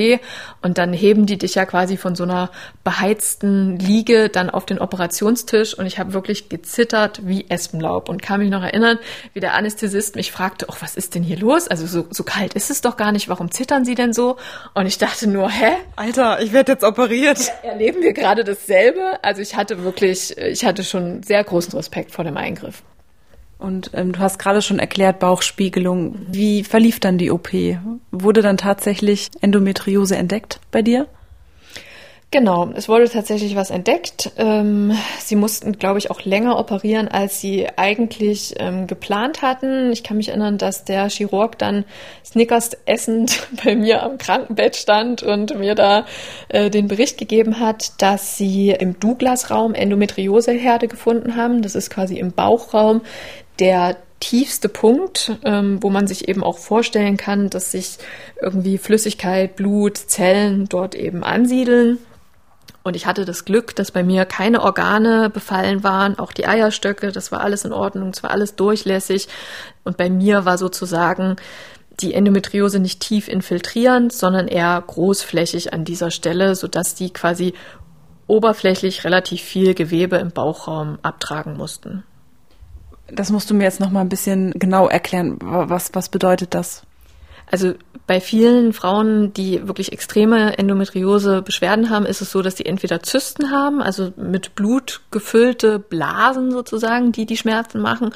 und 0.62 0.78
dann 0.78 0.94
heben 0.94 1.26
die 1.26 1.38
dich 1.38 1.56
ja 1.56 1.66
quasi 1.66 1.98
von 1.98 2.16
so 2.16 2.24
einer 2.24 2.52
beheizten 2.86 3.78
Liege 3.78 4.30
dann 4.30 4.50
auf 4.50 4.66
den 4.66 4.80
Operationstisch 4.80 5.78
und 5.78 5.88
ich 5.88 6.00
habe 6.00 6.14
wirklich 6.14 6.48
gezittert 6.48 7.28
wie 7.28 7.50
Espenlaub 7.50 8.08
und 8.08 8.22
kann 8.22 8.40
mich 8.40 8.50
noch 8.50 8.64
erinnern, 8.64 8.98
wie 9.34 9.42
der 9.42 9.56
Anästhesist 9.56 10.16
mich 10.16 10.32
fragte, 10.32 10.68
oh, 10.70 10.76
was 10.80 10.96
ist 10.96 11.16
denn 11.16 11.24
hier 11.24 11.38
los? 11.38 11.68
Also 11.68 11.86
so, 11.86 12.08
so 12.12 12.24
kalt 12.24 12.54
ist 12.54 12.72
es 12.72 12.80
doch 12.80 12.96
gar 12.96 13.12
nicht, 13.12 13.28
warum 13.28 13.52
zittern 13.52 13.84
Sie 13.84 13.96
denn 13.96 14.14
so? 14.14 14.38
Und 14.74 14.86
ich 14.86 14.98
dachte 14.98 15.28
nur, 15.28 15.50
hä? 15.50 15.74
Alter, 15.98 16.42
ich 16.44 16.54
werde 16.54 16.74
jetzt 16.74 16.84
operiert. 16.84 17.52
Erleben 17.64 18.04
wir 18.04 18.14
gerade 18.14 18.44
dasselbe? 18.44 19.18
Also 19.24 19.42
ich 19.42 19.56
hatte 19.56 19.84
wirklich, 19.84 20.38
ich 20.38 20.64
hatte 20.64 20.84
schon 20.84 21.24
sehr 21.24 21.44
großen 21.44 21.74
Respekt 21.74 22.12
vor 22.12 22.24
dem 22.24 22.38
Eingriff. 22.38 22.84
Und 23.58 23.90
ähm, 23.96 24.12
du 24.12 24.20
hast 24.20 24.38
gerade 24.38 24.62
schon 24.62 24.78
erklärt, 24.78 25.18
Bauchspiegelung. 25.18 26.16
Wie 26.30 26.64
verlief 26.64 27.00
dann 27.00 27.18
die 27.18 27.32
OP? 27.32 27.50
Wurde 28.12 28.44
dann 28.44 28.58
tatsächlich 28.58 29.30
Endometriose 29.42 30.16
entdeckt 30.16 30.60
bei 30.70 30.84
dir? 30.84 31.08
Genau, 32.30 32.70
es 32.76 32.90
wurde 32.90 33.08
tatsächlich 33.08 33.56
was 33.56 33.70
entdeckt. 33.70 34.32
Ähm, 34.36 34.92
sie 35.18 35.38
mussten, 35.38 35.80
glaube 35.80 35.98
ich, 35.98 36.12
auch 36.12 36.26
länger 36.26 36.60
operieren, 36.60 37.08
als 37.08 37.40
sie 37.40 37.70
eigentlich 37.78 38.56
ähm, 38.58 38.86
geplant 38.86 39.42
hatten. 39.42 39.94
Ich 39.94 40.04
kann 40.04 40.18
mich 40.18 40.28
erinnern, 40.28 40.58
dass 40.58 40.84
der 40.84 41.10
Chirurg 41.10 41.58
dann 41.58 41.86
Snickers 42.26 42.72
essend 42.86 43.48
bei 43.64 43.78
mir 43.78 44.04
am 44.04 44.18
Krankenbett 44.18 44.76
stand 44.76 45.24
und 45.24 45.58
mir 45.58 45.74
da 45.74 46.06
äh, 46.50 46.70
den 46.70 46.90
Bericht 46.90 47.18
gegeben 47.18 47.62
hat, 47.62 47.94
dass 48.02 48.36
sie 48.36 48.72
im 48.72 49.00
Douglas-Raum 49.00 49.74
Endometrioseherde 49.74 50.90
gefunden 50.90 51.38
haben. 51.38 51.62
Das 51.62 51.76
ist 51.76 51.90
quasi 51.90 52.20
im 52.20 52.34
Bauchraum 52.34 53.02
der 53.60 53.96
tiefste 54.20 54.68
Punkt, 54.68 55.38
ähm, 55.46 55.82
wo 55.82 55.90
man 55.90 56.08
sich 56.08 56.28
eben 56.28 56.44
auch 56.44 56.58
vorstellen 56.58 57.16
kann, 57.16 57.50
dass 57.50 57.72
sich 57.72 58.00
irgendwie 58.42 58.78
Flüssigkeit, 58.78 59.56
Blut, 59.56 59.96
Zellen 59.98 60.68
dort 60.68 60.94
eben 60.94 61.24
ansiedeln. 61.24 62.00
Und 62.88 62.96
ich 62.96 63.06
hatte 63.06 63.26
das 63.26 63.44
Glück, 63.44 63.76
dass 63.76 63.92
bei 63.92 64.02
mir 64.02 64.24
keine 64.24 64.62
Organe 64.62 65.30
befallen 65.30 65.84
waren, 65.84 66.18
auch 66.18 66.32
die 66.32 66.48
Eierstöcke, 66.48 67.12
das 67.12 67.34
war 67.34 67.42
alles 67.42 67.66
in 67.66 67.74
Ordnung, 67.74 68.12
es 68.12 68.24
war 68.24 68.32
alles 68.32 68.56
durchlässig. 68.56 69.28
Und 69.84 69.98
bei 69.98 70.10
mir 70.10 70.46
war 70.46 70.58
sozusagen 70.58 71.36
die 72.00 72.14
Endometriose 72.14 72.80
nicht 72.80 73.02
tief 73.02 73.28
infiltrierend, 73.28 74.14
sondern 74.14 74.48
eher 74.48 74.82
großflächig 74.88 75.74
an 75.74 75.84
dieser 75.84 76.12
Stelle, 76.12 76.56
sodass 76.56 76.96
die 76.96 77.12
quasi 77.12 77.54
oberflächlich 78.26 79.04
relativ 79.04 79.42
viel 79.42 79.74
Gewebe 79.74 80.16
im 80.16 80.32
Bauchraum 80.32 80.98
abtragen 81.02 81.58
mussten. 81.58 82.04
Das 83.12 83.32
musst 83.32 83.50
du 83.50 83.54
mir 83.54 83.66
jetzt 83.66 83.82
noch 83.82 83.92
mal 83.92 84.00
ein 84.00 84.08
bisschen 84.08 84.52
genau 84.52 84.88
erklären. 84.88 85.40
Was, 85.42 85.90
was 85.92 86.08
bedeutet 86.08 86.54
das? 86.54 86.87
Also 87.50 87.74
bei 88.08 88.22
vielen 88.22 88.74
Frauen, 88.74 89.34
die 89.34 89.68
wirklich 89.68 89.92
extreme 89.92 90.58
Endometriose-Beschwerden 90.58 91.90
haben, 91.90 92.06
ist 92.06 92.22
es 92.22 92.32
so, 92.32 92.42
dass 92.42 92.56
die 92.56 92.66
entweder 92.66 93.02
Zysten 93.02 93.52
haben, 93.52 93.82
also 93.82 94.14
mit 94.16 94.56
Blut 94.56 95.02
gefüllte 95.12 95.80
Blasen 95.80 96.52
sozusagen, 96.52 97.12
die 97.12 97.26
die 97.26 97.38
Schmerzen 97.38 97.82
machen, 97.82 98.14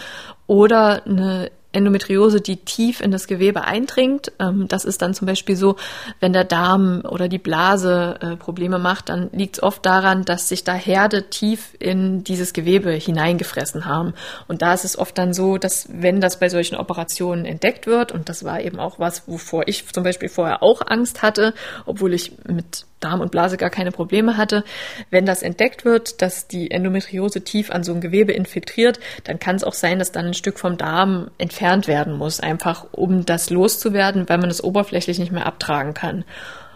oder 0.47 1.05
eine 1.05 1.51
Endometriose, 1.73 2.41
die 2.41 2.57
tief 2.57 3.01
in 3.01 3.11
das 3.11 3.27
Gewebe 3.27 3.63
eindringt. 3.63 4.31
Ähm, 4.39 4.67
das 4.67 4.85
ist 4.85 5.01
dann 5.01 5.13
zum 5.13 5.25
Beispiel 5.25 5.55
so, 5.55 5.77
wenn 6.19 6.33
der 6.33 6.43
Darm 6.43 7.03
oder 7.07 7.27
die 7.27 7.37
Blase 7.37 8.17
äh, 8.21 8.35
Probleme 8.35 8.77
macht, 8.77 9.09
dann 9.09 9.29
liegt 9.31 9.57
es 9.57 9.63
oft 9.63 9.85
daran, 9.85 10.25
dass 10.25 10.49
sich 10.49 10.63
da 10.63 10.73
Herde 10.73 11.29
tief 11.29 11.75
in 11.79 12.23
dieses 12.23 12.53
Gewebe 12.53 12.91
hineingefressen 12.91 13.85
haben. 13.85 14.13
Und 14.47 14.61
da 14.61 14.73
ist 14.73 14.85
es 14.85 14.97
oft 14.97 15.17
dann 15.17 15.33
so, 15.33 15.57
dass 15.57 15.87
wenn 15.91 16.21
das 16.21 16.39
bei 16.39 16.49
solchen 16.49 16.75
Operationen 16.75 17.45
entdeckt 17.45 17.87
wird, 17.87 18.11
und 18.11 18.29
das 18.29 18.43
war 18.43 18.61
eben 18.61 18.79
auch 18.79 18.99
was, 18.99 19.27
wovor 19.27 19.67
ich 19.67 19.87
zum 19.87 20.03
Beispiel 20.03 20.29
vorher 20.29 20.61
auch 20.61 20.81
Angst 20.85 21.21
hatte, 21.21 21.53
obwohl 21.85 22.13
ich 22.13 22.33
mit 22.45 22.85
Darm 22.99 23.19
und 23.19 23.31
Blase 23.31 23.57
gar 23.57 23.71
keine 23.71 23.91
Probleme 23.91 24.37
hatte. 24.37 24.63
Wenn 25.09 25.25
das 25.25 25.41
entdeckt 25.41 25.85
wird, 25.85 26.21
dass 26.21 26.47
die 26.47 26.69
Endometriose 26.69 27.41
tief 27.43 27.71
an 27.71 27.83
so 27.83 27.93
ein 27.93 27.99
Gewebe 27.99 28.31
infiltriert, 28.31 28.99
dann 29.23 29.39
kann 29.39 29.55
es 29.55 29.63
auch 29.63 29.73
sein, 29.73 29.97
dass 29.97 30.11
dann 30.11 30.27
ein 30.27 30.33
Stück 30.35 30.59
vom 30.59 30.77
Darm 30.77 31.31
entfernt 31.39 31.60
werden 31.87 32.17
muss, 32.17 32.39
einfach 32.39 32.85
um 32.91 33.25
das 33.25 33.49
loszuwerden, 33.49 34.27
weil 34.27 34.37
man 34.37 34.49
es 34.49 34.63
oberflächlich 34.63 35.19
nicht 35.19 35.31
mehr 35.31 35.45
abtragen 35.45 35.93
kann. 35.93 36.23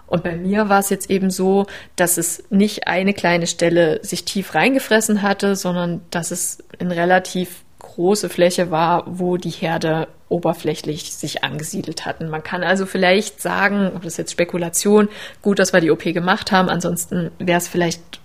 Und 0.08 0.24
bei 0.24 0.36
mir 0.36 0.70
war 0.70 0.80
es 0.80 0.90
jetzt 0.90 1.10
eben 1.10 1.32
so, 1.32 1.66
dass 1.96 2.18
es 2.18 2.44
nicht 2.50 2.88
eine 2.88 3.14
kleine 3.14 3.48
Stelle 3.48 4.00
sich 4.04 4.24
tief 4.24 4.54
reingefressen 4.54 5.22
hatte, 5.22 5.56
sondern 5.56 6.02
dass 6.12 6.32
es 6.32 6.60
in 6.78 6.92
relativ 6.92 7.64
große 7.80 8.30
Fläche 8.30 8.72
war, 8.72 9.04
wo 9.08 9.38
die 9.38 9.50
Herde 9.50 10.08
oberflächlich 10.30 11.14
sich 11.14 11.44
angesiedelt 11.44 12.06
hatten. 12.06 12.30
Man 12.30 12.44
kann 12.44 12.64
also 12.64 12.86
vielleicht 12.86 13.42
sagen, 13.42 13.92
das 13.96 14.14
ist 14.14 14.18
jetzt 14.18 14.32
Spekulation, 14.32 15.10
gut, 15.42 15.60
dass 15.60 15.74
wir 15.74 15.82
die 15.82 15.92
OP 15.92 16.04
gemacht 16.04 16.52
haben, 16.52 16.70
ansonsten 16.70 17.32
wäre 17.40 17.58
es 17.58 17.68
vielleicht 17.68 18.20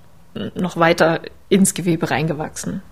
noch 0.54 0.76
weiter 0.76 1.20
ins 1.48 1.74
Gewebe 1.74 2.10
reingewachsen. 2.10 2.82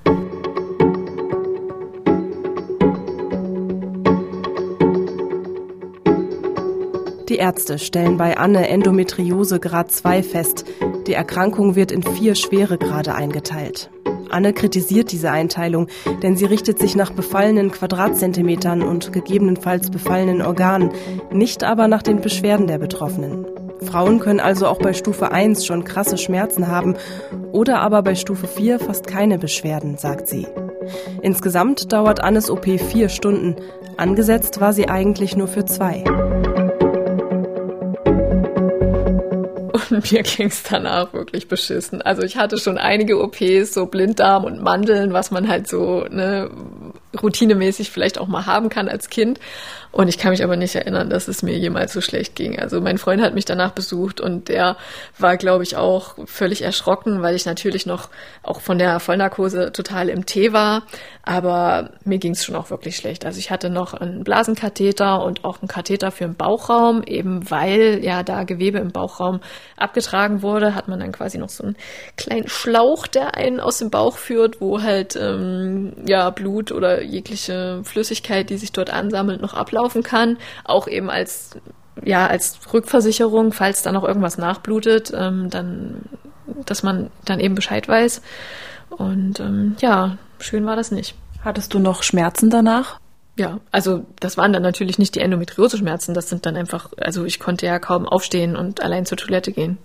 Die 7.28 7.36
Ärzte 7.36 7.78
stellen 7.78 8.16
bei 8.16 8.38
Anne 8.38 8.68
Endometriose 8.68 9.60
Grad 9.60 9.92
2 9.92 10.22
fest. 10.22 10.64
Die 11.06 11.12
Erkrankung 11.12 11.74
wird 11.74 11.92
in 11.92 12.02
vier 12.02 12.34
Schweregrade 12.34 13.14
eingeteilt. 13.14 13.90
Anne 14.30 14.54
kritisiert 14.54 15.12
diese 15.12 15.30
Einteilung, 15.30 15.88
denn 16.22 16.36
sie 16.36 16.46
richtet 16.46 16.78
sich 16.78 16.96
nach 16.96 17.10
befallenen 17.10 17.70
Quadratzentimetern 17.70 18.82
und 18.82 19.12
gegebenenfalls 19.12 19.90
befallenen 19.90 20.40
Organen, 20.40 20.90
nicht 21.30 21.64
aber 21.64 21.86
nach 21.86 22.02
den 22.02 22.22
Beschwerden 22.22 22.66
der 22.66 22.78
Betroffenen. 22.78 23.46
Frauen 23.82 24.20
können 24.20 24.40
also 24.40 24.66
auch 24.66 24.78
bei 24.78 24.94
Stufe 24.94 25.30
1 25.30 25.66
schon 25.66 25.84
krasse 25.84 26.16
Schmerzen 26.16 26.68
haben 26.68 26.96
oder 27.52 27.80
aber 27.80 28.02
bei 28.02 28.14
Stufe 28.14 28.46
4 28.46 28.78
fast 28.78 29.06
keine 29.06 29.38
Beschwerden, 29.38 29.98
sagt 29.98 30.28
sie. 30.28 30.46
Insgesamt 31.20 31.92
dauert 31.92 32.20
Annes 32.20 32.50
OP 32.50 32.64
vier 32.64 33.10
Stunden. 33.10 33.56
Angesetzt 33.98 34.60
war 34.60 34.72
sie 34.72 34.88
eigentlich 34.88 35.36
nur 35.36 35.48
für 35.48 35.66
zwei. 35.66 36.04
mir 40.12 40.22
ging's 40.22 40.62
danach 40.62 41.12
wirklich 41.12 41.48
beschissen. 41.48 42.02
Also 42.02 42.22
ich 42.22 42.36
hatte 42.36 42.58
schon 42.58 42.78
einige 42.78 43.20
OPs, 43.20 43.74
so 43.74 43.86
Blinddarm 43.86 44.44
und 44.44 44.62
Mandeln, 44.62 45.12
was 45.12 45.30
man 45.30 45.48
halt 45.48 45.68
so, 45.68 46.04
ne, 46.10 46.50
routinemäßig 47.20 47.90
vielleicht 47.90 48.18
auch 48.18 48.28
mal 48.28 48.46
haben 48.46 48.68
kann 48.68 48.88
als 48.88 49.08
Kind. 49.10 49.40
Und 49.90 50.08
ich 50.08 50.18
kann 50.18 50.30
mich 50.30 50.44
aber 50.44 50.56
nicht 50.56 50.74
erinnern, 50.74 51.08
dass 51.08 51.28
es 51.28 51.42
mir 51.42 51.56
jemals 51.56 51.92
so 51.92 52.00
schlecht 52.00 52.34
ging. 52.34 52.58
Also 52.58 52.80
mein 52.80 52.98
Freund 52.98 53.22
hat 53.22 53.34
mich 53.34 53.46
danach 53.46 53.70
besucht 53.70 54.20
und 54.20 54.48
der 54.48 54.76
war, 55.18 55.36
glaube 55.36 55.64
ich, 55.64 55.76
auch 55.76 56.14
völlig 56.26 56.62
erschrocken, 56.62 57.22
weil 57.22 57.34
ich 57.34 57.46
natürlich 57.46 57.86
noch 57.86 58.08
auch 58.42 58.60
von 58.60 58.78
der 58.78 59.00
Vollnarkose 59.00 59.72
total 59.72 60.08
im 60.08 60.26
Tee 60.26 60.52
war. 60.52 60.82
Aber 61.22 61.90
mir 62.04 62.18
ging 62.18 62.32
es 62.32 62.44
schon 62.44 62.56
auch 62.56 62.70
wirklich 62.70 62.96
schlecht. 62.96 63.24
Also 63.24 63.38
ich 63.38 63.50
hatte 63.50 63.70
noch 63.70 63.94
einen 63.94 64.24
Blasenkatheter 64.24 65.22
und 65.22 65.44
auch 65.44 65.60
einen 65.60 65.68
Katheter 65.68 66.10
für 66.10 66.24
den 66.24 66.36
Bauchraum, 66.36 67.02
eben 67.02 67.50
weil 67.50 68.02
ja 68.02 68.22
da 68.22 68.44
Gewebe 68.44 68.78
im 68.78 68.92
Bauchraum 68.92 69.40
abgetragen 69.76 70.42
wurde, 70.42 70.74
hat 70.74 70.88
man 70.88 71.00
dann 71.00 71.12
quasi 71.12 71.38
noch 71.38 71.48
so 71.48 71.64
einen 71.64 71.76
kleinen 72.16 72.48
Schlauch, 72.48 73.06
der 73.06 73.36
einen 73.36 73.60
aus 73.60 73.78
dem 73.78 73.90
Bauch 73.90 74.16
führt, 74.16 74.60
wo 74.60 74.82
halt 74.82 75.16
ähm, 75.16 75.92
ja 76.06 76.30
Blut 76.30 76.72
oder 76.72 77.02
jegliche 77.02 77.80
Flüssigkeit, 77.84 78.50
die 78.50 78.56
sich 78.56 78.72
dort 78.72 78.90
ansammelt, 78.90 79.40
noch 79.40 79.54
ablaufen 79.78 80.02
kann. 80.02 80.38
Auch 80.64 80.88
eben 80.88 81.10
als, 81.10 81.50
ja, 82.04 82.26
als 82.26 82.58
Rückversicherung, 82.72 83.52
falls 83.52 83.82
da 83.82 83.92
noch 83.92 84.04
irgendwas 84.04 84.38
nachblutet, 84.38 85.12
ähm, 85.14 85.50
dann, 85.50 86.02
dass 86.66 86.82
man 86.82 87.10
dann 87.24 87.40
eben 87.40 87.54
Bescheid 87.54 87.88
weiß. 87.88 88.22
Und 88.90 89.40
ähm, 89.40 89.76
ja, 89.80 90.18
schön 90.38 90.66
war 90.66 90.76
das 90.76 90.90
nicht. 90.90 91.14
Hattest 91.44 91.72
du 91.74 91.78
noch 91.78 92.02
Schmerzen 92.02 92.50
danach? 92.50 93.00
Ja, 93.36 93.60
also 93.70 94.04
das 94.18 94.36
waren 94.36 94.52
dann 94.52 94.62
natürlich 94.62 94.98
nicht 94.98 95.14
die 95.14 95.20
Endometriose-Schmerzen, 95.20 96.12
das 96.12 96.28
sind 96.28 96.44
dann 96.44 96.56
einfach, 96.56 96.90
also 96.98 97.24
ich 97.24 97.38
konnte 97.38 97.66
ja 97.66 97.78
kaum 97.78 98.04
aufstehen 98.04 98.56
und 98.56 98.82
allein 98.82 99.06
zur 99.06 99.16
Toilette 99.16 99.52
gehen. 99.52 99.78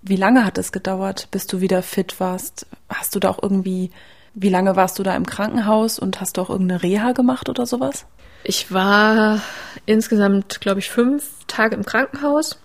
Wie 0.00 0.14
lange 0.14 0.44
hat 0.44 0.58
es 0.58 0.70
gedauert, 0.70 1.26
bis 1.32 1.48
du 1.48 1.60
wieder 1.60 1.82
fit 1.82 2.20
warst? 2.20 2.68
Hast 2.88 3.16
du 3.16 3.18
da 3.18 3.30
auch 3.30 3.42
irgendwie 3.42 3.90
wie 4.34 4.48
lange 4.48 4.76
warst 4.76 4.98
du 4.98 5.02
da 5.02 5.14
im 5.14 5.26
Krankenhaus 5.26 5.98
und 5.98 6.20
hast 6.20 6.36
du 6.36 6.40
auch 6.40 6.50
irgendeine 6.50 6.82
Reha 6.82 7.12
gemacht 7.12 7.48
oder 7.48 7.66
sowas? 7.66 8.06
Ich 8.44 8.72
war 8.72 9.40
insgesamt, 9.86 10.60
glaube 10.60 10.80
ich, 10.80 10.90
fünf 10.90 11.24
Tage 11.46 11.74
im 11.76 11.84
Krankenhaus 11.84 12.58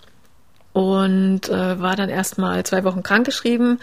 und 0.72 1.48
äh, 1.48 1.80
war 1.80 1.96
dann 1.96 2.08
erstmal 2.08 2.64
zwei 2.64 2.84
Wochen 2.84 3.02
krankgeschrieben. 3.02 3.80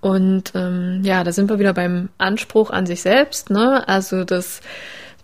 Und 0.00 0.52
ähm, 0.54 1.00
ja, 1.02 1.24
da 1.24 1.32
sind 1.32 1.50
wir 1.50 1.58
wieder 1.58 1.72
beim 1.72 2.10
Anspruch 2.18 2.70
an 2.70 2.86
sich 2.86 3.02
selbst. 3.02 3.50
Ne? 3.50 3.86
Also 3.88 4.24
das 4.24 4.60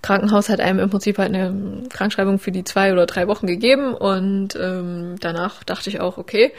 Krankenhaus 0.03 0.49
hat 0.49 0.61
einem 0.61 0.81
im 0.81 0.91
Prinzip 0.91 1.19
halt 1.19 1.33
eine 1.33 1.85
Krankschreibung 1.89 2.41
für 2.41 2.51
die 2.51 2.65
zwei 2.65 2.93
oder 2.93 3.07
drei 3.07 3.29
Wochen 3.29 3.47
gegeben 3.47 3.95
und 3.95 4.57
ähm, 4.57 5.15
danach 5.21 5.63
dachte 5.63 5.89
ich 5.89 6.01
auch, 6.01 6.19
okay, 6.19 6.53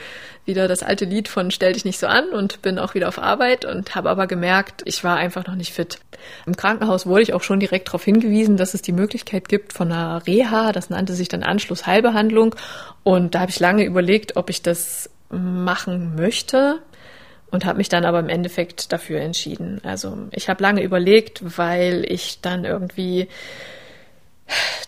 wieder 0.46 0.70
das 0.70 0.82
alte 0.82 1.04
Lied 1.04 1.28
von 1.28 1.52
Stell 1.52 1.74
dich 1.74 1.84
nicht 1.84 2.00
so 2.00 2.08
an 2.08 2.30
und 2.30 2.62
bin 2.62 2.80
auch 2.80 2.94
wieder 2.94 3.10
auf 3.10 3.20
Arbeit 3.20 3.66
und 3.66 3.96
habe 3.96 4.10
aber 4.10 4.28
gemerkt, 4.28 4.82
ich 4.86 5.04
war 5.04 5.18
einfach 5.18 5.46
noch 5.46 5.56
nicht 5.56 5.74
fit. 5.74 6.00
Im 6.46 6.56
Krankenhaus 6.56 7.06
wurde 7.06 7.22
ich 7.22 7.34
auch 7.34 7.44
schon 7.44 7.60
direkt 7.60 7.90
darauf 7.90 8.06
hingewiesen, 8.06 8.56
dass 8.56 8.74
es 8.74 8.82
die 8.82 8.94
Möglichkeit 8.94 9.50
gibt 9.50 9.74
von 9.74 9.92
einer 9.92 10.26
Reha, 10.26 10.72
das 10.72 10.90
nannte 10.90 11.14
sich 11.14 11.28
dann 11.28 11.44
Anschlussheilbehandlung 11.44 12.56
und 13.04 13.36
da 13.36 13.42
habe 13.42 13.52
ich 13.52 13.60
lange 13.60 13.84
überlegt, 13.84 14.38
ob 14.38 14.50
ich 14.50 14.62
das 14.62 15.10
machen 15.30 16.16
möchte 16.16 16.80
und 17.54 17.66
habe 17.66 17.78
mich 17.78 17.88
dann 17.88 18.04
aber 18.04 18.20
im 18.20 18.30
Endeffekt 18.30 18.92
dafür 18.92 19.22
entschieden. 19.22 19.80
Also 19.84 20.18
ich 20.32 20.50
habe 20.50 20.64
lange 20.64 20.82
überlegt, 20.82 21.58
weil 21.58 22.04
ich 22.08 22.42
dann 22.42 22.66
irgendwie 22.66 23.28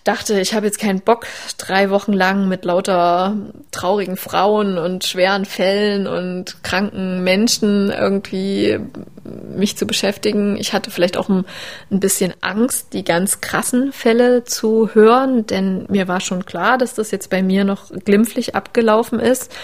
dachte, 0.05 0.39
ich 0.39 0.53
habe 0.53 0.67
jetzt 0.67 0.79
keinen 0.79 1.01
Bock, 1.01 1.25
drei 1.57 1.89
Wochen 1.89 2.13
lang 2.13 2.47
mit 2.47 2.63
lauter 2.63 3.35
traurigen 3.71 4.17
Frauen 4.17 4.77
und 4.77 5.03
schweren 5.03 5.45
Fällen 5.45 6.07
und 6.07 6.63
kranken 6.63 7.23
Menschen 7.23 7.89
irgendwie 7.89 8.79
mich 9.23 9.77
zu 9.77 9.87
beschäftigen. 9.87 10.57
Ich 10.57 10.73
hatte 10.73 10.91
vielleicht 10.91 11.17
auch 11.17 11.27
ein, 11.27 11.45
ein, 11.89 11.99
bisschen 11.99 12.33
Angst, 12.41 12.93
die 12.93 13.03
ganz 13.03 13.41
krassen 13.41 13.91
Fälle 13.91 14.43
zu 14.43 14.93
hören, 14.93 15.47
denn 15.47 15.85
mir 15.89 16.07
war 16.07 16.19
schon 16.19 16.45
klar, 16.45 16.77
dass 16.77 16.93
das 16.93 17.09
jetzt 17.09 17.31
bei 17.31 17.41
mir 17.41 17.63
noch 17.63 17.89
glimpflich 17.89 18.53
abgelaufen 18.53 19.19
ist 19.19 19.55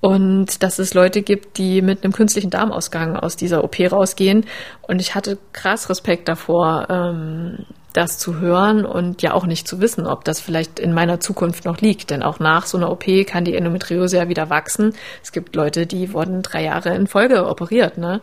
und 0.00 0.62
dass 0.62 0.78
es 0.78 0.94
Leute 0.94 1.20
gibt, 1.20 1.58
die 1.58 1.82
mit 1.82 2.04
einem 2.04 2.14
künstlichen 2.14 2.50
Darmausgang 2.50 3.16
aus 3.16 3.36
dieser 3.36 3.62
OP 3.64 3.78
rausgehen. 3.80 4.46
Und 4.80 5.00
ich 5.00 5.14
hatte 5.14 5.36
krass 5.52 5.90
Respekt 5.90 6.26
davor, 6.28 6.86
ähm, 6.88 7.66
das 7.92 8.18
zu 8.18 8.38
hören 8.38 8.84
und 8.84 9.22
ja 9.22 9.34
auch 9.34 9.46
nicht 9.46 9.66
zu 9.66 9.80
wissen, 9.80 10.06
ob 10.06 10.24
das 10.24 10.40
vielleicht 10.40 10.78
in 10.78 10.92
meiner 10.92 11.20
Zukunft 11.20 11.64
noch 11.64 11.78
liegt. 11.78 12.10
Denn 12.10 12.22
auch 12.22 12.38
nach 12.38 12.66
so 12.66 12.78
einer 12.78 12.90
OP 12.90 13.04
kann 13.26 13.44
die 13.44 13.54
Endometriose 13.54 14.16
ja 14.18 14.28
wieder 14.28 14.50
wachsen. 14.50 14.94
Es 15.22 15.32
gibt 15.32 15.56
Leute, 15.56 15.86
die 15.86 16.12
wurden 16.12 16.42
drei 16.42 16.64
Jahre 16.64 16.94
in 16.94 17.06
Folge 17.06 17.46
operiert, 17.46 17.98
ne? 17.98 18.20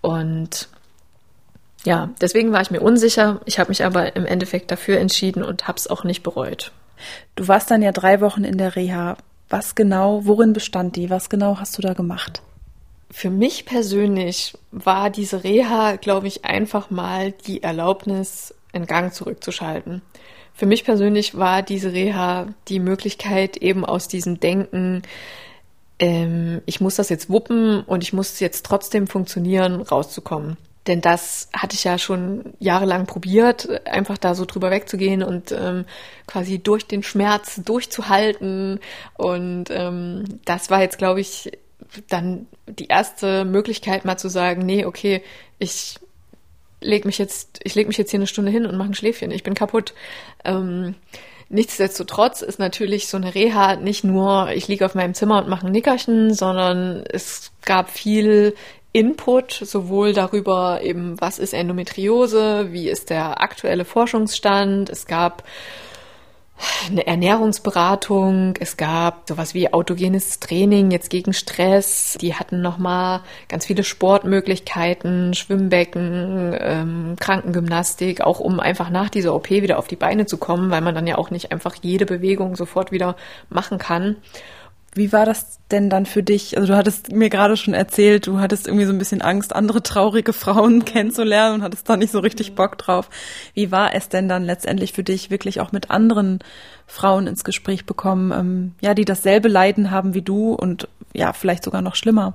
Und 0.00 0.68
ja, 1.84 2.10
deswegen 2.20 2.52
war 2.52 2.60
ich 2.60 2.70
mir 2.70 2.80
unsicher. 2.80 3.40
Ich 3.44 3.58
habe 3.58 3.70
mich 3.70 3.84
aber 3.84 4.16
im 4.16 4.26
Endeffekt 4.26 4.70
dafür 4.70 4.98
entschieden 4.98 5.42
und 5.42 5.68
habe 5.68 5.78
es 5.78 5.88
auch 5.88 6.04
nicht 6.04 6.22
bereut. 6.22 6.72
Du 7.36 7.48
warst 7.48 7.70
dann 7.70 7.82
ja 7.82 7.92
drei 7.92 8.20
Wochen 8.20 8.44
in 8.44 8.58
der 8.58 8.76
Reha. 8.76 9.16
Was 9.48 9.74
genau, 9.74 10.26
worin 10.26 10.52
bestand 10.52 10.96
die? 10.96 11.08
Was 11.08 11.30
genau 11.30 11.58
hast 11.58 11.78
du 11.78 11.82
da 11.82 11.94
gemacht? 11.94 12.42
Für 13.10 13.30
mich 13.30 13.64
persönlich 13.64 14.58
war 14.70 15.08
diese 15.08 15.42
Reha, 15.42 15.96
glaube 15.96 16.26
ich, 16.26 16.44
einfach 16.44 16.90
mal 16.90 17.32
die 17.32 17.62
Erlaubnis, 17.62 18.54
in 18.78 18.86
Gang 18.86 19.12
zurückzuschalten. 19.12 20.02
Für 20.54 20.66
mich 20.66 20.84
persönlich 20.84 21.36
war 21.36 21.62
diese 21.62 21.92
Reha 21.92 22.48
die 22.68 22.80
Möglichkeit, 22.80 23.58
eben 23.58 23.84
aus 23.84 24.08
diesem 24.08 24.40
Denken, 24.40 25.02
ähm, 25.98 26.62
ich 26.66 26.80
muss 26.80 26.96
das 26.96 27.10
jetzt 27.10 27.30
wuppen 27.30 27.82
und 27.82 28.02
ich 28.02 28.12
muss 28.12 28.40
jetzt 28.40 28.64
trotzdem 28.66 29.06
funktionieren, 29.06 29.82
rauszukommen. 29.82 30.56
Denn 30.88 31.00
das 31.02 31.48
hatte 31.52 31.74
ich 31.74 31.84
ja 31.84 31.98
schon 31.98 32.54
jahrelang 32.58 33.06
probiert, 33.06 33.86
einfach 33.86 34.16
da 34.16 34.34
so 34.34 34.46
drüber 34.46 34.70
wegzugehen 34.70 35.22
und 35.22 35.52
ähm, 35.52 35.84
quasi 36.26 36.58
durch 36.58 36.86
den 36.86 37.02
Schmerz 37.02 37.60
durchzuhalten. 37.62 38.80
Und 39.14 39.66
ähm, 39.70 40.24
das 40.46 40.70
war 40.70 40.80
jetzt, 40.80 40.96
glaube 40.96 41.20
ich, 41.20 41.52
dann 42.08 42.46
die 42.66 42.86
erste 42.86 43.44
Möglichkeit, 43.44 44.06
mal 44.06 44.16
zu 44.16 44.28
sagen, 44.28 44.64
nee, 44.64 44.86
okay, 44.86 45.22
ich 45.58 46.00
leg 46.80 47.04
mich 47.04 47.18
jetzt, 47.18 47.60
ich 47.62 47.74
leg 47.74 47.88
mich 47.88 47.98
jetzt 47.98 48.10
hier 48.10 48.18
eine 48.18 48.26
Stunde 48.26 48.50
hin 48.50 48.66
und 48.66 48.76
mache 48.76 48.90
ein 48.90 48.94
Schläfchen, 48.94 49.30
ich 49.30 49.42
bin 49.42 49.54
kaputt. 49.54 49.94
Ähm, 50.44 50.94
Nichtsdestotrotz 51.50 52.42
ist 52.42 52.58
natürlich 52.58 53.08
so 53.08 53.16
eine 53.16 53.34
Reha 53.34 53.76
nicht 53.76 54.04
nur, 54.04 54.50
ich 54.50 54.68
liege 54.68 54.84
auf 54.84 54.94
meinem 54.94 55.14
Zimmer 55.14 55.38
und 55.38 55.48
mache 55.48 55.66
ein 55.66 55.72
Nickerchen, 55.72 56.34
sondern 56.34 57.02
es 57.10 57.52
gab 57.64 57.88
viel 57.88 58.54
Input, 58.92 59.52
sowohl 59.52 60.12
darüber 60.12 60.80
eben, 60.82 61.18
was 61.20 61.38
ist 61.38 61.54
Endometriose, 61.54 62.72
wie 62.72 62.90
ist 62.90 63.08
der 63.08 63.40
aktuelle 63.40 63.86
Forschungsstand. 63.86 64.90
Es 64.90 65.06
gab 65.06 65.42
eine 66.90 67.06
Ernährungsberatung, 67.06 68.54
es 68.60 68.76
gab 68.76 69.28
sowas 69.28 69.54
wie 69.54 69.72
autogenes 69.72 70.40
Training 70.40 70.90
jetzt 70.90 71.10
gegen 71.10 71.32
Stress. 71.32 72.18
Die 72.20 72.34
hatten 72.34 72.60
nochmal 72.62 73.20
ganz 73.48 73.66
viele 73.66 73.84
Sportmöglichkeiten, 73.84 75.34
Schwimmbecken, 75.34 76.56
ähm, 76.58 77.16
Krankengymnastik, 77.18 78.20
auch 78.20 78.40
um 78.40 78.60
einfach 78.60 78.90
nach 78.90 79.08
dieser 79.08 79.34
OP 79.34 79.50
wieder 79.50 79.78
auf 79.78 79.88
die 79.88 79.96
Beine 79.96 80.26
zu 80.26 80.36
kommen, 80.36 80.70
weil 80.70 80.80
man 80.80 80.94
dann 80.94 81.06
ja 81.06 81.18
auch 81.18 81.30
nicht 81.30 81.52
einfach 81.52 81.76
jede 81.80 82.06
Bewegung 82.06 82.56
sofort 82.56 82.92
wieder 82.92 83.16
machen 83.48 83.78
kann. 83.78 84.16
Wie 84.98 85.12
war 85.12 85.24
das 85.24 85.60
denn 85.70 85.90
dann 85.90 86.06
für 86.06 86.24
dich? 86.24 86.56
Also 86.56 86.72
du 86.72 86.76
hattest 86.76 87.12
mir 87.12 87.30
gerade 87.30 87.56
schon 87.56 87.72
erzählt, 87.72 88.26
du 88.26 88.40
hattest 88.40 88.66
irgendwie 88.66 88.84
so 88.84 88.92
ein 88.92 88.98
bisschen 88.98 89.22
Angst, 89.22 89.54
andere 89.54 89.80
traurige 89.80 90.32
Frauen 90.32 90.84
kennenzulernen 90.84 91.54
und 91.54 91.62
hattest 91.62 91.88
da 91.88 91.96
nicht 91.96 92.10
so 92.10 92.18
richtig 92.18 92.56
Bock 92.56 92.76
drauf. 92.78 93.08
Wie 93.54 93.70
war 93.70 93.94
es 93.94 94.08
denn 94.08 94.28
dann 94.28 94.42
letztendlich 94.42 94.92
für 94.92 95.04
dich, 95.04 95.30
wirklich 95.30 95.60
auch 95.60 95.70
mit 95.70 95.92
anderen 95.92 96.40
Frauen 96.88 97.28
ins 97.28 97.44
Gespräch 97.44 97.86
bekommen, 97.86 98.32
ähm, 98.32 98.74
ja, 98.80 98.92
die 98.92 99.04
dasselbe 99.04 99.46
Leiden 99.46 99.92
haben 99.92 100.14
wie 100.14 100.22
du 100.22 100.52
und 100.52 100.88
ja, 101.14 101.32
vielleicht 101.32 101.62
sogar 101.62 101.80
noch 101.80 101.94
schlimmer? 101.94 102.34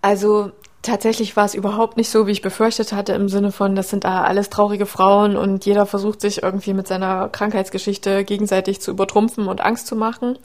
Also 0.00 0.52
tatsächlich 0.80 1.36
war 1.36 1.44
es 1.44 1.54
überhaupt 1.54 1.98
nicht 1.98 2.08
so, 2.08 2.26
wie 2.26 2.32
ich 2.32 2.40
befürchtet 2.40 2.94
hatte, 2.94 3.12
im 3.12 3.28
Sinne 3.28 3.52
von, 3.52 3.74
das 3.74 3.90
sind 3.90 4.04
da 4.04 4.24
alles 4.24 4.48
traurige 4.48 4.86
Frauen 4.86 5.36
und 5.36 5.66
jeder 5.66 5.84
versucht 5.84 6.22
sich 6.22 6.42
irgendwie 6.42 6.72
mit 6.72 6.88
seiner 6.88 7.28
Krankheitsgeschichte 7.28 8.24
gegenseitig 8.24 8.80
zu 8.80 8.92
übertrumpfen 8.92 9.46
und 9.46 9.60
Angst 9.60 9.86
zu 9.86 9.94
machen 9.94 10.38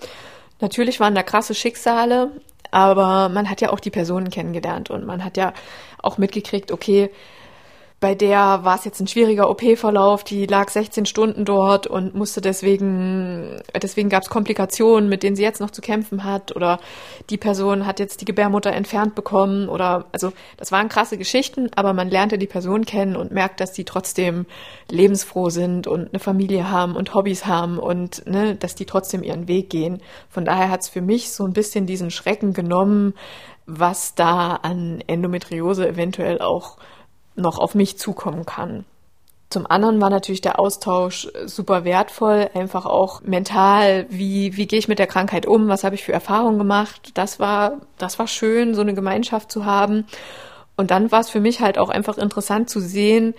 Natürlich 0.64 1.02
waren 1.02 1.14
da 1.14 1.24
krasse 1.24 1.54
Schicksale, 1.54 2.32
aber 2.72 3.28
man 3.28 3.50
hat 3.50 3.60
ja 3.60 3.70
auch 3.74 3.82
die 3.82 3.90
Personen 3.90 4.30
kennengelernt 4.30 4.90
und 4.90 5.06
man 5.06 5.26
hat 5.26 5.36
ja 5.36 5.52
auch 6.02 6.18
mitgekriegt, 6.18 6.72
okay, 6.72 7.10
bei 8.04 8.16
der 8.16 8.66
war 8.66 8.76
es 8.76 8.84
jetzt 8.84 9.00
ein 9.00 9.08
schwieriger 9.08 9.50
OP-Verlauf, 9.50 10.26
die 10.26 10.46
lag 10.46 10.70
16 10.70 11.06
Stunden 11.06 11.46
dort 11.46 11.88
und 11.88 12.14
musste 12.14 12.42
deswegen, 12.42 13.62
deswegen 13.82 14.10
gab 14.10 14.24
es 14.24 14.30
Komplikationen, 14.30 15.08
mit 15.08 15.24
denen 15.24 15.38
sie 15.38 15.44
jetzt 15.44 15.62
noch 15.62 15.72
zu 15.72 15.80
kämpfen 15.80 16.26
hat. 16.26 16.54
Oder 16.54 16.82
die 17.30 17.38
Person 17.38 17.86
hat 17.86 18.02
jetzt 18.02 18.20
die 18.20 18.26
Gebärmutter 18.26 18.74
entfernt 18.74 19.16
bekommen. 19.16 19.70
Oder 19.70 20.08
also 20.12 20.34
das 20.58 20.74
waren 20.74 20.90
krasse 20.90 21.18
Geschichten, 21.18 21.70
aber 21.78 21.94
man 21.94 22.10
lernte 22.10 22.38
die 22.38 22.46
Person 22.46 22.84
kennen 22.84 23.16
und 23.16 23.32
merkt, 23.32 23.62
dass 23.62 23.72
die 23.72 23.86
trotzdem 23.86 24.48
lebensfroh 24.92 25.50
sind 25.50 25.88
und 25.88 26.10
eine 26.10 26.20
Familie 26.20 26.70
haben 26.70 26.98
und 26.98 27.14
Hobbys 27.14 27.46
haben 27.46 27.80
und 27.80 28.28
ne, 28.28 28.56
dass 28.56 28.76
die 28.76 28.86
trotzdem 28.86 29.24
ihren 29.24 29.48
Weg 29.48 29.70
gehen. 29.70 30.02
Von 30.28 30.44
daher 30.44 30.70
hat 30.70 30.82
es 30.82 30.90
für 30.90 31.02
mich 31.02 31.32
so 31.32 31.46
ein 31.46 31.54
bisschen 31.54 31.86
diesen 31.86 32.12
Schrecken 32.12 32.52
genommen, 32.52 33.14
was 33.66 34.14
da 34.14 34.56
an 34.56 35.02
Endometriose 35.08 35.88
eventuell 35.88 36.42
auch 36.42 36.76
noch 37.36 37.58
auf 37.58 37.76
mich 37.76 37.98
zukommen 37.98 38.46
kann. 38.46 38.86
Zum 39.50 39.68
anderen 39.70 40.02
war 40.02 40.10
natürlich 40.10 40.42
der 40.42 40.60
Austausch 40.60 41.28
super 41.46 41.84
wertvoll, 41.86 42.50
einfach 42.56 42.88
auch 42.88 43.22
mental, 43.22 44.08
wie, 44.10 44.58
wie 44.58 44.66
gehe 44.66 44.80
ich 44.80 44.88
mit 44.88 44.98
der 44.98 45.06
Krankheit 45.06 45.46
um, 45.46 45.68
was 45.68 45.84
habe 45.84 45.94
ich 45.94 46.04
für 46.04 46.12
Erfahrungen 46.12 46.58
gemacht. 46.58 47.12
Das 47.14 47.40
war, 47.40 47.82
das 48.00 48.18
war 48.18 48.26
schön, 48.26 48.74
so 48.74 48.82
eine 48.82 48.96
Gemeinschaft 48.96 49.52
zu 49.52 49.66
haben. 49.66 50.08
Und 50.76 50.90
dann 50.90 51.12
war 51.12 51.20
es 51.20 51.30
für 51.30 51.40
mich 51.40 51.60
halt 51.60 51.78
auch 51.78 51.90
einfach 51.90 52.18
interessant 52.18 52.68
zu 52.68 52.80
sehen, 52.80 53.36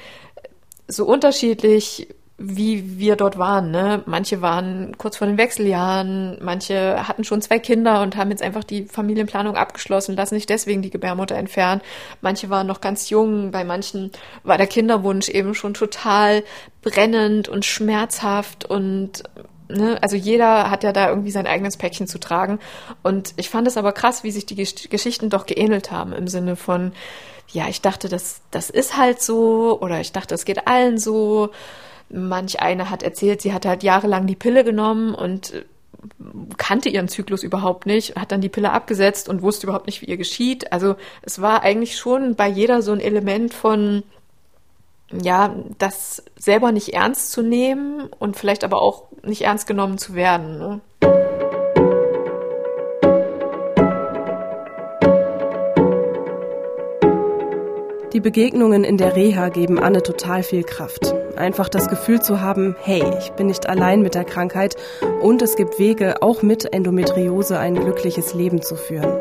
so 0.87 1.05
unterschiedlich 1.05 2.07
wie 2.37 2.99
wir 2.99 3.15
dort 3.15 3.39
waren. 3.39 3.71
Ne? 3.71 4.03
Manche 4.07 4.43
waren 4.43 4.99
kurz 4.99 5.17
vor 5.17 5.27
den 5.27 5.39
Wechseljahren, 5.39 6.39
manche 6.43 7.07
hatten 7.07 7.23
schon 7.23 7.41
zwei 7.41 7.61
Kinder 7.61 8.03
und 8.03 8.17
haben 8.17 8.31
jetzt 8.31 8.43
einfach 8.43 8.65
die 8.65 8.87
Familienplanung 8.87 9.57
abgeschlossen, 9.57 10.17
lassen 10.17 10.35
sich 10.35 10.47
deswegen 10.47 10.83
die 10.83 10.91
Gebärmutter 10.91 11.37
entfernen. 11.37 11.81
Manche 12.21 12.51
waren 12.51 12.67
noch 12.67 12.81
ganz 12.81 13.09
jung, 13.09 13.53
bei 13.53 13.63
manchen 13.63 14.11
war 14.43 14.59
der 14.59 14.67
Kinderwunsch 14.67 15.29
eben 15.29 15.55
schon 15.55 15.75
total 15.75 16.43
brennend 16.83 17.49
und 17.49 17.65
schmerzhaft 17.65 18.65
und 18.65 19.25
Ne, 19.67 19.99
also 20.03 20.15
jeder 20.15 20.71
hat 20.71 20.85
ja 20.85 20.93
da 20.93 21.09
irgendwie 21.09 21.31
sein 21.31 21.47
eigenes 21.47 21.79
Päckchen 21.79 22.07
zu 22.07 22.21
tragen. 22.21 22.59
Und 23.03 23.33
ich 23.37 23.49
fand 23.49 23.67
es 23.67 23.79
aber 23.79 23.93
krass, 23.93 24.23
wie 24.23 24.31
sich 24.31 24.45
die 24.45 24.57
Geschichten 24.57 25.31
doch 25.31 25.47
geähnelt 25.47 25.91
haben 25.91 26.13
im 26.13 26.29
Sinne 26.29 26.55
von, 26.55 26.93
ja, 27.51 27.67
ich 27.69 27.81
dachte, 27.81 28.11
das, 28.11 28.43
das 28.51 28.69
ist 28.69 28.99
halt 28.99 29.23
so 29.23 29.81
oder 29.81 30.01
ich 30.01 30.13
dachte, 30.13 30.35
es 30.35 30.45
geht 30.45 30.67
allen 30.67 30.99
so. 30.99 31.51
Manch 32.15 32.61
eine 32.61 32.91
hat 32.91 33.03
erzählt, 33.03 33.43
sie 33.43 33.53
hat 33.53 33.67
halt 33.67 33.83
jahrelang 33.83 34.29
die 34.29 34.37
Pille 34.37 34.63
genommen 34.63 35.15
und 35.15 35.53
äh, 35.53 35.65
kannte 36.57 36.89
ihren 36.89 37.09
Zyklus 37.09 37.43
überhaupt 37.43 37.87
nicht, 37.87 38.15
hat 38.15 38.31
dann 38.31 38.41
die 38.41 38.49
Pille 38.49 38.71
abgesetzt 38.71 39.29
und 39.29 39.43
wusste 39.43 39.67
überhaupt 39.67 39.87
nicht, 39.87 40.01
wie 40.01 40.07
ihr 40.07 40.17
geschieht. 40.17 40.73
Also 40.73 40.95
es 41.23 41.41
war 41.41 41.63
eigentlich 41.63 41.97
schon 41.97 42.37
bei 42.37 42.47
jeder 42.47 42.83
so 42.83 42.93
ein 42.93 43.01
Element 43.01 43.53
von, 43.53 44.05
ja, 45.11 45.57
das 45.79 46.23
selber 46.37 46.71
nicht 46.71 46.95
ernst 46.95 47.33
zu 47.33 47.43
nehmen 47.43 48.09
und 48.19 48.37
vielleicht 48.37 48.63
aber 48.63 48.81
auch 48.81 49.05
nicht 49.23 49.43
ernst 49.43 49.67
genommen 49.67 49.99
zu 49.99 50.15
werden. 50.15 50.59
Ne? 50.59 50.81
Die 58.13 58.21
Begegnungen 58.21 58.85
in 58.85 58.99
der 58.99 59.17
Reha 59.17 59.49
geben 59.49 59.81
Anne 59.81 60.01
total 60.01 60.45
viel 60.45 60.63
Kraft. 60.63 61.14
Einfach 61.37 61.69
das 61.69 61.89
Gefühl 61.89 62.21
zu 62.21 62.41
haben, 62.41 62.77
hey, 62.83 63.03
ich 63.19 63.31
bin 63.33 63.49
nicht 63.49 63.69
allein 63.69 64.03
mit 64.03 64.15
der 64.15 64.25
Krankheit 64.25 64.77
und 65.21 65.43
es 65.43 65.57
gibt 65.57 65.79
Wege, 65.79 66.23
auch 66.23 66.43
mit 66.43 66.73
Endometriose 66.73 67.59
ein 67.59 67.75
glückliches 67.75 68.35
Leben 68.35 68.63
zu 68.63 68.77
führen. 68.77 69.19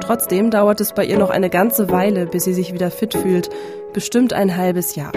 Trotzdem 0.00 0.50
dauert 0.50 0.80
es 0.80 0.92
bei 0.92 1.04
ihr 1.04 1.18
noch 1.18 1.30
eine 1.30 1.50
ganze 1.50 1.90
Weile, 1.90 2.26
bis 2.26 2.44
sie 2.44 2.54
sich 2.54 2.72
wieder 2.72 2.90
fit 2.90 3.14
fühlt, 3.14 3.50
bestimmt 3.92 4.32
ein 4.32 4.56
halbes 4.56 4.94
Jahr. 4.94 5.12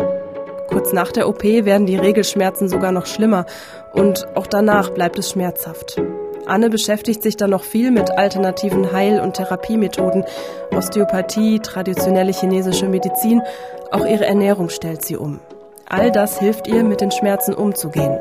Kurz 0.68 0.94
nach 0.94 1.12
der 1.12 1.28
OP 1.28 1.44
werden 1.44 1.88
die 1.88 1.98
Regelschmerzen 1.98 2.70
sogar 2.70 2.92
noch 2.92 3.08
schlimmer 3.08 3.46
und 3.94 4.28
auch 4.36 4.48
danach 4.48 4.92
bleibt 4.92 5.18
es 5.18 5.32
schmerzhaft. 5.32 6.00
Anne 6.46 6.70
beschäftigt 6.70 7.22
sich 7.22 7.38
dann 7.38 7.52
noch 7.52 7.64
viel 7.64 7.92
mit 7.92 8.12
alternativen 8.12 8.92
Heil- 8.92 9.20
und 9.20 9.36
Therapiemethoden, 9.36 10.26
Osteopathie, 10.76 11.60
traditionelle 11.60 12.32
chinesische 12.32 12.88
Medizin, 12.88 13.42
auch 13.92 14.06
ihre 14.06 14.26
Ernährung 14.26 14.70
stellt 14.70 15.04
sie 15.04 15.16
um. 15.16 15.40
All 15.92 16.12
das 16.12 16.38
hilft 16.38 16.68
ihr, 16.68 16.84
mit 16.84 17.02
den 17.02 17.10
Schmerzen 17.10 17.56
umzugehen. 17.56 18.20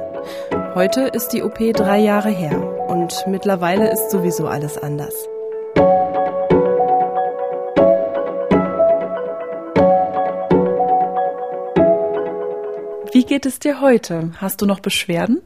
Heute 0.75 1.03
ist 1.03 1.29
die 1.35 1.43
OP 1.43 1.59
drei 1.75 1.99
Jahre 1.99 2.31
her 2.31 2.89
und 2.89 3.27
mittlerweile 3.27 3.91
ist 3.91 4.11
sowieso 4.11 4.47
alles 4.47 4.79
anders. 4.79 5.13
Wie 13.13 13.25
geht 13.25 13.45
es 13.45 13.59
dir 13.59 13.83
heute? 13.83 14.33
Hast 14.39 14.63
du 14.63 14.67
noch 14.67 14.81
Beschwerden? 14.81 15.43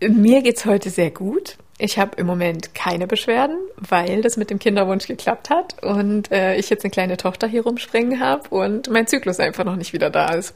Mir 0.00 0.42
geht's 0.42 0.64
heute 0.64 0.90
sehr 0.90 1.10
gut. 1.10 1.58
Ich 1.78 1.98
habe 1.98 2.16
im 2.18 2.26
Moment 2.26 2.72
keine 2.76 3.08
Beschwerden, 3.08 3.58
weil 3.76 4.22
das 4.22 4.36
mit 4.36 4.50
dem 4.50 4.60
Kinderwunsch 4.60 5.08
geklappt 5.08 5.50
hat 5.50 5.82
und 5.82 6.30
äh, 6.30 6.54
ich 6.54 6.70
jetzt 6.70 6.84
eine 6.84 6.92
kleine 6.92 7.16
Tochter 7.16 7.48
hier 7.48 7.64
rumspringen 7.64 8.20
habe 8.20 8.48
und 8.50 8.88
mein 8.90 9.08
Zyklus 9.08 9.40
einfach 9.40 9.64
noch 9.64 9.76
nicht 9.76 9.92
wieder 9.92 10.08
da 10.08 10.32
ist. 10.32 10.54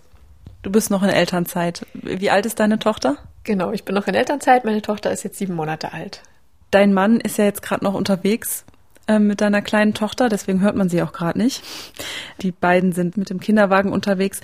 Du 0.63 0.71
bist 0.71 0.91
noch 0.91 1.03
in 1.03 1.09
Elternzeit. 1.09 1.87
Wie 1.95 2.31
alt 2.31 2.47
ist 2.47 2.61
deine 2.61 2.79
Tochter? 2.79 3.17
Genau, 3.45 3.73
ich 3.73 3.85
bin 3.85 3.95
noch 3.95 4.07
in 4.07 4.15
Elternzeit. 4.15 4.65
Meine 4.65 4.83
Tochter 4.83 5.11
ist 5.11 5.23
jetzt 5.23 5.39
sieben 5.39 5.55
Monate 5.55 5.93
alt. 5.93 6.23
Dein 6.71 6.93
Mann 6.93 7.19
ist 7.21 7.39
ja 7.39 7.45
jetzt 7.45 7.63
gerade 7.63 7.85
noch 7.85 7.95
unterwegs 7.95 8.65
äh, 9.07 9.19
mit 9.19 9.41
deiner 9.41 9.63
kleinen 9.63 9.95
Tochter, 9.95 10.29
deswegen 10.29 10.61
hört 10.61 10.77
man 10.77 10.89
sie 10.89 11.03
auch 11.03 11.13
gerade 11.13 11.39
nicht. 11.39 11.65
Die 12.43 12.53
beiden 12.53 12.93
sind 12.93 13.17
mit 13.17 13.31
dem 13.31 13.41
Kinderwagen 13.41 13.93
unterwegs. 13.93 14.41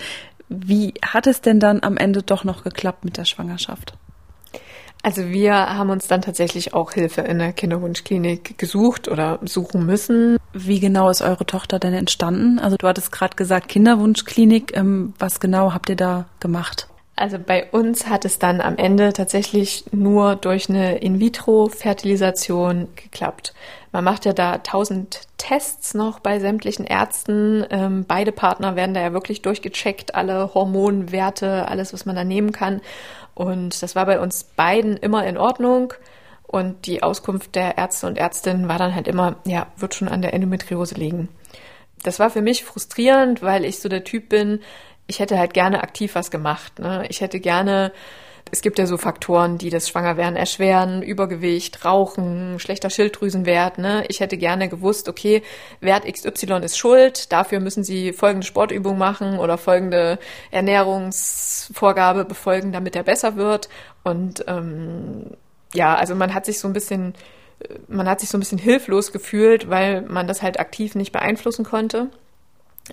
Wie 0.49 0.95
hat 1.05 1.27
es 1.27 1.41
denn 1.41 1.61
dann 1.61 1.83
am 1.83 1.97
Ende 1.97 2.23
doch 2.23 2.45
noch 2.45 2.65
geklappt 2.65 3.05
mit 3.05 3.17
der 3.17 3.25
Schwangerschaft? 3.25 3.95
Also 5.07 5.29
wir 5.29 5.55
haben 5.55 5.91
uns 5.91 6.09
dann 6.09 6.21
tatsächlich 6.21 6.75
auch 6.75 6.91
Hilfe 6.91 7.21
in 7.21 7.39
der 7.39 7.53
Kinderwunschklinik 7.53 8.59
gesucht 8.59 9.07
oder 9.07 9.39
suchen 9.45 9.87
müssen. 9.87 10.37
Wie 10.53 10.81
genau 10.81 11.11
ist 11.11 11.23
eure 11.23 11.47
Tochter 11.47 11.79
denn 11.79 11.95
entstanden? 11.95 12.59
Also 12.59 12.77
du 12.77 12.89
hattest 12.89 13.13
gerade 13.13 13.37
gesagt 13.37 13.69
Kinderwunschklinik. 13.69 14.77
Ähm, 14.77 15.15
was 15.21 15.39
genau 15.39 15.73
habt 15.73 15.91
ihr 15.91 15.95
da 15.95 16.25
gemacht? 16.41 16.89
Also 17.15 17.39
bei 17.39 17.71
uns 17.71 18.09
hat 18.09 18.25
es 18.25 18.41
dann 18.41 18.61
am 18.61 18.79
Ende 18.79 19.13
tatsächlich 19.13 19.85
nur 19.93 20.35
durch 20.35 20.69
eine 20.69 20.99
In-vitro-Fertilisation 20.99 22.89
geklappt. 22.97 23.55
Man 23.93 24.03
macht 24.03 24.25
ja 24.25 24.33
da 24.33 24.59
tausend 24.59 25.21
Tests 25.39 25.95
noch 25.95 26.19
bei 26.19 26.41
sämtlichen 26.41 26.85
Ärzten. 26.85 27.65
Ähm, 27.71 28.05
beide 28.09 28.33
Partner 28.33 28.75
werden 28.75 28.93
da 28.93 29.03
ja 29.03 29.13
wirklich 29.13 29.41
durchgecheckt, 29.41 30.17
alle 30.17 30.53
Hormonwerte, 30.53 31.69
alles, 31.69 31.93
was 31.93 32.07
man 32.07 32.17
da 32.17 32.25
nehmen 32.25 32.51
kann. 32.51 32.81
Und 33.37 33.83
das 33.83 33.95
war 33.95 34.07
bei 34.07 34.19
uns 34.19 34.45
beiden 34.45 34.97
immer 34.97 35.27
in 35.27 35.37
Ordnung. 35.37 35.93
Und 36.43 36.87
die 36.87 37.03
Auskunft 37.03 37.55
der 37.55 37.77
Ärzte 37.77 38.07
und 38.07 38.17
Ärztinnen 38.17 38.67
war 38.67 38.79
dann 38.79 38.95
halt 38.95 39.07
immer, 39.07 39.37
ja, 39.45 39.67
wird 39.77 39.95
schon 39.95 40.09
an 40.09 40.23
der 40.23 40.33
Endometriose 40.33 40.95
liegen. 40.95 41.29
Das 42.03 42.19
war 42.19 42.31
für 42.31 42.41
mich 42.41 42.65
frustrierend, 42.65 43.43
weil 43.43 43.65
ich 43.65 43.79
so 43.79 43.91
der 43.91 44.05
Typ 44.05 44.31
bin, 44.31 44.61
ich 45.07 45.21
hätte 45.21 45.39
halt 45.39 45.53
gerne 45.53 45.83
aktiv 45.83 46.15
was 46.15 46.31
gemacht. 46.31 46.79
Ne? 46.79 47.05
Ich 47.11 47.21
hätte 47.21 47.39
gerne 47.39 47.93
es 48.53 48.63
gibt 48.63 48.79
ja 48.79 48.87
so 48.87 48.97
Faktoren, 48.97 49.59
die 49.59 49.71
das 49.71 49.89
Schwangerwerden 49.89 50.37
erschweren, 50.37 51.03
Übergewicht, 51.03 51.85
Rauchen, 51.85 52.59
schlechter 52.59 52.91
Schilddrüsenwert. 52.91 53.79
Ne? 53.79 54.05
Ich 54.09 54.21
hätte 54.21 54.37
gerne 54.37 54.69
gewusst, 54.69 55.09
okay, 55.09 55.43
Wert 55.81 56.05
XY 56.05 56.61
ist 56.63 56.79
schuld, 56.79 57.33
dafür 57.33 57.61
müssen 57.61 57.83
Sie 57.83 58.13
folgende 58.13 58.47
Sportübung 58.47 58.99
machen 58.99 59.39
oder 59.39 59.59
folgende 59.59 60.19
Ernährungsvorgabe 60.51 62.25
befolgen, 62.25 62.73
damit 62.73 62.95
er 62.95 63.03
besser 63.03 63.37
wird. 63.37 63.69
Und 64.05 64.45
ähm, 64.47 65.33
ja, 65.75 65.97
also 65.97 66.15
man 66.15 66.33
hat 66.33 66.47
sich 66.47 66.61
so 66.61 66.69
ein 66.69 66.73
bisschen 66.73 67.15
man 67.89 68.09
hat 68.09 68.21
sich 68.21 68.29
so 68.29 68.37
ein 68.37 68.41
bisschen 68.41 68.59
hilflos 68.59 69.13
gefühlt, 69.13 69.71
weil 69.71 70.03
man 70.03 70.27
das 70.27 70.43
halt 70.43 70.61
aktiv 70.61 70.95
nicht 70.95 71.13
beeinflussen 71.13 71.65
konnte. 71.65 72.11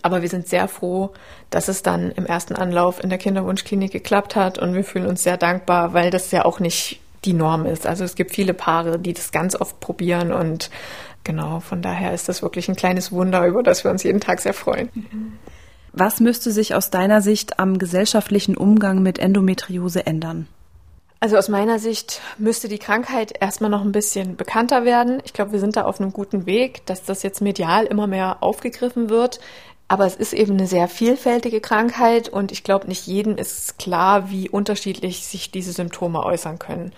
Aber 0.02 0.22
wir 0.22 0.30
sind 0.30 0.48
sehr 0.48 0.68
froh, 0.68 1.12
dass 1.50 1.68
es 1.68 1.84
dann 1.84 2.12
im 2.12 2.26
ersten 2.26 2.56
Anlauf 2.56 3.04
in 3.04 3.10
der 3.10 3.20
Kinderwunschklinik 3.20 3.92
geklappt 3.92 4.36
hat 4.36 4.58
und 4.58 4.74
wir 4.74 4.84
fühlen 4.84 5.06
uns 5.06 5.24
sehr 5.24 5.38
dankbar, 5.38 5.94
weil 5.94 6.10
das 6.10 6.32
ja 6.32 6.46
auch 6.46 6.60
nicht 6.60 7.00
die 7.26 7.34
Norm 7.34 7.66
ist. 7.66 7.86
Also 7.88 8.04
es 8.04 8.16
gibt 8.16 8.32
viele 8.32 8.54
Paare, 8.54 9.00
die 9.00 9.14
das 9.14 9.32
ganz 9.32 9.56
oft 9.56 9.80
probieren 9.80 10.34
und 10.34 10.70
genau, 11.24 11.60
von 11.60 11.82
daher 11.82 12.14
ist 12.14 12.28
das 12.28 12.42
wirklich 12.42 12.68
ein 12.70 12.76
kleines 12.76 13.12
Wunder, 13.12 13.46
über 13.46 13.64
das 13.64 13.84
wir 13.84 13.92
uns 13.92 14.04
jeden 14.04 14.20
Tag 14.20 14.42
sehr 14.42 14.54
freuen. 14.54 14.90
Was 15.94 16.20
müsste 16.20 16.52
sich 16.52 16.74
aus 16.74 16.90
deiner 16.90 17.22
Sicht 17.22 17.60
am 17.60 17.78
gesellschaftlichen 17.78 18.58
Umgang 18.58 19.04
mit 19.04 19.20
Endometriose 19.20 20.06
ändern? 20.06 20.48
Also 21.20 21.38
aus 21.38 21.48
meiner 21.48 21.80
Sicht 21.80 22.20
müsste 22.38 22.68
die 22.68 22.80
Krankheit 22.80 23.32
erstmal 23.40 23.70
noch 23.70 23.82
ein 23.82 23.94
bisschen 23.94 24.36
bekannter 24.36 24.84
werden. 24.84 25.22
Ich 25.24 25.32
glaube, 25.32 25.54
wir 25.54 25.60
sind 25.62 25.78
da 25.78 25.84
auf 25.84 26.02
einem 26.02 26.12
guten 26.12 26.46
Weg, 26.46 26.86
dass 26.86 27.06
das 27.06 27.24
jetzt 27.24 27.42
medial 27.42 27.86
immer 27.86 28.08
mehr 28.08 28.38
aufgegriffen 28.42 29.10
wird. 29.10 29.40
Aber 29.94 30.08
es 30.08 30.16
ist 30.16 30.34
eben 30.34 30.54
eine 30.54 30.66
sehr 30.66 30.88
vielfältige 30.88 31.62
Krankheit 31.62 32.28
und 32.28 32.52
ich 32.52 32.64
glaube, 32.64 32.88
nicht 32.88 33.06
jedem 33.06 33.38
ist 33.38 33.78
klar, 33.78 34.32
wie 34.32 34.50
unterschiedlich 34.50 35.24
sich 35.24 35.52
diese 35.52 35.72
Symptome 35.72 36.24
äußern 36.24 36.58
können. 36.58 36.94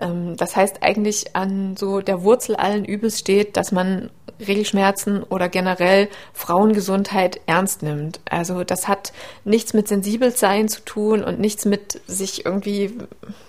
Ähm, 0.00 0.36
das 0.36 0.56
heißt 0.56 0.82
eigentlich 0.82 1.36
an 1.36 1.76
so 1.76 2.00
der 2.00 2.22
Wurzel 2.22 2.56
allen 2.56 2.84
Übels 2.84 3.18
steht, 3.18 3.56
dass 3.56 3.72
man 3.72 4.10
Regelschmerzen 4.40 5.22
oder 5.24 5.48
generell 5.48 6.08
Frauengesundheit 6.32 7.40
ernst 7.46 7.82
nimmt. 7.82 8.20
Also 8.30 8.64
das 8.64 8.86
hat 8.86 9.12
nichts 9.44 9.74
mit 9.74 9.88
Sensibelsein 9.88 10.68
zu 10.68 10.84
tun 10.84 11.24
und 11.24 11.40
nichts 11.40 11.64
mit 11.64 12.00
sich 12.06 12.46
irgendwie 12.46 12.96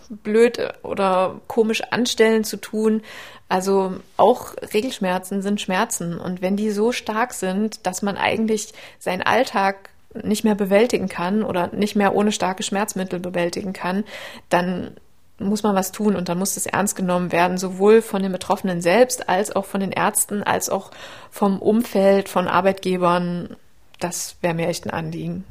blöd 0.10 0.60
oder 0.82 1.40
komisch 1.48 1.84
anstellen 1.92 2.44
zu 2.44 2.58
tun. 2.58 3.04
Also 3.50 3.94
auch 4.18 4.54
Regelschmerzen 4.74 5.42
sind 5.42 5.62
Schmerzen 5.62 6.20
und 6.20 6.42
wenn 6.42 6.56
die 6.56 6.72
so 6.72 6.92
stark 6.92 7.34
sind, 7.34 7.86
dass 7.86 8.02
man 8.02 8.18
eigentlich 8.18 8.74
seinen 9.00 9.22
Alltag 9.22 9.90
nicht 10.24 10.44
mehr 10.44 10.56
bewältigen 10.56 11.08
kann 11.08 11.44
oder 11.44 11.68
nicht 11.68 11.96
mehr 11.96 12.16
ohne 12.16 12.32
starke 12.32 12.64
Schmerzmittel 12.64 13.20
bewältigen 13.20 13.74
kann, 13.74 14.04
dann 14.50 14.96
muss 15.40 15.64
man 15.64 15.76
was 15.76 15.92
tun 15.92 16.16
und 16.16 16.30
dann 16.30 16.38
muss 16.38 16.56
das 16.56 16.66
ernst 16.66 16.96
genommen 16.96 17.32
werden, 17.32 17.58
sowohl 17.58 18.02
von 18.02 18.22
den 18.22 18.32
Betroffenen 18.32 18.82
selbst 18.82 19.30
als 19.30 19.56
auch 19.56 19.66
von 19.66 19.80
den 19.80 19.92
Ärzten, 19.92 20.44
als 20.44 20.70
auch 20.70 20.92
vom 21.32 21.60
Umfeld, 21.60 22.30
von 22.30 22.48
Arbeitgebern. 22.48 23.56
Das 24.00 24.36
wäre 24.42 24.54
mir 24.54 24.68
echt 24.68 24.86
ein 24.86 24.92
Anliegen. 24.92 25.46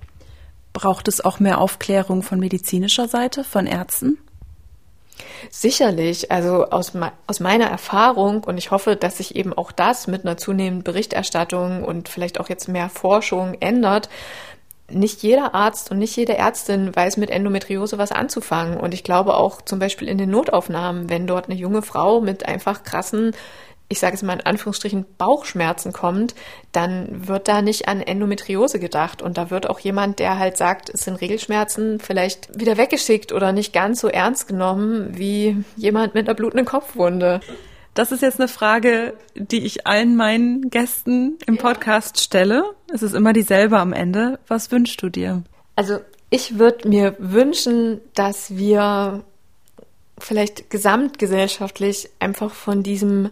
Braucht 0.72 1.08
es 1.08 1.24
auch 1.24 1.40
mehr 1.40 1.58
Aufklärung 1.58 2.22
von 2.22 2.38
medizinischer 2.38 3.08
Seite, 3.08 3.44
von 3.44 3.66
Ärzten? 3.66 4.18
Sicherlich, 5.50 6.30
also 6.30 6.66
aus, 6.70 6.92
aus 7.26 7.40
meiner 7.40 7.66
Erfahrung 7.66 8.44
und 8.44 8.58
ich 8.58 8.70
hoffe, 8.70 8.96
dass 8.96 9.18
sich 9.18 9.34
eben 9.34 9.52
auch 9.52 9.72
das 9.72 10.06
mit 10.06 10.24
einer 10.24 10.36
zunehmenden 10.36 10.84
Berichterstattung 10.84 11.84
und 11.84 12.08
vielleicht 12.08 12.38
auch 12.38 12.48
jetzt 12.48 12.68
mehr 12.68 12.88
Forschung 12.88 13.54
ändert. 13.60 14.08
Nicht 14.90 15.22
jeder 15.22 15.54
Arzt 15.54 15.90
und 15.90 15.98
nicht 15.98 16.16
jede 16.16 16.36
Ärztin 16.36 16.94
weiß 16.94 17.18
mit 17.18 17.30
Endometriose 17.30 17.98
was 17.98 18.10
anzufangen. 18.10 18.78
Und 18.78 18.94
ich 18.94 19.04
glaube 19.04 19.36
auch 19.36 19.60
zum 19.60 19.78
Beispiel 19.78 20.08
in 20.08 20.18
den 20.18 20.30
Notaufnahmen, 20.30 21.10
wenn 21.10 21.26
dort 21.26 21.48
eine 21.48 21.58
junge 21.58 21.82
Frau 21.82 22.20
mit 22.20 22.46
einfach 22.46 22.82
krassen 22.82 23.32
ich 23.90 24.00
sage 24.00 24.14
es 24.14 24.22
mal 24.22 24.34
in 24.34 24.44
Anführungsstrichen, 24.44 25.06
Bauchschmerzen 25.16 25.92
kommt, 25.92 26.34
dann 26.72 27.26
wird 27.26 27.48
da 27.48 27.62
nicht 27.62 27.88
an 27.88 28.02
Endometriose 28.02 28.78
gedacht. 28.78 29.22
Und 29.22 29.38
da 29.38 29.50
wird 29.50 29.68
auch 29.68 29.80
jemand, 29.80 30.18
der 30.18 30.38
halt 30.38 30.58
sagt, 30.58 30.90
es 30.90 31.04
sind 31.04 31.20
Regelschmerzen, 31.20 31.98
vielleicht 31.98 32.58
wieder 32.58 32.76
weggeschickt 32.76 33.32
oder 33.32 33.52
nicht 33.52 33.72
ganz 33.72 34.00
so 34.00 34.08
ernst 34.08 34.46
genommen 34.46 35.16
wie 35.16 35.64
jemand 35.76 36.14
mit 36.14 36.28
einer 36.28 36.34
blutenden 36.34 36.66
Kopfwunde. 36.66 37.40
Das 37.98 38.12
ist 38.12 38.22
jetzt 38.22 38.38
eine 38.38 38.46
Frage, 38.46 39.14
die 39.34 39.66
ich 39.66 39.88
allen 39.88 40.14
meinen 40.14 40.70
Gästen 40.70 41.36
im 41.46 41.58
Podcast 41.58 42.22
stelle. 42.22 42.62
Es 42.94 43.02
ist 43.02 43.12
immer 43.12 43.32
dieselbe 43.32 43.76
am 43.76 43.92
Ende. 43.92 44.38
Was 44.46 44.70
wünschst 44.70 45.02
du 45.02 45.08
dir? 45.08 45.42
Also 45.74 45.98
ich 46.30 46.60
würde 46.60 46.88
mir 46.88 47.16
wünschen, 47.18 48.00
dass 48.14 48.56
wir 48.56 49.24
vielleicht 50.16 50.70
gesamtgesellschaftlich 50.70 52.08
einfach 52.20 52.52
von 52.52 52.84
diesem 52.84 53.30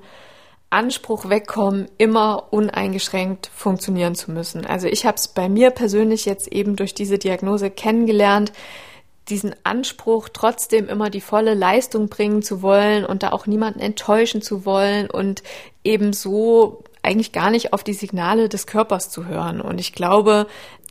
Anspruch 0.69 1.29
wegkommen, 1.29 1.87
immer 1.97 2.53
uneingeschränkt 2.53 3.49
funktionieren 3.55 4.17
zu 4.17 4.33
müssen. 4.33 4.67
Also 4.67 4.89
ich 4.89 5.07
habe 5.07 5.17
es 5.17 5.29
bei 5.29 5.49
mir 5.49 5.71
persönlich 5.71 6.25
jetzt 6.25 6.49
eben 6.49 6.75
durch 6.75 6.93
diese 6.93 7.19
Diagnose 7.19 7.71
kennengelernt, 7.71 8.53
diesen 9.29 9.55
Anspruch, 9.65 10.29
trotzdem 10.33 10.89
immer 10.89 11.11
die 11.11 11.21
volle 11.21 11.55
Leistung 11.55 12.09
bringen 12.09 12.43
zu 12.43 12.63
wollen 12.63 13.05
und 13.05 13.23
da 13.23 13.31
auch 13.33 13.47
niemanden 13.47 13.81
enttäuschen 13.81 14.43
zu 14.43 14.65
wollen 14.65 15.11
und 15.11 15.43
eben 15.85 16.13
eigentlich 17.03 17.33
gar 17.33 17.51
nicht 17.51 17.73
auf 17.73 17.85
die 17.85 17.93
Signale 17.93 18.49
des 18.49 18.67
Körpers 18.67 19.11
zu 19.11 19.27
hören. 19.27 19.61
Und 19.61 19.79
ich 19.79 19.93
glaube, 19.93 20.47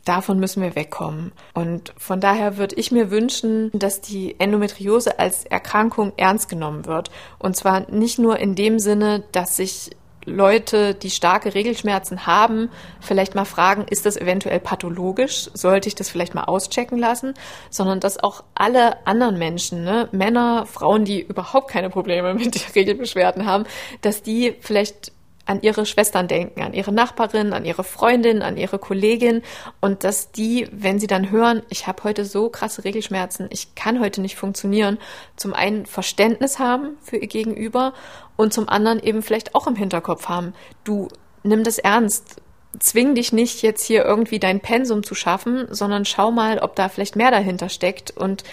Davon 0.06 0.38
müssen 0.38 0.62
wir 0.62 0.76
wegkommen. 0.76 1.32
Und 1.52 1.92
von 1.98 2.20
daher 2.20 2.58
würde 2.58 2.76
ich 2.76 2.92
mir 2.92 3.10
wünschen, 3.10 3.72
dass 3.74 4.00
die 4.00 4.38
Endometriose 4.38 5.18
als 5.18 5.44
Erkrankung 5.44 6.12
ernst 6.16 6.48
genommen 6.48 6.86
wird. 6.86 7.10
Und 7.40 7.56
zwar 7.56 7.90
nicht 7.90 8.20
nur 8.20 8.38
in 8.38 8.54
dem 8.54 8.78
Sinne, 8.78 9.24
dass 9.32 9.56
sich 9.56 9.90
Leute, 10.26 10.94
die 10.94 11.10
starke 11.10 11.54
Regelschmerzen 11.54 12.26
haben, 12.26 12.68
vielleicht 13.00 13.34
mal 13.34 13.44
fragen, 13.44 13.86
ist 13.88 14.04
das 14.06 14.16
eventuell 14.16 14.58
pathologisch? 14.60 15.48
Sollte 15.54 15.88
ich 15.88 15.94
das 15.94 16.10
vielleicht 16.10 16.34
mal 16.34 16.44
auschecken 16.44 16.98
lassen? 16.98 17.34
Sondern 17.70 18.00
dass 18.00 18.22
auch 18.22 18.42
alle 18.54 19.06
anderen 19.06 19.38
Menschen, 19.38 19.84
ne, 19.84 20.08
Männer, 20.10 20.66
Frauen, 20.66 21.04
die 21.04 21.22
überhaupt 21.22 21.70
keine 21.70 21.90
Probleme 21.90 22.34
mit 22.34 22.74
Regelbeschwerden 22.74 23.46
haben, 23.46 23.64
dass 24.02 24.22
die 24.22 24.56
vielleicht 24.60 25.12
an 25.46 25.62
ihre 25.62 25.86
Schwestern 25.86 26.28
denken, 26.28 26.62
an 26.62 26.74
ihre 26.74 26.92
Nachbarin, 26.92 27.52
an 27.52 27.64
ihre 27.64 27.84
Freundin, 27.84 28.42
an 28.42 28.56
ihre 28.56 28.78
Kollegin. 28.78 29.42
Und 29.80 30.04
dass 30.04 30.32
die, 30.32 30.68
wenn 30.72 30.98
sie 30.98 31.06
dann 31.06 31.30
hören, 31.30 31.62
ich 31.70 31.86
habe 31.86 32.04
heute 32.04 32.24
so 32.24 32.50
krasse 32.50 32.84
Regelschmerzen, 32.84 33.48
ich 33.50 33.74
kann 33.74 34.00
heute 34.00 34.20
nicht 34.20 34.36
funktionieren, 34.36 34.98
zum 35.36 35.54
einen 35.54 35.86
Verständnis 35.86 36.58
haben 36.58 36.96
für 37.02 37.16
ihr 37.16 37.28
Gegenüber 37.28 37.94
und 38.36 38.52
zum 38.52 38.68
anderen 38.68 39.00
eben 39.02 39.22
vielleicht 39.22 39.54
auch 39.54 39.66
im 39.66 39.76
Hinterkopf 39.76 40.28
haben, 40.28 40.52
du 40.84 41.08
nimm 41.42 41.62
das 41.62 41.78
ernst, 41.78 42.42
zwing 42.78 43.14
dich 43.14 43.32
nicht 43.32 43.62
jetzt 43.62 43.84
hier 43.84 44.04
irgendwie 44.04 44.38
dein 44.38 44.60
Pensum 44.60 45.02
zu 45.02 45.14
schaffen, 45.14 45.66
sondern 45.70 46.04
schau 46.04 46.30
mal, 46.30 46.58
ob 46.58 46.76
da 46.76 46.88
vielleicht 46.88 47.16
mehr 47.16 47.30
dahinter 47.30 47.68
steckt. 47.68 48.10
Und 48.10 48.44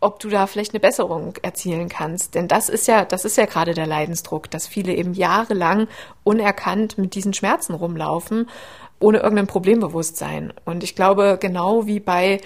ob 0.00 0.20
du 0.20 0.28
da 0.28 0.46
vielleicht 0.46 0.72
eine 0.72 0.80
Besserung 0.80 1.34
erzielen 1.42 1.88
kannst. 1.88 2.34
Denn 2.34 2.48
das 2.48 2.68
ist 2.68 2.86
ja, 2.86 3.04
das 3.04 3.24
ist 3.24 3.36
ja 3.36 3.46
gerade 3.46 3.74
der 3.74 3.86
Leidensdruck, 3.86 4.50
dass 4.50 4.66
viele 4.66 4.94
eben 4.94 5.14
jahrelang 5.14 5.88
unerkannt 6.24 6.98
mit 6.98 7.14
diesen 7.14 7.32
Schmerzen 7.32 7.74
rumlaufen, 7.74 8.48
ohne 9.00 9.18
irgendein 9.18 9.46
Problembewusstsein. 9.46 10.52
Und 10.64 10.84
ich 10.84 10.94
glaube, 10.94 11.38
genau 11.40 11.86
wie 11.86 12.00
bei 12.00 12.40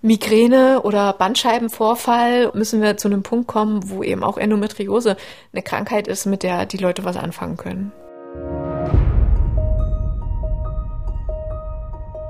Migräne 0.00 0.82
oder 0.82 1.12
Bandscheibenvorfall 1.12 2.52
müssen 2.54 2.80
wir 2.80 2.96
zu 2.96 3.08
einem 3.08 3.22
Punkt 3.22 3.48
kommen, 3.48 3.90
wo 3.90 4.02
eben 4.02 4.22
auch 4.22 4.38
Endometriose 4.38 5.16
eine 5.52 5.62
Krankheit 5.62 6.06
ist, 6.06 6.26
mit 6.26 6.42
der 6.42 6.66
die 6.66 6.76
Leute 6.76 7.04
was 7.04 7.16
anfangen 7.16 7.56
können. 7.56 7.92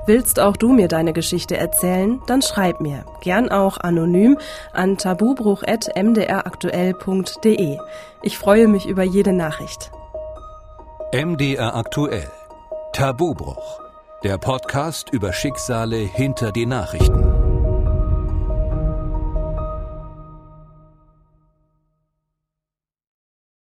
Willst 0.09 0.39
auch 0.39 0.57
du 0.57 0.73
mir 0.73 0.87
deine 0.87 1.13
Geschichte 1.13 1.55
erzählen? 1.55 2.19
Dann 2.25 2.41
schreib 2.41 2.81
mir, 2.81 3.05
gern 3.21 3.49
auch 3.49 3.77
anonym, 3.77 4.39
an 4.73 4.97
tabubruch.mdraktuell.de. 4.97 7.77
Ich 8.23 8.39
freue 8.39 8.67
mich 8.67 8.87
über 8.87 9.03
jede 9.03 9.33
Nachricht. 9.33 9.91
MDR 11.13 11.75
aktuell. 11.75 12.31
Tabubruch. 12.91 13.81
Der 14.23 14.39
Podcast 14.39 15.11
über 15.11 15.31
Schicksale 15.31 15.97
hinter 15.97 16.51
die 16.51 16.65
Nachrichten. 16.65 17.48